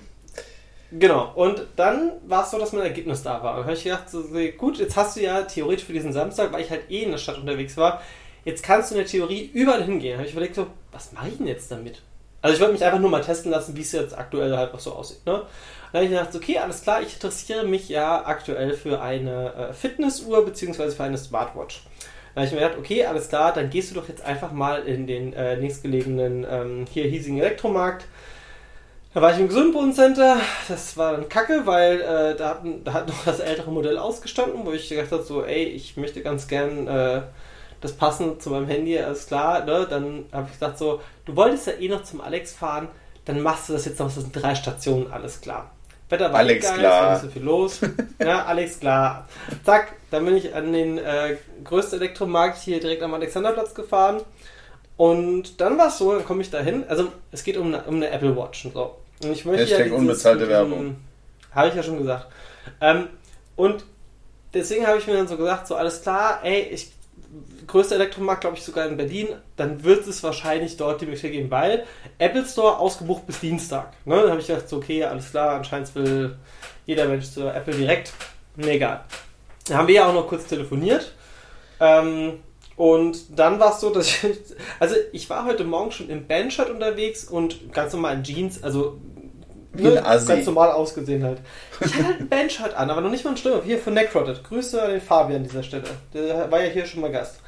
genau. 0.92 1.32
Und 1.34 1.66
dann 1.76 2.12
war 2.28 2.44
es 2.44 2.52
so, 2.52 2.60
dass 2.60 2.72
mein 2.72 2.84
Ergebnis 2.84 3.24
da 3.24 3.42
war. 3.42 3.58
Und 3.58 3.64
habe 3.64 3.74
ich 3.74 3.84
gedacht, 3.84 4.10
so, 4.10 4.24
gut, 4.58 4.78
jetzt 4.78 4.96
hast 4.96 5.18
du 5.18 5.22
ja 5.22 5.42
theoretisch 5.42 5.86
für 5.86 5.94
diesen 5.94 6.14
Samstag, 6.14 6.54
weil 6.54 6.62
ich 6.62 6.70
halt 6.70 6.92
eh 6.92 7.02
in 7.04 7.12
der 7.12 7.18
Stadt 7.18 7.40
unterwegs 7.40 7.76
war, 7.78 8.02
jetzt 8.46 8.62
kannst 8.62 8.92
du 8.92 8.96
in 8.96 9.02
der 9.02 9.10
Theorie 9.10 9.50
überall 9.54 9.84
hingehen. 9.84 10.18
Habe 10.18 10.28
ich 10.28 10.34
überlegt, 10.34 10.54
so, 10.54 10.68
was 10.92 11.14
mache 11.14 11.30
ich 11.30 11.38
denn 11.38 11.48
jetzt 11.48 11.72
damit? 11.72 12.04
Also 12.42 12.56
ich 12.56 12.62
wollte 12.62 12.74
mich 12.74 12.84
einfach 12.84 13.00
nur 13.00 13.10
mal 13.10 13.22
testen 13.22 13.52
lassen, 13.52 13.76
wie 13.76 13.82
es 13.82 13.92
jetzt 13.92 14.18
aktuell 14.18 14.56
halt 14.58 14.74
noch 14.74 14.80
so 14.80 14.94
aussieht. 14.94 15.26
Ne? 15.26 15.44
Da 15.92 15.98
habe 15.98 16.06
ich 16.06 16.12
gedacht, 16.12 16.36
okay, 16.36 16.58
alles 16.58 16.82
klar, 16.82 17.02
ich 17.02 17.14
interessiere 17.14 17.66
mich 17.66 17.90
ja 17.90 18.26
aktuell 18.26 18.74
für 18.74 19.02
eine 19.02 19.54
äh, 19.54 19.74
Fitnessuhr 19.74 20.46
bzw. 20.46 20.92
für 20.92 21.04
eine 21.04 21.18
Smartwatch. 21.18 21.84
Da 22.34 22.42
habe 22.42 22.48
ich 22.48 22.54
mir 22.54 22.62
gedacht, 22.62 22.80
okay, 22.80 23.06
alles 23.06 23.28
klar, 23.28 23.54
dann 23.54 23.70
gehst 23.70 23.92
du 23.92 23.96
doch 23.96 24.08
jetzt 24.08 24.24
einfach 24.24 24.54
mal 24.54 24.84
in 24.84 25.06
den 25.06 25.34
äh, 25.34 25.58
nächstgelegenen 25.58 26.48
ähm, 26.50 26.86
hier 26.92 27.04
hiesigen 27.04 27.40
Elektromarkt. 27.40 28.06
Da 29.14 29.22
war 29.22 29.34
ich 29.34 29.40
im 29.40 29.50
Gesundbodencenter, 29.50 30.38
das 30.70 30.96
war 30.96 31.12
dann 31.12 31.28
kacke, 31.28 31.66
weil 31.66 32.00
äh, 32.00 32.36
da, 32.38 32.50
hat, 32.52 32.62
da, 32.86 32.94
hat, 32.94 33.10
noch 33.10 33.26
das 33.26 33.42
ältere 33.42 33.70
Modell 33.70 33.98
ausgestanden, 33.98 34.66
wo 34.66 34.72
ich 34.72 34.88
gedacht 34.88 35.12
habe, 35.12 35.24
so, 35.24 35.44
ey, 35.44 35.66
ich 35.66 35.98
möchte 35.98 36.22
ganz 36.22 36.48
gern 36.48 36.88
äh, 36.88 37.22
das 37.82 37.94
passen 37.94 38.40
zu 38.40 38.50
meinem 38.52 38.68
Handy, 38.68 38.98
alles 38.98 39.28
klar. 39.28 39.66
Ne? 39.66 39.88
Dann 39.90 40.26
habe 40.32 40.48
ich 40.48 40.54
gesagt, 40.54 40.78
so, 40.78 41.02
du 41.26 41.36
wolltest 41.36 41.68
ja 41.68 41.74
eh 41.74 41.90
noch 41.90 42.04
zum 42.04 42.22
Alex 42.22 42.54
fahren, 42.54 42.88
dann 43.26 43.42
machst 43.42 43.70
du 43.70 43.74
das 43.74 43.86
jetzt 43.86 44.00
noch, 44.00 44.08
das 44.08 44.16
sind 44.16 44.36
drei 44.36 44.56
Stationen, 44.56 45.12
alles 45.12 45.42
klar. 45.42 45.72
Wetter 46.10 46.32
war 46.32 46.40
Alex 46.40 46.66
geil, 46.66 46.80
klar. 46.80 47.04
war 47.04 47.12
nicht 47.14 47.22
so 47.22 47.30
viel 47.30 47.44
los. 47.44 47.80
ja, 48.20 48.46
Alex 48.46 48.80
klar. 48.80 49.28
Zack, 49.64 49.94
dann 50.12 50.26
bin 50.26 50.36
ich 50.36 50.54
an 50.54 50.74
den 50.74 50.98
äh, 50.98 51.38
größten 51.64 52.00
Elektromarkt 52.00 52.58
hier 52.58 52.80
direkt 52.80 53.02
am 53.02 53.14
Alexanderplatz 53.14 53.74
gefahren. 53.74 54.22
Und 54.98 55.62
dann 55.62 55.78
war 55.78 55.88
es 55.88 55.98
so, 55.98 56.14
dann 56.14 56.26
komme 56.26 56.42
ich 56.42 56.50
da 56.50 56.60
hin. 56.60 56.84
Also 56.88 57.08
es 57.32 57.44
geht 57.44 57.58
um 57.58 57.68
eine, 57.68 57.84
um 57.84 57.96
eine 57.96 58.10
Apple 58.10 58.36
Watch 58.36 58.66
und 58.66 58.74
so. 58.74 58.98
Und 59.24 59.32
ich 59.32 59.46
möchte 59.46 59.64
Hashtag 59.64 59.80
ja 59.80 59.84
dieses, 59.86 60.00
unbezahlte 60.00 60.48
Werbung. 60.50 60.98
Habe 61.56 61.70
ich 61.70 61.76
ja 61.76 61.84
schon 61.84 61.98
gesagt. 61.98 62.28
Ähm, 62.82 63.08
und 63.56 63.86
deswegen 64.54 64.86
habe 64.86 64.98
ich 64.98 65.08
mir 65.08 65.14
dann 65.14 65.28
so 65.28 65.38
gesagt, 65.38 65.68
so 65.68 65.76
alles 65.76 66.02
klar, 66.02 66.42
ey, 66.44 66.64
ich 66.64 66.92
größter 67.68 67.96
Elektromarkt, 67.96 68.42
glaube 68.42 68.58
ich, 68.58 68.64
sogar 68.64 68.88
in 68.88 68.98
Berlin, 68.98 69.30
dann 69.56 69.84
wird 69.84 70.08
es 70.08 70.24
wahrscheinlich 70.24 70.78
dort 70.78 71.02
die 71.02 71.06
Möglichkeit 71.06 71.32
geben, 71.32 71.52
weil 71.52 71.86
Apple 72.18 72.46
Store 72.46 72.78
ausgebucht 72.78 73.26
bis 73.28 73.40
Dienstag. 73.40 73.94
Ne? 74.06 74.16
Dann 74.16 74.32
habe 74.32 74.42
ich 74.42 74.48
gedacht, 74.48 74.68
so, 74.68 74.78
okay, 74.78 75.04
alles 75.04 75.32
klar, 75.32 75.56
anscheinend 75.56 75.94
will 75.96 76.38
jeder 76.86 77.06
Mensch 77.06 77.30
zu 77.30 77.48
Apple 77.48 77.74
direkt. 77.74 78.14
Nee, 78.56 78.76
egal. 78.76 79.06
Dann 79.68 79.78
haben 79.78 79.88
wir 79.88 79.96
ja 79.96 80.10
auch 80.10 80.14
noch 80.14 80.28
kurz 80.28 80.46
telefoniert. 80.46 81.14
Ähm, 81.80 82.40
und 82.76 83.40
dann 83.40 83.60
war 83.60 83.74
es 83.74 83.80
so, 83.80 83.92
dass 83.92 84.08
ich, 84.08 84.24
also 84.80 84.96
ich 85.12 85.30
war 85.30 85.46
heute 85.46 85.64
Morgen 85.64 85.92
schon 85.92 86.10
im 86.10 86.28
Bandshirt 86.28 86.70
unterwegs 86.70 87.26
und 87.26 87.72
ganz 87.72 87.94
normal 87.94 88.16
in 88.16 88.24
Jeans, 88.24 88.64
also 88.64 89.00
ne, 89.74 90.02
ganz 90.04 90.46
normal 90.46 90.72
ausgesehen 90.72 91.24
halt. 91.24 91.40
Ich 91.80 91.94
hatte 91.94 92.06
halt 92.06 92.20
ein 92.22 92.30
Bandshirt 92.30 92.74
an, 92.74 92.90
aber 92.90 93.02
noch 93.02 93.12
nicht 93.12 93.24
mal 93.24 93.32
ein 93.32 93.38
Schlimmer. 93.38 93.62
Hier 93.64 93.80
von 93.80 93.94
Neckrotted. 93.94 94.44
Grüße 94.44 94.82
an 94.82 94.92
den 94.92 95.02
Fabian 95.02 95.38
an 95.38 95.44
dieser 95.44 95.64
Stelle. 95.64 95.84
Der 96.14 96.52
war 96.52 96.64
ja 96.64 96.70
hier 96.70 96.86
schon 96.86 97.02
mal 97.02 97.12
Gast. 97.12 97.40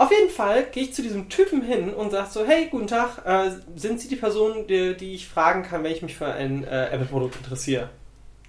Auf 0.00 0.10
jeden 0.10 0.30
Fall 0.30 0.64
gehe 0.72 0.84
ich 0.84 0.94
zu 0.94 1.02
diesem 1.02 1.28
Typen 1.28 1.60
hin 1.60 1.92
und 1.92 2.10
sage 2.10 2.28
so, 2.30 2.46
hey, 2.46 2.68
guten 2.70 2.86
Tag, 2.86 3.22
äh, 3.26 3.50
sind 3.76 4.00
Sie 4.00 4.08
die 4.08 4.16
Person, 4.16 4.66
die, 4.66 4.96
die, 4.96 5.14
ich 5.14 5.28
fragen 5.28 5.62
kann, 5.62 5.84
wenn 5.84 5.92
ich 5.92 6.00
mich 6.00 6.16
für 6.16 6.26
ein 6.26 6.64
äh, 6.64 6.86
Apple-Produkt 6.86 7.36
interessiere? 7.36 7.90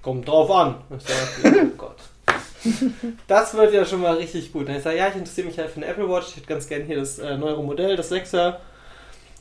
Kommt 0.02 0.30
drauf 0.30 0.50
an. 0.50 0.76
Ich 0.98 1.04
sage, 1.04 1.66
oh 1.66 1.78
Gott. 1.78 1.98
Das 3.28 3.54
wird 3.54 3.74
ja 3.74 3.86
schon 3.86 4.02
mal 4.02 4.16
richtig 4.16 4.54
gut. 4.54 4.68
Und 4.70 4.76
ich 4.76 4.84
sage, 4.84 4.98
ja, 4.98 5.10
ich 5.10 5.16
interessiere 5.16 5.48
mich 5.48 5.58
halt 5.58 5.72
für 5.72 5.78
eine 5.78 5.88
Apple 5.88 6.08
Watch. 6.10 6.30
Ich 6.30 6.36
hätte 6.38 6.48
ganz 6.48 6.68
gerne 6.68 6.86
hier 6.86 6.98
das 6.98 7.20
äh, 7.20 7.38
neuere 7.38 7.64
Modell, 7.64 7.96
das 7.96 8.12
6er. 8.12 8.58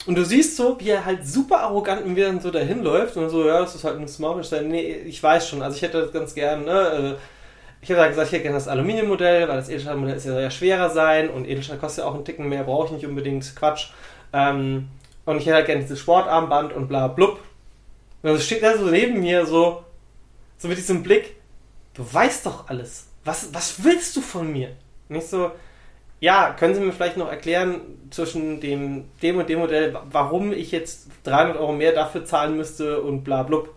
Und 0.06 0.14
du 0.14 0.24
siehst 0.24 0.56
so, 0.56 0.78
wie 0.80 0.90
er 0.90 1.04
halt 1.04 1.26
super 1.26 1.60
arrogant 1.60 2.06
mit 2.06 2.16
mir 2.16 2.26
dann 2.26 2.40
so 2.40 2.50
dahin 2.50 2.82
läuft 2.82 3.16
und 3.16 3.28
so, 3.28 3.46
ja, 3.46 3.60
das 3.60 3.74
ist 3.74 3.84
halt 3.84 3.98
ein 3.98 4.08
sage, 4.08 4.64
nee, 4.64 4.92
ich 5.06 5.22
weiß 5.22 5.48
schon, 5.48 5.60
also 5.60 5.76
ich 5.76 5.82
hätte 5.82 6.00
das 6.00 6.12
ganz 6.12 6.34
gern, 6.34 6.64
ne, 6.64 7.16
äh, 7.18 7.82
ich 7.82 7.90
habe 7.90 8.08
gesagt, 8.08 8.28
ich 8.28 8.32
hätte 8.32 8.42
gerne 8.42 8.56
das 8.56 8.68
Aluminiummodell, 8.68 9.48
weil 9.48 9.56
das 9.56 9.68
Edelstahlmodell 9.68 10.16
ist 10.16 10.26
ja 10.26 10.50
schwerer 10.50 10.90
sein 10.90 11.30
und 11.30 11.48
Edelstahl 11.48 11.78
kostet 11.78 12.04
ja 12.04 12.10
auch 12.10 12.14
einen 12.14 12.24
Ticken 12.24 12.48
mehr, 12.48 12.64
brauche 12.64 12.86
ich 12.86 12.92
nicht 12.92 13.06
unbedingt, 13.06 13.56
Quatsch. 13.56 13.90
Ähm, 14.32 14.88
und 15.24 15.38
ich 15.38 15.46
hätte 15.46 15.56
halt 15.56 15.66
gerne 15.66 15.82
dieses 15.82 16.00
Sportarmband 16.00 16.72
und 16.72 16.88
bla 16.88 17.08
blub. 17.08 17.40
Und 18.22 18.30
dann 18.30 18.40
steht 18.40 18.62
er 18.62 18.78
so 18.78 18.86
neben 18.86 19.20
mir 19.20 19.46
so, 19.46 19.84
so 20.58 20.68
mit 20.68 20.76
diesem 20.76 21.02
Blick, 21.02 21.36
du 21.94 22.04
weißt 22.10 22.44
doch 22.44 22.68
alles. 22.68 23.06
Was, 23.24 23.52
was 23.54 23.82
willst 23.82 24.14
du 24.16 24.20
von 24.20 24.52
mir? 24.52 24.76
Nicht 25.08 25.28
so, 25.28 25.50
ja, 26.20 26.54
können 26.58 26.74
Sie 26.74 26.80
mir 26.80 26.92
vielleicht 26.92 27.16
noch 27.16 27.30
erklären 27.30 27.80
zwischen 28.10 28.60
dem, 28.60 29.04
dem 29.22 29.38
und 29.38 29.48
dem 29.48 29.58
Modell, 29.58 29.96
warum 30.10 30.52
ich 30.52 30.70
jetzt 30.70 31.08
300 31.24 31.56
Euro 31.56 31.72
mehr 31.72 31.92
dafür 31.92 32.24
zahlen 32.24 32.56
müsste 32.56 33.00
und 33.00 33.24
bla 33.24 33.42
blub. 33.42 33.74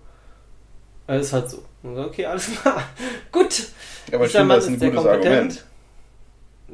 Das 1.07 1.27
ist 1.27 1.33
halt 1.33 1.49
so. 1.49 1.63
Okay, 1.83 2.25
alles 2.25 2.51
klar. 2.61 2.83
Gut. 3.31 3.63
Aber 4.11 4.25
ich 4.25 4.31
finde, 4.31 4.55
das 4.55 4.67
ist 4.67 4.81
ein 4.81 4.91
gutes 4.91 5.05
Argument. 5.05 5.65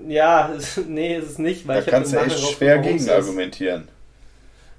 Ja, 0.08 0.52
nee, 0.88 1.18
ist 1.18 1.32
es 1.32 1.38
nicht, 1.38 1.68
weil 1.68 1.78
da 1.78 1.82
ich 1.82 1.88
kannst 1.88 2.14
du 2.14 2.18
echt 2.18 2.40
schwer 2.40 2.80
gegen 2.80 3.10
argumentieren. 3.10 3.88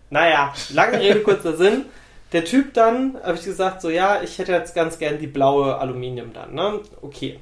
Naja, 0.09 0.53
lange 0.70 0.98
Rede, 1.00 1.20
kurzer 1.20 1.57
Sinn. 1.57 1.85
Der 2.33 2.44
Typ 2.44 2.74
dann, 2.74 3.16
habe 3.22 3.37
ich 3.37 3.44
gesagt, 3.44 3.81
so 3.81 3.90
ja, 3.90 4.22
ich 4.22 4.38
hätte 4.38 4.53
jetzt 4.53 4.74
ganz 4.74 4.98
gern 4.98 5.18
die 5.18 5.26
blaue 5.26 5.79
Aluminium 5.79 6.33
dann, 6.33 6.55
ne? 6.55 6.81
Okay. 7.03 7.40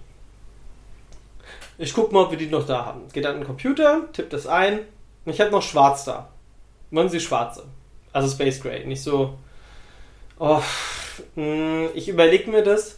Ich 1.79 1.95
gucke 1.95 2.13
mal, 2.13 2.25
ob 2.25 2.33
wir 2.33 2.39
die 2.39 2.47
noch 2.47 2.67
da 2.67 2.85
haben. 2.85 3.09
Geht 3.13 3.25
in 3.25 3.37
den 3.37 3.45
Computer, 3.45 4.03
tippt 4.13 4.33
das 4.33 4.47
ein. 4.47 4.81
Und 5.25 5.33
ich 5.33 5.41
habe 5.41 5.53
noch 5.53 5.63
schwarz 5.63 6.05
da. 6.05 6.29
Wollen 6.91 7.09
Sie 7.09 7.21
schwarze? 7.21 7.65
Also 8.13 8.29
Space 8.29 8.61
Gray. 8.61 8.85
Nicht 8.85 9.03
so, 9.03 9.39
oh, 10.39 10.61
hm, 11.35 11.89
ich 11.95 12.09
überlege 12.09 12.51
mir 12.51 12.63
das. 12.63 12.97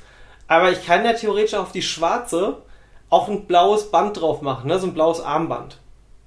Aber 0.49 0.73
ich 0.73 0.85
kann 0.85 1.05
ja 1.05 1.13
theoretisch 1.13 1.55
auf 1.55 1.73
die 1.73 1.83
schwarze 1.83 2.63
auch 3.11 3.29
ein 3.29 3.47
blaues 3.47 3.91
Band 3.91 4.21
drauf 4.21 4.41
machen, 4.41 4.69
ne? 4.69 4.79
so 4.79 4.87
ein 4.87 4.95
blaues 4.95 5.21
Armband. 5.21 5.79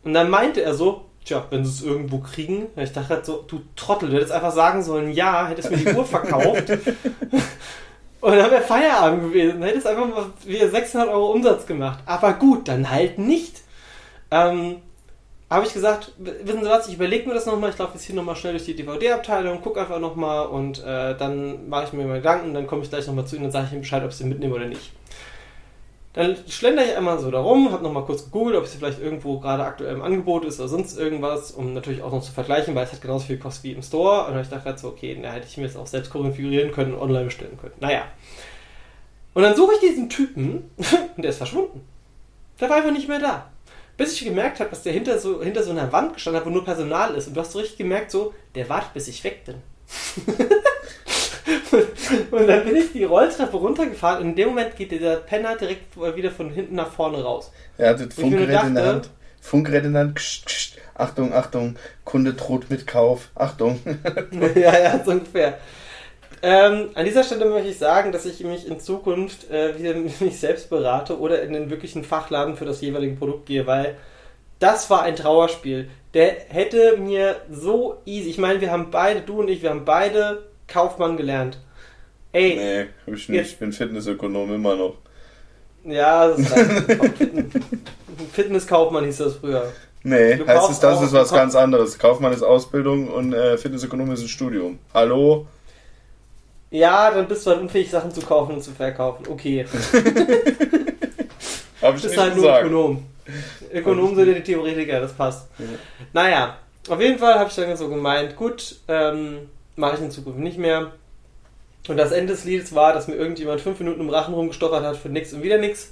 Und 0.03 0.13
dann 0.13 0.29
meinte 0.29 0.61
er 0.61 0.75
so, 0.75 1.05
tja, 1.25 1.45
wenn 1.49 1.65
sie 1.65 1.71
es 1.71 1.81
irgendwo 1.81 2.19
kriegen, 2.19 2.67
ich 2.75 2.91
dachte 2.91 3.09
halt 3.09 3.25
so, 3.25 3.43
du 3.47 3.61
Trottel, 3.75 4.09
du 4.09 4.15
hättest 4.17 4.33
einfach 4.33 4.51
sagen 4.51 4.83
sollen, 4.83 5.11
ja, 5.11 5.47
hättest 5.47 5.71
mir 5.71 5.77
die 5.77 5.93
Uhr 5.93 6.05
verkauft. 6.05 6.65
Und 8.23 8.37
dann 8.37 8.51
wäre 8.51 8.61
Feierabend 8.61 9.21
gewesen. 9.21 9.59
Dann 9.59 9.67
hättest 9.67 9.85
einfach 9.85 10.07
mal 10.07 10.25
wieder 10.45 10.69
600 10.69 11.09
Euro 11.09 11.33
Umsatz 11.33 11.65
gemacht. 11.65 11.99
Aber 12.05 12.31
gut, 12.31 12.69
dann 12.69 12.89
halt 12.89 13.19
nicht. 13.19 13.59
Ähm, 14.31 14.77
habe 15.49 15.65
ich 15.65 15.73
gesagt, 15.73 16.13
wissen 16.17 16.63
Sie 16.63 16.69
was, 16.69 16.87
ich 16.87 16.93
überlege 16.93 17.27
mir 17.27 17.35
das 17.35 17.45
nochmal, 17.45 17.71
ich 17.71 17.77
laufe 17.77 17.95
jetzt 17.95 18.05
hier 18.05 18.15
nochmal 18.15 18.37
schnell 18.37 18.53
durch 18.53 18.63
die 18.63 18.77
DVD-Abteilung, 18.77 19.61
gucke 19.61 19.81
einfach 19.81 19.99
nochmal 19.99 20.47
und 20.47 20.79
äh, 20.79 21.17
dann 21.17 21.67
mache 21.67 21.83
ich 21.83 21.93
mir 21.93 22.05
mal 22.05 22.19
Gedanken, 22.19 22.53
dann 22.53 22.65
komme 22.65 22.83
ich 22.83 22.89
gleich 22.89 23.05
nochmal 23.07 23.27
zu 23.27 23.35
Ihnen 23.35 23.45
und 23.45 23.51
sage 23.51 23.65
ich 23.65 23.73
Ihnen 23.73 23.81
Bescheid, 23.81 24.03
ob 24.05 24.13
sie 24.13 24.23
mitnehme 24.23 24.55
oder 24.55 24.67
nicht. 24.67 24.93
Dann 26.13 26.37
schlender 26.47 26.85
ich 26.85 26.95
einmal 26.95 27.17
so 27.17 27.31
da 27.31 27.39
rum, 27.39 27.71
habe 27.71 27.83
nochmal 27.83 28.05
kurz 28.05 28.25
gegoogelt, 28.25 28.55
ob 28.55 28.67
sie 28.67 28.77
vielleicht 28.77 29.01
irgendwo 29.01 29.39
gerade 29.39 29.63
aktuell 29.63 29.95
im 29.95 30.03
Angebot 30.03 30.45
ist 30.45 30.59
oder 30.59 30.69
sonst 30.69 30.95
irgendwas, 30.95 31.49
um 31.51 31.73
natürlich 31.73 32.03
auch 32.03 32.11
noch 32.11 32.21
zu 32.21 32.31
vergleichen, 32.31 32.75
weil 32.75 32.85
es 32.85 32.93
hat 32.93 33.01
genauso 33.01 33.25
viel 33.25 33.39
kostet 33.39 33.63
wie 33.63 33.71
im 33.71 33.81
Store. 33.81 34.27
Und 34.31 34.39
ich 34.39 34.47
dachte 34.47 34.77
so, 34.77 34.89
okay, 34.89 35.19
da 35.19 35.31
hätte 35.31 35.47
ich 35.49 35.57
mir 35.57 35.63
das 35.63 35.75
auch 35.75 35.87
selbst 35.87 36.11
konfigurieren 36.11 36.71
können 36.71 36.93
und 36.93 37.01
online 37.01 37.25
bestellen 37.25 37.57
können. 37.59 37.73
Naja. 37.79 38.03
Und 39.33 39.41
dann 39.41 39.55
suche 39.55 39.73
ich 39.73 39.79
diesen 39.79 40.07
Typen 40.07 40.69
und 40.77 41.17
der 41.23 41.31
ist 41.31 41.37
verschwunden. 41.37 41.81
Der 42.61 42.69
war 42.69 42.77
einfach 42.77 42.91
nicht 42.91 43.07
mehr 43.07 43.19
da. 43.19 43.49
Bis 43.97 44.13
ich 44.13 44.23
gemerkt 44.23 44.59
habe, 44.59 44.69
dass 44.69 44.83
der 44.83 44.93
hinter 44.93 45.17
so, 45.17 45.41
hinter 45.41 45.63
so 45.63 45.71
einer 45.71 45.91
Wand 45.91 46.13
gestanden 46.13 46.39
hat, 46.39 46.47
wo 46.47 46.51
nur 46.51 46.63
Personal 46.63 47.15
ist. 47.15 47.27
Und 47.27 47.33
du 47.35 47.41
hast 47.41 47.53
so 47.53 47.59
richtig 47.59 47.77
gemerkt, 47.77 48.11
so, 48.11 48.35
der 48.53 48.69
wartet, 48.69 48.93
bis 48.93 49.07
ich 49.07 49.23
weg 49.23 49.45
bin. 49.45 49.55
und 52.31 52.47
dann 52.47 52.65
bin 52.65 52.75
ich 52.75 52.91
die 52.91 53.03
Rolltreppe 53.03 53.57
runtergefahren 53.57 54.23
und 54.23 54.29
in 54.29 54.35
dem 54.35 54.49
Moment 54.49 54.75
geht 54.75 54.91
dieser 54.91 55.17
Penner 55.17 55.55
direkt 55.57 55.95
wieder 56.15 56.31
von 56.31 56.49
hinten 56.51 56.75
nach 56.75 56.91
vorne 56.91 57.21
raus. 57.21 57.51
Er 57.77 57.89
hatte 57.89 58.07
das 58.07 58.15
Funkgerät 58.15 58.63
in 58.63 58.75
der 58.75 58.85
Hand. 58.85 59.09
Funkgerät 59.41 59.85
in 59.85 59.93
der 59.93 60.03
Hand. 60.03 60.15
Kst, 60.15 60.45
kst, 60.45 60.77
Achtung, 60.95 61.33
Achtung, 61.33 61.75
Kunde 62.05 62.33
droht 62.33 62.69
mit 62.69 62.87
Kauf. 62.87 63.29
Achtung. 63.35 63.79
ja, 64.55 64.79
ja, 64.79 65.03
so 65.03 65.11
ungefähr. 65.11 65.57
Ähm, 66.41 66.89
an 66.93 67.05
dieser 67.05 67.23
Stelle 67.23 67.45
möchte 67.45 67.69
ich 67.69 67.77
sagen, 67.77 68.11
dass 68.11 68.25
ich 68.25 68.43
mich 68.43 68.67
in 68.67 68.79
Zukunft 68.79 69.49
äh, 69.49 69.77
wieder 69.79 69.95
mich 70.19 70.39
selbst 70.39 70.69
berate 70.69 71.19
oder 71.19 71.41
in 71.41 71.53
den 71.53 71.69
wirklichen 71.69 72.03
Fachladen 72.03 72.57
für 72.57 72.65
das 72.65 72.81
jeweilige 72.81 73.15
Produkt 73.15 73.45
gehe, 73.45 73.65
weil 73.65 73.95
das 74.59 74.89
war 74.89 75.03
ein 75.03 75.15
Trauerspiel. 75.15 75.89
Der 76.13 76.35
hätte 76.49 76.97
mir 76.97 77.37
so 77.49 78.01
easy, 78.05 78.29
ich 78.29 78.37
meine, 78.37 78.61
wir 78.61 78.71
haben 78.71 78.91
beide, 78.91 79.21
du 79.21 79.39
und 79.39 79.49
ich, 79.49 79.61
wir 79.61 79.71
haben 79.71 79.85
beide 79.85 80.43
Kaufmann 80.67 81.17
gelernt. 81.17 81.59
Ey. 82.31 82.55
Nee, 82.55 82.85
hab 83.05 83.13
ich 83.13 83.29
nicht. 83.29 83.37
Jetzt, 83.37 83.51
ich 83.51 83.59
bin 83.59 83.71
Fitnessökonom 83.71 84.53
immer 84.53 84.75
noch. 84.75 84.95
Ja, 85.85 86.27
das 86.27 86.39
ist 86.39 86.55
halt 86.55 87.51
Fitnesskaufmann 88.31 89.05
hieß 89.05 89.17
das 89.17 89.35
früher. 89.35 89.71
Nee, 90.03 90.35
du 90.35 90.47
heißt 90.47 90.69
es, 90.69 90.79
das 90.79 91.01
ist 91.01 91.13
was 91.13 91.31
ganz 91.31 91.55
anderes. 91.55 91.97
Kaufmann 91.97 92.33
ist 92.33 92.43
Ausbildung 92.43 93.07
und 93.07 93.33
äh, 93.33 93.57
Fitnessökonom 93.57 94.11
ist 94.11 94.21
ein 94.21 94.27
Studium. 94.27 94.79
Hallo? 94.93 95.47
Ja, 96.71 97.11
dann 97.11 97.27
bist 97.27 97.45
du 97.45 97.51
halt 97.51 97.61
unfähig, 97.61 97.89
Sachen 97.89 98.11
zu 98.11 98.21
kaufen 98.21 98.55
und 98.55 98.63
zu 98.63 98.71
verkaufen. 98.71 99.27
Okay. 99.29 99.65
Hab 101.81 101.95
ich 101.95 102.01
bist 102.01 102.17
halt 102.17 102.35
nur 102.35 102.59
Ökonom. 102.59 103.05
Ökonom 103.71 104.15
sind 104.15 104.27
ja 104.27 104.33
die 104.33 104.43
Theoretiker, 104.43 104.99
das 104.99 105.13
passt. 105.13 105.47
Ja. 105.59 105.65
Naja, 106.11 106.57
auf 106.89 106.99
jeden 106.99 107.19
Fall 107.19 107.35
habe 107.35 107.49
ich 107.49 107.55
dann 107.55 107.77
so 107.77 107.87
gemeint, 107.87 108.35
gut, 108.35 108.77
ähm, 108.87 109.49
mache 109.75 109.95
ich 109.95 110.01
in 110.01 110.11
Zukunft 110.11 110.39
nicht 110.39 110.57
mehr. 110.57 110.91
Und 111.87 111.97
das 111.97 112.11
Ende 112.11 112.33
des 112.33 112.45
Liedes 112.45 112.73
war, 112.73 112.93
dass 112.93 113.07
mir 113.07 113.15
irgendjemand 113.15 113.61
fünf 113.61 113.79
Minuten 113.79 114.01
im 114.01 114.09
Rachen 114.09 114.33
rumgestochert 114.33 114.83
hat 114.83 114.97
für 114.97 115.09
nichts 115.09 115.33
und 115.33 115.43
wieder 115.43 115.57
nichts. 115.57 115.91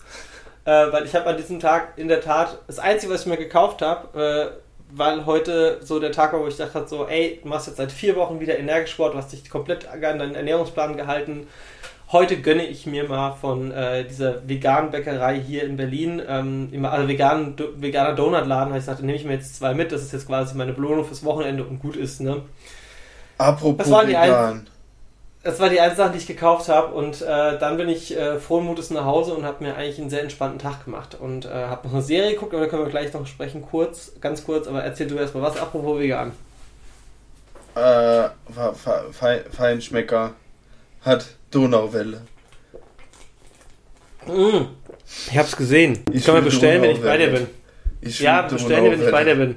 Äh, 0.63 0.91
weil 0.91 1.05
ich 1.05 1.15
habe 1.15 1.27
an 1.27 1.37
diesem 1.37 1.59
Tag 1.59 1.93
in 1.97 2.07
der 2.07 2.21
Tat, 2.21 2.59
das 2.67 2.79
Einzige, 2.79 3.11
was 3.11 3.21
ich 3.21 3.27
mir 3.27 3.37
gekauft 3.37 3.81
habe, 3.81 4.53
äh, 4.53 4.61
weil 4.93 5.25
heute 5.25 5.79
so 5.81 5.99
der 5.99 6.11
Tag 6.11 6.33
war, 6.33 6.41
wo 6.41 6.47
ich 6.47 6.57
dachte 6.57 6.85
so, 6.87 7.07
ey, 7.07 7.39
du 7.41 7.49
machst 7.49 7.67
jetzt 7.67 7.77
seit 7.77 7.91
vier 7.91 8.15
Wochen 8.15 8.39
wieder 8.39 8.59
energisch 8.59 8.91
Sport, 8.91 9.13
du 9.13 9.17
hast 9.17 9.31
dich 9.31 9.49
komplett 9.49 9.87
an 9.87 10.01
deinen 10.01 10.35
Ernährungsplan 10.35 10.97
gehalten. 10.97 11.47
Heute 12.11 12.41
gönne 12.41 12.67
ich 12.67 12.85
mir 12.85 13.07
mal 13.07 13.31
von 13.31 13.71
äh, 13.71 14.05
dieser 14.05 14.47
veganen 14.47 14.91
Bäckerei 14.91 15.39
hier 15.39 15.63
in 15.63 15.77
Berlin, 15.77 16.21
ähm, 16.27 16.67
immer, 16.73 16.91
also 16.91 17.07
vegan, 17.07 17.55
veganer 17.77 18.15
Donutladen, 18.15 18.71
weil 18.71 18.79
ich 18.79 18.85
sagte, 18.85 19.05
nehme 19.05 19.17
ich 19.17 19.23
mir 19.23 19.33
jetzt 19.33 19.55
zwei 19.55 19.73
mit, 19.73 19.93
das 19.93 20.03
ist 20.03 20.11
jetzt 20.11 20.27
quasi 20.27 20.55
meine 20.55 20.73
Belohnung 20.73 21.05
fürs 21.05 21.23
Wochenende 21.23 21.63
und 21.63 21.79
gut 21.79 21.95
ist, 21.95 22.19
ne? 22.19 22.41
Apropos 23.41 23.77
das 23.77 23.91
waren 23.91 24.07
die 24.07 24.13
vegan. 24.13 24.67
das 25.43 25.59
war 25.59 25.69
die 25.69 25.79
eine 25.79 25.95
Sache, 25.95 26.11
die 26.11 26.19
ich 26.19 26.27
gekauft 26.27 26.69
habe 26.69 26.93
und 26.93 27.21
äh, 27.21 27.57
dann 27.57 27.77
bin 27.77 27.89
ich 27.89 28.15
äh, 28.15 28.39
frohen 28.39 28.65
Mutes 28.65 28.91
nach 28.91 29.05
Hause 29.05 29.33
und 29.33 29.45
habe 29.45 29.63
mir 29.63 29.75
eigentlich 29.75 29.99
einen 29.99 30.11
sehr 30.11 30.21
entspannten 30.21 30.59
Tag 30.59 30.85
gemacht 30.85 31.17
und 31.19 31.45
äh, 31.45 31.49
habe 31.49 31.87
noch 31.87 31.95
eine 31.95 32.03
Serie 32.03 32.33
geguckt, 32.33 32.53
aber 32.53 32.65
da 32.65 32.69
können 32.69 32.83
wir 32.83 32.91
gleich 32.91 33.11
noch 33.13 33.25
sprechen, 33.25 33.63
kurz, 33.63 34.11
ganz 34.21 34.45
kurz, 34.45 34.67
aber 34.67 34.83
erzähl 34.83 35.07
du 35.07 35.15
erstmal 35.15 35.43
was, 35.43 35.57
apropos 35.57 35.99
vegan. 35.99 36.33
Äh, 37.73 38.29
Feinschmecker 39.51 40.33
hat 41.01 41.25
Donauwelle. 41.49 42.21
Mm, 44.27 44.65
ich 45.31 45.37
hab's 45.37 45.55
gesehen. 45.55 46.03
Ich 46.11 46.25
kann 46.25 46.35
man 46.35 46.43
bestellen, 46.43 46.81
wenn 46.83 46.91
ich 46.91 47.01
bei 47.01 47.17
dir 47.17 47.31
bin. 47.31 47.47
Ich 48.01 48.19
ja, 48.19 48.43
bestellen, 48.43 48.91
wenn 48.91 49.01
ich 49.01 49.11
bei 49.11 49.23
dir 49.23 49.35
bin. 49.35 49.55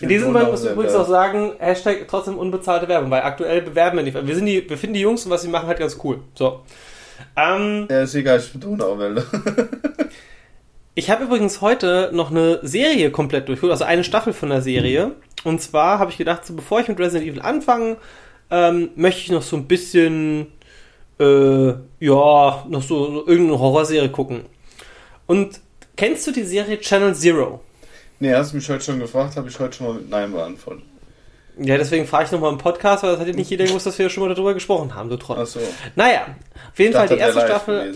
In 0.00 0.08
diesem 0.08 0.28
Moment 0.28 0.50
muss 0.50 0.64
ich 0.64 0.70
übrigens 0.70 0.94
auch 0.94 1.08
sagen, 1.08 1.52
Hashtag 1.58 2.06
trotzdem 2.08 2.38
unbezahlte 2.38 2.88
Werbung, 2.88 3.10
weil 3.10 3.22
aktuell 3.22 3.62
bewerben 3.62 3.96
wir 3.96 4.04
nicht. 4.04 4.26
Wir, 4.26 4.34
sind 4.34 4.46
die, 4.46 4.68
wir 4.68 4.78
finden 4.78 4.94
die 4.94 5.00
Jungs 5.00 5.24
und 5.24 5.30
was 5.30 5.42
sie 5.42 5.48
machen 5.48 5.66
halt 5.66 5.78
ganz 5.78 5.98
cool. 6.02 6.20
So. 6.34 6.60
Ähm, 7.36 7.86
ja, 7.90 8.02
ist 8.02 8.14
egal, 8.14 8.38
ich 8.38 8.52
bin 8.52 8.60
Donauwelle. 8.60 9.24
ich 10.94 11.10
habe 11.10 11.24
übrigens 11.24 11.60
heute 11.60 12.10
noch 12.12 12.30
eine 12.30 12.60
Serie 12.62 13.10
komplett 13.10 13.48
durchgeguckt, 13.48 13.72
also 13.72 13.84
eine 13.84 14.04
Staffel 14.04 14.32
von 14.32 14.50
der 14.50 14.62
Serie. 14.62 15.12
Und 15.44 15.60
zwar 15.60 15.98
habe 15.98 16.10
ich 16.10 16.18
gedacht, 16.18 16.46
so 16.46 16.54
bevor 16.54 16.80
ich 16.80 16.88
mit 16.88 16.98
Resident 16.98 17.30
Evil 17.30 17.42
anfange, 17.42 17.96
ähm, 18.50 18.90
möchte 18.96 19.20
ich 19.20 19.30
noch 19.30 19.42
so 19.42 19.56
ein 19.56 19.66
bisschen, 19.66 20.48
äh, 21.18 21.68
ja, 22.00 22.64
noch 22.68 22.82
so, 22.82 23.12
so 23.12 23.26
irgendeine 23.26 23.58
Horrorserie 23.58 24.10
gucken. 24.10 24.42
Und 25.26 25.60
kennst 25.96 26.26
du 26.26 26.32
die 26.32 26.44
Serie 26.44 26.80
Channel 26.80 27.14
Zero? 27.14 27.60
Nee, 28.20 28.34
hast 28.34 28.52
du 28.52 28.56
mich 28.56 28.68
heute 28.68 28.84
schon 28.84 28.98
gefragt, 28.98 29.36
habe 29.36 29.48
ich 29.48 29.58
heute 29.58 29.76
schon 29.76 29.86
mal 29.86 29.94
mit 29.94 30.10
Nein 30.10 30.32
beantwortet. 30.32 30.84
Ja, 31.60 31.76
deswegen 31.76 32.06
frage 32.06 32.26
ich 32.26 32.32
nochmal 32.32 32.52
im 32.52 32.58
Podcast, 32.58 33.02
weil 33.02 33.12
das 33.12 33.20
hat 33.20 33.26
ja 33.26 33.34
nicht 33.34 33.50
jeder 33.50 33.64
gewusst, 33.64 33.86
dass 33.86 33.98
wir 33.98 34.08
schon 34.10 34.22
mal 34.22 34.32
darüber 34.32 34.54
gesprochen 34.54 34.94
haben, 34.94 35.08
du 35.08 35.16
Trottel. 35.16 35.42
Ach 35.42 35.46
so. 35.46 35.60
Naja, 35.96 36.36
auf 36.72 36.78
jeden 36.78 36.94
Fall 36.94 37.08
die 37.08 37.16
erste 37.16 37.40
Staffel. 37.40 37.94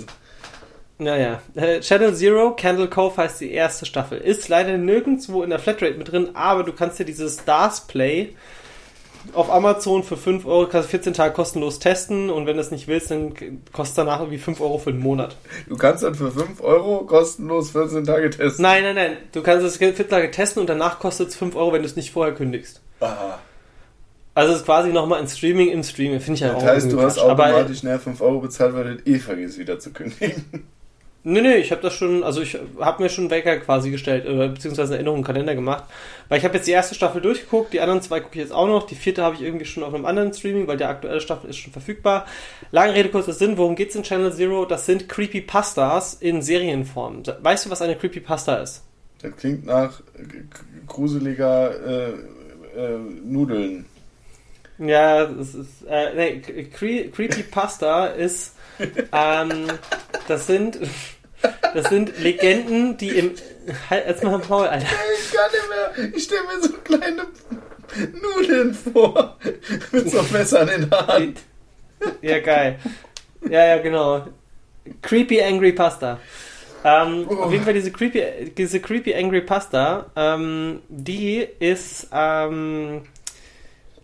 Naja, 0.99 1.41
äh, 1.55 1.81
Channel 1.81 2.15
Zero, 2.15 2.55
Candle 2.55 2.89
Cove 2.89 3.17
heißt 3.17 3.41
die 3.41 3.53
erste 3.53 3.87
Staffel. 3.87 4.19
Ist 4.19 4.49
leider 4.49 4.77
nirgendwo 4.79 5.43
in 5.43 5.51
der 5.51 5.59
Flatrate 5.59 5.95
mit 5.95 6.11
drin, 6.11 6.31
aber 6.35 6.65
du 6.65 6.73
kannst 6.73 6.99
dir 6.99 7.05
dieses 7.05 7.41
Stars 7.41 7.87
Play 7.87 8.35
auf 9.35 9.51
Amazon 9.51 10.03
für 10.03 10.17
5 10.17 10.47
Euro, 10.47 10.67
kannst 10.69 10.91
14 10.91 11.15
Tage 11.15 11.35
kostenlos 11.35 11.79
testen 11.79 12.31
und 12.31 12.47
wenn 12.47 12.57
du 12.57 12.63
es 12.63 12.71
nicht 12.71 12.89
willst, 12.89 13.11
dann 13.11 13.35
kostet 13.73 13.99
danach 13.99 14.21
irgendwie 14.21 14.39
5 14.39 14.61
Euro 14.61 14.79
für 14.79 14.91
einen 14.91 15.01
Monat. 15.01 15.37
Du 15.69 15.77
kannst 15.77 16.03
dann 16.03 16.15
für 16.15 16.31
5 16.31 16.61
Euro 16.61 17.05
kostenlos 17.05 17.71
14 17.71 18.05
Tage 18.05 18.31
testen? 18.31 18.63
Nein, 18.63 18.83
nein, 18.83 18.95
nein. 18.95 19.17
Du 19.33 19.43
kannst 19.43 19.65
es 19.65 19.77
14 19.77 20.09
Tage 20.09 20.31
testen 20.31 20.61
und 20.61 20.69
danach 20.69 20.99
kostet 20.99 21.29
es 21.29 21.37
5 21.37 21.57
Euro, 21.57 21.73
wenn 21.73 21.83
du 21.83 21.87
es 21.87 21.97
nicht 21.97 22.11
vorher 22.11 22.35
kündigst. 22.35 22.81
Aha. 23.01 23.39
Also 24.35 24.53
es 24.53 24.61
ist 24.61 24.65
quasi 24.65 24.91
nochmal 24.93 25.21
ein 25.21 25.29
Streaming 25.29 25.69
im 25.69 25.83
Streaming, 25.83 26.21
finde 26.21 26.35
ich 26.35 26.41
ja 26.41 26.49
das 26.49 26.57
auch. 26.57 26.61
Das 26.63 26.75
heißt, 26.75 26.93
du 26.93 27.03
hast 27.03 27.19
automatisch 27.19 27.83
näher 27.83 27.99
5 27.99 28.21
Euro 28.23 28.41
bezahlt, 28.41 28.75
weil 28.75 28.97
du 28.97 29.11
eh 29.11 29.19
vergisst 29.19 29.59
wieder 29.59 29.79
zu 29.79 29.93
kündigen. 29.93 30.67
Nee, 31.25 31.41
nee, 31.41 31.55
ich 31.55 31.71
habe 31.71 31.81
das 31.81 31.95
schon, 31.95 32.25
also 32.25 32.41
ich 32.41 32.59
habe 32.81 33.01
mir 33.01 33.09
schon 33.09 33.31
Wecker 33.31 33.59
quasi 33.59 33.93
gestellt, 33.93 34.27
oder 34.27 34.49
beziehungsweise 34.49 34.95
Erinnerung 34.95 35.19
im 35.21 35.25
Kalender 35.25 35.55
gemacht. 35.55 35.85
Weil 36.29 36.39
ich 36.39 36.45
habe 36.45 36.57
jetzt 36.57 36.67
die 36.67 36.73
erste 36.73 36.97
Staffel 36.97 37.21
durchgeguckt, 37.21 37.73
die 37.73 37.81
anderen 37.81 38.03
zwei 38.03 38.19
gucke 38.19 38.35
ich 38.35 38.41
jetzt 38.41 38.53
auch 38.53 38.67
noch. 38.67 38.87
Die 38.87 38.97
vierte 38.97 39.23
habe 39.23 39.37
ich 39.37 39.43
irgendwie 39.43 39.65
schon 39.65 39.85
auf 39.85 39.95
einem 39.95 40.05
anderen 40.05 40.33
Streaming, 40.33 40.67
weil 40.67 40.79
die 40.79 40.85
aktuelle 40.85 41.21
Staffel 41.21 41.49
ist 41.49 41.59
schon 41.59 41.73
verfügbar. 41.73 42.27
Lange 42.73 42.95
Rede, 42.95 43.09
kurzer 43.09 43.33
Sinn, 43.33 43.57
worum 43.57 43.77
geht's 43.77 43.95
in 43.95 44.03
Channel 44.03 44.33
Zero? 44.33 44.65
Das 44.65 44.87
sind 44.87 45.09
Creepypastas 45.09 46.15
in 46.15 46.43
Serienform. 46.43 47.23
Weißt 47.41 47.67
du, 47.67 47.71
was 47.71 47.83
eine 47.83 47.95
Creepypasta 47.95 48.57
ist? 48.57 48.83
Das 49.21 49.37
klingt 49.37 49.65
nach 49.65 50.03
gruseliger 50.89 51.71
äh, 51.87 52.11
äh, 52.77 52.99
Nudeln. 53.25 53.85
Ja, 54.79 55.27
das 55.27 55.55
ist, 55.55 55.87
äh, 55.89 56.15
nee, 56.17 56.65
Cre 56.65 57.09
Creepypasta 57.11 58.07
ist, 58.07 58.57
ähm, 59.13 59.67
das 60.29 60.47
sind 60.47 60.79
Das 61.75 61.89
sind 61.89 62.19
Legenden, 62.19 62.97
die 62.97 63.11
im. 63.11 63.35
Halt, 63.89 64.07
jetzt 64.07 64.25
mal 64.25 64.39
Paul, 64.39 64.67
Alter. 64.67 64.87
Ich 64.87 65.33
kann 65.33 65.51
nicht 65.51 65.69
mehr. 65.69 66.15
Ich 66.17 66.25
stelle 66.25 66.43
mir 66.43 66.61
so 66.61 66.73
kleine 66.85 67.27
Nudeln 68.21 68.75
vor. 68.75 69.39
Mit 69.93 70.11
so 70.11 70.23
Messern 70.33 70.69
in 70.69 70.91
der 70.91 71.07
Hand. 71.07 71.41
Ja, 72.21 72.41
geil. 72.41 72.79
Ja, 73.49 73.67
ja, 73.67 73.79
genau. 73.79 74.27
Creepy 75.01 75.43
Angry 75.43 75.73
Pasta. 75.73 76.19
Ähm, 76.85 77.27
oh. 77.29 77.35
Auf 77.35 77.53
jeden 77.53 77.65
Fall 77.65 77.75
diese 77.75 77.93
Creepy, 77.93 78.51
diese 78.57 78.81
Creepy 78.81 79.15
Angry 79.15 79.43
Pasta, 79.43 80.11
ähm, 80.17 80.83
die 80.89 81.47
ist, 81.61 82.09
ähm, 82.13 83.03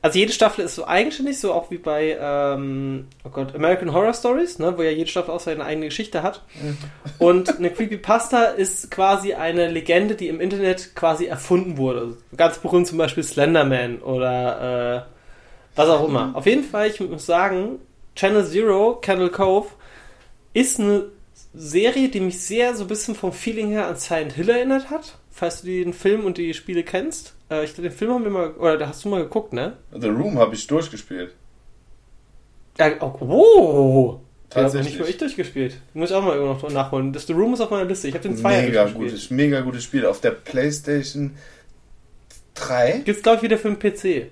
also 0.01 0.19
jede 0.19 0.33
Staffel 0.33 0.65
ist 0.65 0.75
so 0.75 0.87
eigenständig, 0.87 1.41
so 1.41 1.53
auch 1.53 1.71
wie 1.71 1.79
bei, 1.79 2.17
ähm, 2.21 3.07
oh 3.25 3.31
Gott, 3.31 3.55
American 3.55 3.93
Horror 3.93 4.15
Stories, 4.15 4.59
ne, 4.59 4.77
wo 4.77 4.83
ja 4.83 4.91
jede 4.91 5.11
Staffel 5.11 5.33
auch 5.33 5.41
seine 5.41 5.65
eigene 5.65 5.87
Geschichte 5.87 6.23
hat. 6.23 6.43
Und 7.19 7.59
eine 7.59 7.71
Creepypasta 7.71 8.45
ist 8.45 8.91
quasi 8.91 9.35
eine 9.35 9.69
Legende, 9.69 10.15
die 10.15 10.29
im 10.29 10.41
Internet 10.41 10.95
quasi 10.95 11.27
erfunden 11.27 11.77
wurde. 11.77 12.17
Ganz 12.37 12.59
berühmt 12.59 12.87
zum 12.87 12.99
Beispiel 12.99 13.25
Slenderman 13.25 13.99
oder 13.99 15.07
äh, 15.07 15.77
was 15.77 15.89
auch 15.89 16.07
immer. 16.07 16.31
Auf 16.35 16.47
jeden 16.47 16.65
Fall, 16.65 16.89
ich 16.89 17.01
muss 17.01 17.27
sagen, 17.27 17.81
Channel 18.15 18.47
Zero, 18.47 18.99
Candle 19.01 19.31
Cove, 19.31 19.69
ist 20.55 20.81
eine 20.81 21.05
Serie, 21.55 22.09
die 22.09 22.21
mich 22.21 22.41
sehr 22.41 22.75
so 22.75 22.85
ein 22.85 22.89
bisschen 22.89 23.15
vom 23.15 23.33
Feeling 23.33 23.69
her 23.69 23.87
an 23.87 23.97
Silent 23.97 24.33
Hill 24.33 24.49
erinnert 24.49 24.91
hat. 24.91 25.19
Falls 25.31 25.63
du 25.63 25.69
den 25.69 25.93
Film 25.93 26.25
und 26.25 26.39
die 26.39 26.53
Spiele 26.55 26.83
kennst. 26.83 27.35
Äh, 27.51 27.65
ich 27.65 27.75
glaube, 27.75 27.89
den 27.89 27.97
Film 27.97 28.13
haben 28.13 28.25
wir 28.25 28.31
mal, 28.31 28.51
oder 28.53 28.77
da 28.77 28.89
hast 28.89 29.05
du 29.05 29.09
mal 29.09 29.23
geguckt, 29.23 29.53
ne? 29.53 29.77
The 29.93 30.09
Room 30.09 30.39
habe 30.39 30.55
ich 30.55 30.67
durchgespielt. 30.67 31.35
Ja, 32.79 32.93
oh, 33.01 33.17
oh. 33.21 34.21
Tatsächlich. 34.51 34.85
Ja, 34.85 34.91
nicht 34.91 34.99
nur 35.01 35.09
ich 35.09 35.19
durchgespielt. 35.19 35.81
Muss 35.95 36.11
ich 36.11 36.17
auch 36.17 36.23
mal 36.23 36.37
irgendwo 36.37 36.67
noch 36.67 36.73
nachholen. 36.73 37.13
Das 37.13 37.27
The 37.27 37.35
Room 37.35 37.55
ist 37.55 37.61
auf 37.61 37.71
meiner 37.71 37.85
Liste. 37.85 38.09
Ich 38.09 38.15
habe 38.15 38.27
den 38.27 38.37
Zweier 38.37 38.63
Mega 38.63 38.87
gutes, 38.87 39.31
mega 39.31 39.61
gutes 39.61 39.85
Spiel. 39.85 40.07
Auf 40.07 40.21
der 40.21 40.31
Playstation 40.31 41.37
3. 42.55 43.03
Gibt's, 43.05 43.23
glaube 43.23 43.39
ich, 43.39 43.43
wieder 43.43 43.59
für 43.59 43.71
den 43.71 43.79
PC. 43.79 44.31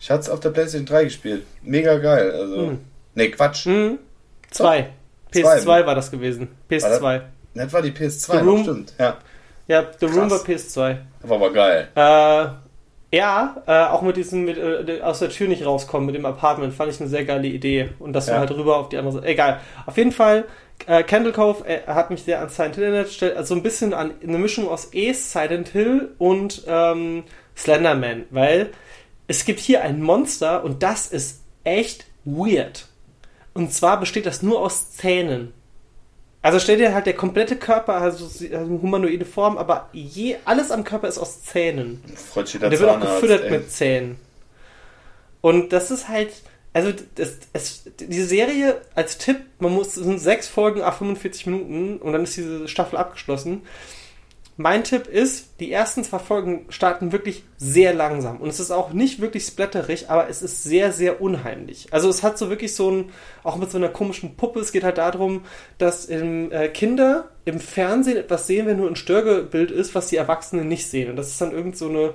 Ich 0.00 0.10
hatte 0.10 0.22
es 0.22 0.28
auf 0.28 0.40
der 0.40 0.50
Playstation 0.50 0.86
3 0.86 1.04
gespielt. 1.04 1.42
Mega 1.62 1.98
geil. 1.98 2.30
Also. 2.32 2.56
Hm. 2.68 2.78
Ne, 3.14 3.30
Quatsch. 3.30 3.66
Hm. 3.66 3.98
Zwei. 4.50 4.90
PS2 5.32 5.58
Zwei. 5.60 5.86
war 5.86 5.94
das 5.94 6.10
gewesen. 6.10 6.48
PS2. 6.70 7.00
War 7.00 7.18
das, 7.18 7.22
das 7.54 7.72
war 7.72 7.82
die 7.82 7.90
PS2, 7.90 8.32
The 8.32 8.38
Room, 8.38 8.62
stimmt. 8.62 8.94
Ja, 8.98 9.16
ja 9.68 9.86
The 9.98 10.06
Room 10.06 10.30
war 10.30 10.38
PS2. 10.38 10.96
Das 11.20 11.30
war 11.30 11.36
aber 11.36 11.52
geil. 11.52 11.88
Äh, 11.94 12.46
ja, 13.14 13.62
äh, 13.66 13.72
auch 13.90 14.00
mit 14.00 14.16
diesem 14.16 14.46
mit, 14.46 14.56
äh, 14.56 15.00
aus 15.02 15.18
der 15.18 15.28
Tür 15.28 15.46
nicht 15.46 15.66
rauskommen 15.66 16.06
mit 16.06 16.14
dem 16.14 16.24
Apartment 16.24 16.72
fand 16.72 16.90
ich 16.90 17.00
eine 17.00 17.10
sehr 17.10 17.26
geile 17.26 17.46
Idee 17.46 17.90
und 17.98 18.14
das 18.14 18.26
ja. 18.26 18.32
war 18.32 18.40
halt 18.40 18.52
rüber 18.52 18.78
auf 18.78 18.88
die 18.88 18.96
andere 18.96 19.14
Seite. 19.14 19.26
Egal. 19.26 19.60
Auf 19.84 19.98
jeden 19.98 20.12
Fall 20.12 20.46
äh, 20.86 21.02
Candle 21.02 21.32
Cove 21.32 21.62
äh, 21.66 21.82
hat 21.86 22.10
mich 22.10 22.22
sehr 22.22 22.40
an 22.40 22.48
Silent 22.48 22.76
Hill 22.76 22.84
erinnert, 22.84 23.36
also 23.36 23.54
ein 23.54 23.62
bisschen 23.62 23.92
an 23.92 24.12
eine 24.22 24.38
Mischung 24.38 24.66
aus 24.66 24.90
Ace, 24.94 25.30
Silent 25.30 25.68
Hill 25.68 26.14
und 26.16 26.62
ähm, 26.66 27.24
Slenderman, 27.54 28.24
weil 28.30 28.70
es 29.28 29.44
gibt 29.44 29.60
hier 29.60 29.82
ein 29.82 30.02
Monster 30.02 30.64
und 30.64 30.82
das 30.82 31.06
ist 31.06 31.42
echt 31.64 32.06
weird. 32.24 32.88
Und 33.54 33.72
zwar 33.72 34.00
besteht 34.00 34.26
das 34.26 34.42
nur 34.42 34.60
aus 34.60 34.92
Zähnen. 34.92 35.52
Also 36.42 36.58
stell 36.58 36.76
dir 36.76 36.92
halt 36.92 37.06
der 37.06 37.14
komplette 37.14 37.54
Körper, 37.54 37.94
also, 37.94 38.24
also 38.24 38.82
humanoide 38.82 39.24
Form, 39.24 39.56
aber 39.56 39.88
je, 39.92 40.36
alles 40.44 40.72
am 40.72 40.82
Körper 40.82 41.06
ist 41.06 41.18
aus 41.18 41.44
Zähnen. 41.44 42.02
Freut 42.16 42.48
sich 42.48 42.58
der, 42.58 42.68
der 42.68 42.80
wird 42.80 42.90
auch 42.90 43.00
gefüttert 43.00 43.44
ey. 43.44 43.50
mit 43.50 43.70
Zähnen. 43.70 44.16
Und 45.40 45.72
das 45.72 45.92
ist 45.92 46.08
halt, 46.08 46.32
also 46.72 46.92
das, 47.14 47.38
es, 47.52 47.84
diese 48.00 48.26
Serie 48.26 48.80
als 48.96 49.18
Tipp, 49.18 49.38
man 49.60 49.72
muss, 49.72 49.96
es 49.96 50.04
sind 50.04 50.18
sechs 50.18 50.48
Folgen 50.48 50.82
ab 50.82 50.98
45 50.98 51.46
Minuten 51.46 51.98
und 51.98 52.12
dann 52.12 52.24
ist 52.24 52.36
diese 52.36 52.66
Staffel 52.66 52.96
abgeschlossen. 52.96 53.62
Mein 54.58 54.84
Tipp 54.84 55.06
ist, 55.06 55.60
die 55.60 55.72
ersten 55.72 56.04
zwei 56.04 56.18
Folgen 56.18 56.66
starten 56.68 57.10
wirklich 57.10 57.42
sehr 57.56 57.94
langsam. 57.94 58.36
Und 58.36 58.50
es 58.50 58.60
ist 58.60 58.70
auch 58.70 58.92
nicht 58.92 59.20
wirklich 59.20 59.46
splatterig, 59.46 60.10
aber 60.10 60.28
es 60.28 60.42
ist 60.42 60.62
sehr, 60.62 60.92
sehr 60.92 61.22
unheimlich. 61.22 61.88
Also 61.90 62.10
es 62.10 62.22
hat 62.22 62.36
so 62.36 62.50
wirklich 62.50 62.74
so 62.74 62.90
ein, 62.90 63.10
auch 63.44 63.56
mit 63.56 63.70
so 63.70 63.78
einer 63.78 63.88
komischen 63.88 64.36
Puppe, 64.36 64.60
es 64.60 64.70
geht 64.70 64.84
halt 64.84 64.98
darum, 64.98 65.42
dass 65.78 66.04
im, 66.04 66.52
äh, 66.52 66.68
Kinder 66.68 67.30
im 67.46 67.60
Fernsehen 67.60 68.18
etwas 68.18 68.46
sehen, 68.46 68.66
wenn 68.66 68.76
nur 68.76 68.88
ein 68.88 68.96
Störgebild 68.96 69.70
ist, 69.70 69.94
was 69.94 70.08
die 70.08 70.16
Erwachsenen 70.16 70.68
nicht 70.68 70.86
sehen. 70.86 71.10
Und 71.10 71.16
das 71.16 71.28
ist 71.28 71.40
dann 71.40 71.52
irgend 71.52 71.78
so 71.78 71.88
eine 71.88 72.12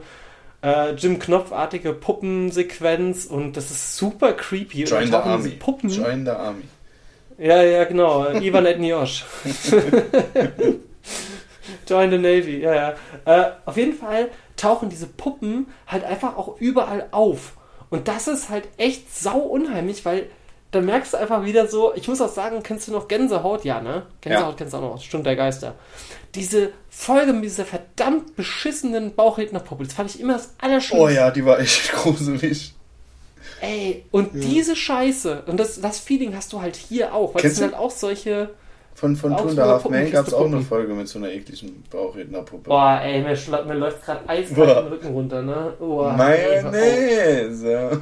äh, 0.62 0.94
Jim 0.94 1.18
Knopf-artige 1.18 1.94
Puppensequenz 1.94 3.26
und 3.26 3.58
das 3.58 3.72
ist 3.72 3.98
super 3.98 4.34
creepy. 4.34 4.84
Join 4.84 5.04
und 5.04 5.10
the 5.10 5.16
Army. 5.16 5.50
Puppen. 5.50 5.90
Join 5.90 6.24
the 6.26 6.32
Army. 6.32 6.64
Ja, 7.40 7.64
ja, 7.64 7.84
genau. 7.84 8.30
Ivan 8.32 8.66
Etniosch. 8.66 9.26
Join 11.88 12.12
the 12.12 12.18
Navy, 12.18 12.60
ja, 12.60 12.74
ja. 12.74 12.96
Äh, 13.26 13.52
auf 13.66 13.78
jeden 13.78 13.94
Fall 13.94 14.30
tauchen 14.56 14.90
diese 14.90 15.08
Puppen 15.08 15.68
halt 15.88 16.04
einfach 16.04 16.38
auch 16.38 16.60
überall 16.60 17.08
auf. 17.12 17.54
Und 17.90 18.08
das 18.08 18.28
ist 18.28 18.50
halt 18.50 18.68
echt 18.78 19.14
sau 19.14 19.38
unheimlich, 19.38 20.04
weil 20.06 20.30
da 20.72 20.82
merkst 20.82 21.14
du 21.14 21.18
einfach 21.18 21.46
wieder 21.46 21.68
so, 21.68 21.94
ich 21.96 22.08
muss 22.08 22.20
auch 22.20 22.32
sagen, 22.32 22.62
kennst 22.62 22.88
du 22.88 22.92
noch 22.92 23.08
Gänsehaut? 23.08 23.64
Ja, 23.64 23.82
ne? 23.82 24.06
Gänsehaut 24.20 24.52
ja. 24.52 24.58
kennst 24.58 24.74
du 24.74 24.78
auch 24.78 24.82
noch, 24.82 25.02
Stunde 25.02 25.30
der 25.30 25.36
Geister. 25.38 25.76
Diese 26.36 26.72
Folge 26.90 27.32
mit 27.32 27.46
dieser 27.46 27.66
verdammt 27.66 28.36
beschissenen 28.36 29.16
Bauchrednerpuppe, 29.16 29.86
das 29.86 29.94
fand 29.94 30.14
ich 30.14 30.20
immer 30.20 30.34
das 30.34 30.54
Allerschlimmste. 30.60 31.06
Oh 31.06 31.10
ja, 31.10 31.32
die 31.32 31.46
war 31.46 31.60
echt 31.60 31.92
gruselig. 31.94 32.74
Ey, 33.62 34.04
und 34.12 34.34
ja. 34.34 34.42
diese 34.42 34.76
Scheiße, 34.76 35.44
und 35.48 35.58
das, 35.58 35.80
das 35.80 36.00
Feeling 36.00 36.36
hast 36.36 36.52
du 36.54 36.62
halt 36.62 36.76
hier 36.76 37.14
auch, 37.14 37.34
weil 37.34 37.44
das 37.44 37.56
sind 37.56 37.72
halt 37.72 37.76
auch 37.76 37.92
solche 37.92 38.50
von, 38.98 39.16
von 39.16 39.38
Two 39.38 39.50
and 39.50 39.60
a 39.60 39.68
Half 39.68 39.90
Men 39.90 40.12
gab 40.12 40.26
es 40.26 40.34
auch 40.34 40.48
eine 40.48 40.62
Folge 40.62 40.92
mit 40.96 41.08
so 41.08 41.20
einer 41.20 41.30
ekligen 41.30 41.84
Bauchrednerpuppe. 41.92 42.68
Boah, 42.68 43.00
ey, 43.04 43.22
mir, 43.22 43.38
mir 43.68 43.74
läuft 43.76 44.04
gerade 44.04 44.28
eiskalt 44.28 44.86
den 44.86 44.88
Rücken 44.88 45.08
runter, 45.10 45.44
ne? 45.44 45.74
Boah, 45.78 46.14
Mayonnaise. 46.14 48.02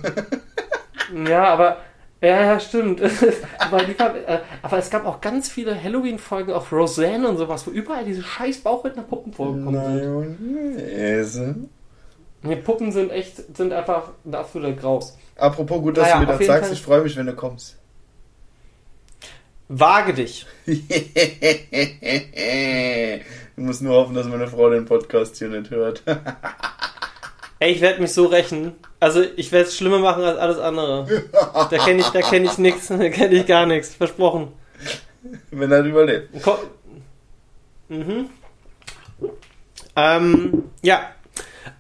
ja, 1.30 1.44
aber. 1.44 1.78
Ja, 2.22 2.46
ja, 2.46 2.60
stimmt. 2.62 3.02
aber, 3.60 3.84
die, 3.84 3.92
äh, 3.92 4.40
aber, 4.62 4.78
es 4.78 4.90
gab 4.90 5.06
auch 5.06 5.20
ganz 5.20 5.50
viele 5.50 5.76
Halloween-Folgen 5.84 6.54
auf 6.54 6.72
Roseanne 6.72 7.28
und 7.28 7.36
sowas, 7.36 7.68
wo 7.68 7.72
überall 7.72 8.06
diese 8.06 8.24
scheiß 8.24 8.60
Bauchredner-Puppen 8.60 9.34
vorgekommen 9.34 9.74
sind. 9.74 10.48
Mayonnaise. 10.48 11.56
Die 12.42 12.56
Puppen 12.56 12.94
sind 12.94 13.12
echt, 13.12 13.58
sind 13.58 13.74
einfach 13.74 14.12
ein 14.24 14.34
absoluter 14.34 14.72
Graus. 14.72 15.18
Apropos 15.36 15.82
gut, 15.82 15.98
dass 15.98 16.06
naja, 16.06 16.20
du 16.22 16.22
mir 16.22 16.38
das 16.38 16.48
sagst, 16.48 16.64
Fall. 16.68 16.74
ich 16.74 16.82
freue 16.82 17.02
mich, 17.02 17.18
wenn 17.18 17.26
du 17.26 17.36
kommst. 17.36 17.78
Wage 19.68 20.14
dich. 20.14 20.46
du 20.66 20.72
musst 23.56 23.82
nur 23.82 23.96
hoffen, 23.96 24.14
dass 24.16 24.28
meine 24.28 24.48
Frau 24.48 24.70
den 24.70 24.86
Podcast 24.86 25.38
hier 25.38 25.48
nicht 25.50 25.72
hört. 25.72 26.04
Ey, 27.60 27.72
ich 27.72 27.82
werde 27.82 28.02
mich 28.02 28.14
so 28.14 28.26
rächen. 28.26 28.74
Also 29.00 29.24
ich 29.36 29.52
werde 29.52 29.68
es 29.68 29.78
schlimmer 29.78 30.00
machen 30.00 30.24
als 30.24 30.38
alles 30.38 30.60
andere. 30.60 31.08
Da 31.32 31.78
kenne 31.78 32.02
ich, 32.02 32.08
da 32.08 32.22
kenne 32.22 32.46
ich 32.46 32.58
nichts, 32.58 32.88
da 32.90 33.10
kenne 33.10 33.36
ich 33.36 33.46
gar 33.46 33.66
nichts. 33.66 33.96
Versprochen. 33.96 34.50
Wenn 35.52 35.72
er 35.72 35.84
überlebt. 35.84 36.30
Mhm. 37.88 38.30
Ähm, 39.96 40.64
ja, 40.82 41.10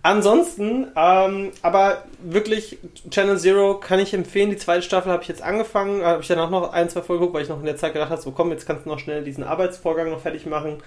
Ansonsten, 0.05 0.91
ähm, 0.95 1.51
aber 1.63 2.03
wirklich 2.19 2.77
Channel 3.09 3.39
Zero 3.39 3.79
kann 3.79 3.97
ich 3.97 4.13
empfehlen. 4.13 4.51
Die 4.51 4.57
zweite 4.57 4.83
Staffel 4.83 5.11
habe 5.11 5.23
ich 5.23 5.27
jetzt 5.27 5.41
angefangen, 5.41 6.03
habe 6.03 6.21
ich 6.21 6.27
danach 6.27 6.51
noch 6.51 6.73
ein, 6.73 6.91
zwei 6.91 7.01
Folgen 7.01 7.21
geguckt, 7.21 7.35
weil 7.35 7.41
ich 7.41 7.49
noch 7.49 7.57
in 7.57 7.65
der 7.65 7.75
Zeit 7.75 7.93
gedacht 7.93 8.11
habe, 8.11 8.21
so 8.21 8.29
komm, 8.29 8.51
jetzt 8.51 8.67
kannst 8.67 8.85
du 8.85 8.89
noch 8.89 8.99
schnell 8.99 9.23
diesen 9.23 9.43
Arbeitsvorgang 9.43 10.11
noch 10.11 10.21
fertig 10.21 10.45
machen. 10.45 10.77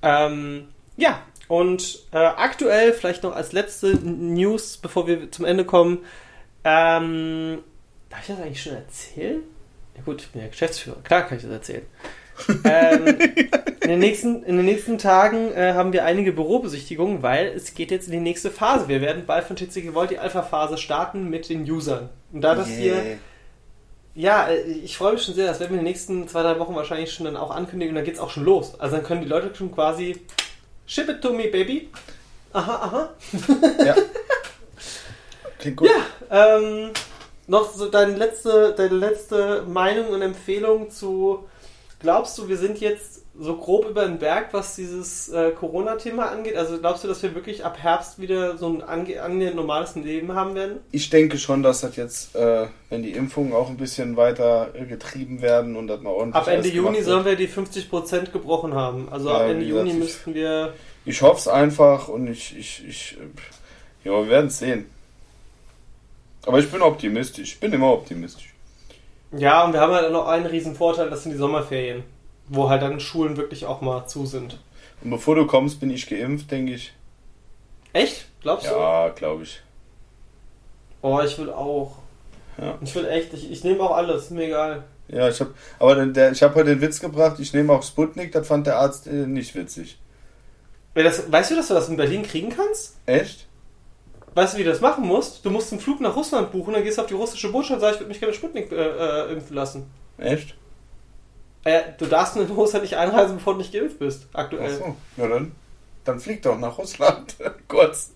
Ähm, 0.00 0.68
ja, 0.96 1.20
und 1.48 1.98
äh, 2.12 2.16
aktuell 2.16 2.94
vielleicht 2.94 3.24
noch 3.24 3.36
als 3.36 3.52
letzte 3.52 3.88
News, 3.96 4.78
bevor 4.78 5.06
wir 5.06 5.30
zum 5.30 5.44
Ende 5.44 5.66
kommen. 5.66 5.98
Ähm, 6.64 7.58
darf 8.08 8.22
ich 8.22 8.28
das 8.28 8.40
eigentlich 8.40 8.62
schon 8.62 8.72
erzählen? 8.72 9.42
Ja 9.98 10.02
gut, 10.02 10.22
ich 10.22 10.28
bin 10.30 10.40
ja 10.40 10.48
Geschäftsführer, 10.48 10.96
klar 11.04 11.24
kann 11.24 11.36
ich 11.36 11.42
das 11.42 11.52
erzählen 11.52 11.84
ähm, 12.64 13.06
in, 13.80 13.88
den 13.88 13.98
nächsten, 13.98 14.42
in 14.44 14.56
den 14.56 14.66
nächsten 14.66 14.98
Tagen 14.98 15.52
äh, 15.52 15.74
haben 15.74 15.92
wir 15.92 16.04
einige 16.04 16.32
Bürobesichtigungen, 16.32 17.22
weil 17.22 17.48
es 17.48 17.74
geht 17.74 17.90
jetzt 17.90 18.06
in 18.06 18.12
die 18.12 18.20
nächste 18.20 18.50
Phase. 18.50 18.88
Wir 18.88 19.00
werden 19.00 19.24
bald 19.26 19.44
von 19.44 19.56
TC 19.56 19.82
Gewollt 19.82 20.10
die 20.10 20.18
Alpha-Phase 20.18 20.78
starten 20.78 21.28
mit 21.28 21.48
den 21.48 21.70
Usern. 21.70 22.08
Und 22.32 22.42
da 22.42 22.54
das 22.54 22.68
yeah. 22.68 22.78
hier. 22.78 23.18
Ja, 24.14 24.48
äh, 24.48 24.60
ich 24.60 24.96
freue 24.96 25.14
mich 25.14 25.22
schon 25.22 25.34
sehr. 25.34 25.46
Das 25.46 25.60
werden 25.60 25.70
wir 25.70 25.78
in 25.78 25.84
den 25.84 25.92
nächsten 25.92 26.28
zwei, 26.28 26.42
drei 26.42 26.58
Wochen 26.58 26.74
wahrscheinlich 26.74 27.12
schon 27.12 27.26
dann 27.26 27.36
auch 27.36 27.50
ankündigen 27.50 27.90
und 27.92 27.96
dann 27.96 28.04
geht 28.04 28.14
es 28.14 28.20
auch 28.20 28.30
schon 28.30 28.44
los. 28.44 28.78
Also 28.78 28.96
dann 28.96 29.04
können 29.04 29.22
die 29.22 29.28
Leute 29.28 29.54
schon 29.54 29.72
quasi 29.72 30.16
Ship 30.86 31.08
it 31.08 31.22
to 31.22 31.32
me, 31.32 31.46
baby. 31.46 31.88
Aha, 32.52 32.74
aha. 32.82 33.10
Ja. 33.84 33.94
Klingt 35.60 35.76
gut. 35.76 35.88
Ja, 35.88 36.56
ähm, 36.56 36.90
noch 37.46 37.72
so 37.72 37.88
deine 37.88 38.16
letzte, 38.16 38.74
deine 38.76 38.96
letzte 38.96 39.62
Meinung 39.68 40.08
und 40.08 40.22
Empfehlung 40.22 40.90
zu 40.90 41.48
glaubst 42.00 42.36
du, 42.38 42.48
wir 42.48 42.56
sind 42.56 42.80
jetzt 42.80 43.20
so 43.38 43.56
grob 43.56 43.88
über 43.88 44.04
den 44.06 44.18
Berg, 44.18 44.48
was 44.52 44.76
dieses 44.76 45.28
äh, 45.30 45.52
Corona-Thema 45.52 46.30
angeht? 46.30 46.56
Also 46.56 46.78
glaubst 46.78 47.04
du, 47.04 47.08
dass 47.08 47.22
wir 47.22 47.34
wirklich 47.34 47.64
ab 47.64 47.78
Herbst 47.78 48.18
wieder 48.20 48.58
so 48.58 48.68
ein 48.68 48.82
annähernd 48.82 49.54
normales 49.54 49.94
Leben 49.94 50.34
haben 50.34 50.54
werden? 50.54 50.78
Ich 50.92 51.08
denke 51.08 51.38
schon, 51.38 51.62
dass 51.62 51.80
das 51.80 51.96
jetzt, 51.96 52.34
äh, 52.34 52.66
wenn 52.90 53.02
die 53.02 53.12
Impfungen 53.12 53.52
auch 53.54 53.70
ein 53.70 53.76
bisschen 53.76 54.16
weiter 54.16 54.70
getrieben 54.88 55.40
werden 55.40 55.76
und 55.76 55.86
das 55.86 56.00
mal 56.02 56.10
ordentlich 56.10 56.34
Ab 56.42 56.48
Ende 56.48 56.68
Juni 56.68 57.02
sollen 57.02 57.24
wir 57.24 57.36
die 57.36 57.48
50% 57.48 58.30
gebrochen 58.32 58.74
haben. 58.74 59.08
Also 59.10 59.30
Ja, 59.30 59.36
ab 59.36 59.42
Ende 59.48 59.64
gesagt, 59.66 59.86
Juni 59.86 59.90
ich- 59.90 59.98
müssten 60.04 60.34
wir... 60.34 60.74
Ich 61.06 61.22
hoffe 61.22 61.38
es 61.38 61.48
einfach 61.48 62.08
und 62.08 62.26
ich, 62.26 62.58
ich, 62.58 62.84
ich, 62.86 63.16
ja, 64.04 64.10
wir 64.12 64.28
werden 64.28 64.48
es 64.48 64.58
sehen. 64.58 64.84
Aber 66.44 66.58
ich 66.58 66.70
bin 66.70 66.82
optimistisch. 66.82 67.52
Ich 67.54 67.60
bin 67.60 67.72
immer 67.72 67.92
optimistisch. 67.92 68.52
Ja, 69.32 69.64
und 69.64 69.72
wir 69.72 69.80
haben 69.80 69.92
halt 69.92 70.10
noch 70.12 70.26
einen 70.26 70.46
riesen 70.46 70.74
Vorteil, 70.74 71.10
das 71.10 71.22
sind 71.22 71.32
die 71.32 71.38
Sommerferien. 71.38 72.02
Wo 72.48 72.68
halt 72.68 72.82
dann 72.82 72.98
Schulen 72.98 73.36
wirklich 73.36 73.64
auch 73.66 73.80
mal 73.80 74.06
zu 74.06 74.26
sind. 74.26 74.58
Und 75.02 75.10
bevor 75.10 75.36
du 75.36 75.46
kommst, 75.46 75.80
bin 75.80 75.90
ich 75.90 76.08
geimpft, 76.08 76.50
denke 76.50 76.74
ich. 76.74 76.92
Echt? 77.92 78.26
Glaubst 78.40 78.66
du? 78.66 78.72
Ja, 78.72 79.08
glaube 79.10 79.44
ich. 79.44 79.60
Oh, 81.02 81.20
ich 81.24 81.38
will 81.38 81.50
auch. 81.50 81.96
Ja. 82.58 82.76
Ich 82.82 82.94
will 82.94 83.06
echt, 83.06 83.32
ich, 83.32 83.50
ich 83.50 83.64
nehme 83.64 83.82
auch 83.82 83.96
alles, 83.96 84.30
mir 84.30 84.46
egal. 84.46 84.84
Ja, 85.08 85.28
ich 85.28 85.40
habe, 85.40 85.54
aber 85.78 85.94
der, 85.94 86.06
der, 86.06 86.32
ich 86.32 86.42
habe 86.42 86.54
heute 86.54 86.70
den 86.70 86.80
Witz 86.80 87.00
gebracht. 87.00 87.38
Ich 87.40 87.52
nehme 87.52 87.72
auch 87.72 87.82
Sputnik. 87.82 88.32
Das 88.32 88.46
fand 88.46 88.66
der 88.66 88.78
Arzt 88.78 89.06
äh, 89.06 89.26
nicht 89.26 89.54
witzig. 89.54 89.98
Das, 90.94 91.30
weißt 91.30 91.52
du, 91.52 91.56
dass 91.56 91.68
du 91.68 91.74
das 91.74 91.88
in 91.88 91.96
Berlin 91.96 92.22
kriegen 92.22 92.50
kannst? 92.50 92.96
Echt? 93.06 93.46
Weißt 94.34 94.54
du, 94.54 94.58
wie 94.58 94.64
du 94.64 94.70
das 94.70 94.80
machen 94.80 95.04
musst? 95.06 95.44
Du 95.44 95.50
musst 95.50 95.72
einen 95.72 95.80
Flug 95.80 96.00
nach 96.00 96.14
Russland 96.14 96.52
buchen, 96.52 96.72
dann 96.72 96.84
gehst 96.84 96.98
du 96.98 97.02
auf 97.02 97.08
die 97.08 97.14
russische 97.14 97.50
Botschaft 97.50 97.74
und 97.74 97.80
sagst, 97.80 97.94
ich 97.96 98.00
würde 98.00 98.08
mich 98.10 98.20
gerne 98.20 98.34
Sputnik 98.34 98.70
äh, 98.70 98.76
äh, 98.76 99.32
impfen 99.32 99.56
lassen. 99.56 99.90
Echt? 100.18 100.54
Äh, 101.64 101.80
du 101.98 102.06
darfst 102.06 102.36
in 102.36 102.42
Russland 102.46 102.84
nicht 102.84 102.96
einreisen, 102.96 103.36
bevor 103.36 103.54
du 103.54 103.58
nicht 103.58 103.72
geimpft 103.72 103.98
bist, 103.98 104.26
Ach 104.32 104.44
aktuell. 104.44 104.70
so. 104.76 104.96
Ja, 105.16 105.28
dann, 105.28 105.52
dann 106.04 106.20
flieg 106.20 106.42
doch 106.42 106.58
nach 106.58 106.78
Russland. 106.78 107.36
Kurz. 107.68 108.12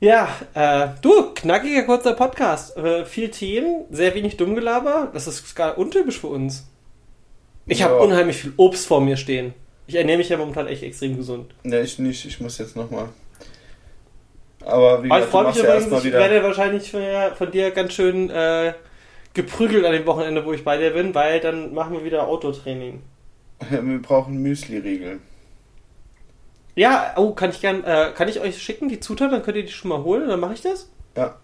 Ja, 0.00 0.28
äh, 0.52 0.88
du, 1.00 1.32
knackiger 1.34 1.84
kurzer 1.84 2.12
Podcast. 2.12 2.76
Äh, 2.76 3.06
viel 3.06 3.30
Themen, 3.30 3.84
sehr 3.90 4.14
wenig 4.14 4.36
Dummgelaber. 4.36 5.08
Das 5.14 5.26
ist 5.26 5.54
gar 5.56 5.78
untypisch 5.78 6.20
für 6.20 6.26
uns. 6.26 6.66
Ich 7.64 7.82
habe 7.82 7.94
Ja. 7.94 8.00
unheimlich 8.00 8.36
viel 8.36 8.52
Obst 8.58 8.86
vor 8.86 9.00
mir 9.00 9.16
stehen. 9.16 9.54
Ich 9.86 9.94
ernähre 9.94 10.18
mich 10.18 10.28
ja 10.28 10.36
momentan 10.36 10.66
echt 10.66 10.82
extrem 10.82 11.16
gesund. 11.16 11.54
Ne, 11.62 11.80
ich 11.80 11.98
nicht. 11.98 12.26
Ich 12.26 12.40
muss 12.40 12.58
jetzt 12.58 12.76
nochmal. 12.76 13.08
Aber 14.64 15.02
wie 15.02 15.08
ich 15.08 15.12
gesagt, 15.12 15.26
du 15.26 15.30
freue 15.30 15.46
mich 15.46 15.56
ja 15.56 15.62
übrigens, 15.62 15.82
erstmal 15.82 16.06
ich 16.06 16.12
werde 16.12 16.42
wahrscheinlich 16.42 16.90
von, 16.90 17.02
von 17.36 17.50
dir 17.50 17.70
ganz 17.70 17.92
schön 17.92 18.30
äh, 18.30 18.72
geprügelt 19.34 19.84
an 19.84 19.92
dem 19.92 20.06
Wochenende, 20.06 20.44
wo 20.44 20.52
ich 20.52 20.64
bei 20.64 20.76
dir 20.78 20.90
bin, 20.90 21.14
weil 21.14 21.40
dann 21.40 21.74
machen 21.74 21.92
wir 21.92 22.04
wieder 22.04 22.26
Autotraining. 22.26 23.02
Wir 23.70 24.02
brauchen 24.02 24.42
Müsli-Riegel. 24.42 25.20
Ja, 26.74 27.14
oh, 27.16 27.32
kann 27.32 27.50
ich 27.50 27.62
gern, 27.62 27.84
äh, 27.84 28.12
kann 28.14 28.28
ich 28.28 28.38
euch 28.40 28.60
schicken, 28.60 28.90
die 28.90 29.00
Zutaten, 29.00 29.32
dann 29.32 29.42
könnt 29.42 29.56
ihr 29.56 29.64
die 29.64 29.72
schon 29.72 29.88
mal 29.88 30.02
holen, 30.02 30.28
dann 30.28 30.40
mache 30.40 30.52
ich 30.52 30.60
das? 30.60 30.90
Ja. 31.16 31.36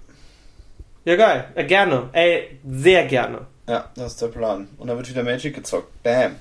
Ja, 1.04 1.16
geil. 1.16 1.46
Äh, 1.54 1.64
gerne. 1.64 2.10
Ey, 2.12 2.58
sehr 2.68 3.06
gerne. 3.06 3.46
Ja, 3.66 3.90
das 3.96 4.12
ist 4.12 4.22
der 4.22 4.28
Plan. 4.28 4.68
Und 4.76 4.88
dann 4.88 4.96
wird 4.98 5.08
wieder 5.08 5.22
Magic 5.22 5.54
gezockt. 5.54 6.02
Bam. 6.02 6.36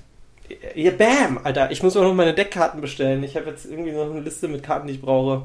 Ja, 0.76 0.92
bam, 0.92 1.40
Alter. 1.44 1.72
Ich 1.72 1.82
muss 1.82 1.96
auch 1.96 2.04
noch 2.04 2.14
meine 2.14 2.34
Deckkarten 2.34 2.82
bestellen. 2.82 3.24
Ich 3.24 3.38
habe 3.38 3.50
jetzt 3.50 3.66
irgendwie 3.66 3.92
noch 3.92 4.12
eine 4.12 4.20
Liste 4.20 4.50
mit 4.50 4.64
Karten, 4.64 4.88
die 4.88 4.96
ich 4.96 5.02
brauche. 5.02 5.44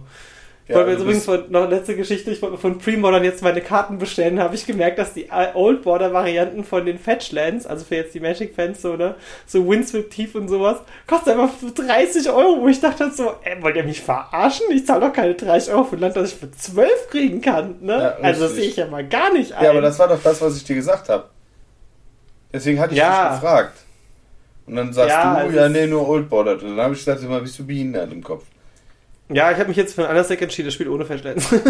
Ich 0.69 0.71
Ja, 0.71 0.79
wollte 0.79 0.95
mir 0.95 0.99
übrigens 1.01 1.25
von, 1.25 1.45
noch 1.51 1.63
eine 1.63 1.77
letzte 1.77 1.95
Geschichte, 1.95 2.33
ich 2.33 2.43
wollte 2.43 2.57
mir 2.57 2.61
von 2.61 2.79
Premodern 2.79 3.23
jetzt 3.23 3.41
meine 3.41 3.61
Karten 3.61 3.99
bestellen, 3.99 4.41
habe 4.41 4.57
ich 4.57 4.67
gemerkt, 4.67 4.99
dass 4.99 5.15
die 5.15 5.29
Old 5.55 5.83
Border 5.83 6.13
Varianten 6.13 6.65
von 6.65 6.85
den 6.85 6.99
Fetchlands, 6.99 7.67
also 7.67 7.85
für 7.85 7.95
jetzt 7.95 8.15
die 8.17 8.21
Magic-Fans 8.21 8.83
so, 8.83 8.97
ne, 8.97 9.15
so 9.47 9.65
Windsweep 9.69 10.11
Tief 10.11 10.35
und 10.35 10.49
sowas, 10.49 10.79
kostet 11.07 11.35
einfach 11.39 11.51
30 11.73 12.29
Euro, 12.31 12.63
wo 12.63 12.67
ich 12.67 12.81
dachte 12.81 13.13
so, 13.13 13.35
ey, 13.45 13.63
wollt 13.63 13.77
ihr 13.77 13.85
mich 13.85 14.01
verarschen? 14.01 14.67
Ich 14.73 14.85
zahle 14.85 15.03
doch 15.07 15.13
keine 15.13 15.35
30 15.35 15.73
Euro 15.73 15.85
für 15.85 15.97
ein 15.97 16.01
Land, 16.01 16.17
das 16.17 16.33
ich 16.33 16.39
für 16.39 16.51
12 16.51 17.11
kriegen 17.11 17.41
kann, 17.41 17.77
ne? 17.83 18.17
Ja, 18.19 18.25
also 18.25 18.43
das 18.43 18.55
sehe 18.57 18.65
ich 18.65 18.75
ja 18.77 18.87
mal 18.89 19.07
gar 19.07 19.33
nicht 19.33 19.53
ein. 19.53 19.63
Ja, 19.63 19.71
aber 19.71 19.83
das 19.83 19.97
war 20.01 20.09
doch 20.09 20.21
das, 20.21 20.43
was 20.43 20.57
ich 20.57 20.65
dir 20.65 20.75
gesagt 20.75 21.09
habe. 21.09 21.29
Deswegen 22.53 22.81
hatte 22.81 22.93
ich 22.93 22.99
Ja. 22.99 23.29
dich 23.31 23.41
gefragt. 23.41 23.79
Und 24.67 24.75
dann 24.75 24.93
sagst 24.93 25.11
Ja, 25.15 25.45
du, 25.45 25.51
es 25.51 25.55
ja, 25.55 25.69
nee, 25.69 25.87
nur 25.87 26.09
Old 26.09 26.29
Border. 26.29 26.55
Und 26.55 26.63
dann 26.77 26.81
habe 26.81 26.95
ich 26.95 27.05
gesagt, 27.05 27.23
immer 27.23 27.39
bist 27.41 27.57
du 27.57 27.65
behindert 27.65 28.13
im 28.13 28.21
Kopf. 28.25 28.47
Ja, 29.29 29.51
ich 29.51 29.59
habe 29.59 29.69
mich 29.69 29.77
jetzt 29.77 29.95
für 29.95 30.03
ein 30.03 30.09
anderes 30.09 30.29
Deck 30.29 30.41
entschieden, 30.43 30.67
das 30.69 30.75
spielt 30.75 30.89
ohne 30.89 31.05
Fetchlands. 31.05 31.47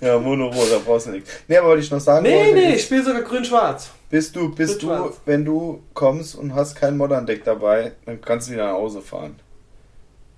Ja, 0.00 0.18
Mono 0.18 0.50
da 0.50 0.78
brauchst 0.84 1.06
du 1.06 1.10
nichts. 1.10 1.30
Nee, 1.48 1.56
aber 1.58 1.76
was 1.76 1.84
ich 1.84 1.90
noch 1.90 2.00
sagen 2.00 2.22
nee, 2.22 2.34
wollte, 2.38 2.54
nee, 2.54 2.74
ich 2.74 2.82
spiele 2.84 3.02
sogar 3.02 3.22
grün-schwarz. 3.22 3.90
bist 4.08 4.34
du, 4.36 4.54
bist 4.54 4.82
du, 4.82 4.86
Schwarz. 4.86 5.16
wenn 5.26 5.44
du 5.44 5.82
kommst 5.94 6.34
und 6.36 6.54
hast 6.54 6.76
kein 6.76 6.96
Modern 6.96 7.26
Deck 7.26 7.44
dabei, 7.44 7.92
dann 8.06 8.20
kannst 8.20 8.48
du 8.48 8.52
wieder 8.52 8.66
nach 8.68 8.74
Hause 8.74 9.00
fahren. 9.02 9.36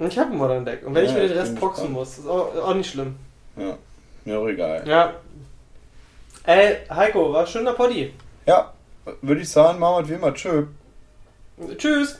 Ich 0.00 0.18
habe 0.18 0.30
ein 0.32 0.38
Modern 0.38 0.64
Deck. 0.64 0.84
Und 0.86 0.94
wenn 0.94 1.04
Ja, 1.04 1.10
ich 1.10 1.16
ich 1.24 1.28
den 1.30 1.38
Rest 1.38 1.56
proxen 1.56 1.84
gespannt. 1.88 1.92
muss, 1.92 2.18
ist 2.18 2.26
auch, 2.26 2.54
auch 2.56 2.74
nicht 2.74 2.90
schlimm. 2.90 3.16
Ja, 3.56 3.76
mir 4.24 4.38
auch 4.38 4.46
egal. 4.48 4.82
Ja. 4.86 5.14
Ey, 6.44 6.76
Heiko, 6.90 7.32
war 7.32 7.46
schöner 7.46 7.74
Poddy. 7.74 8.12
Ja, 8.46 8.72
würde 9.22 9.40
ich 9.42 9.48
sagen, 9.50 9.78
machen 9.78 9.96
wir 9.96 10.02
es 10.04 10.08
wie 10.08 10.14
immer. 10.14 10.34
Tschö. 10.34 10.64
Tschüss. 11.76 12.18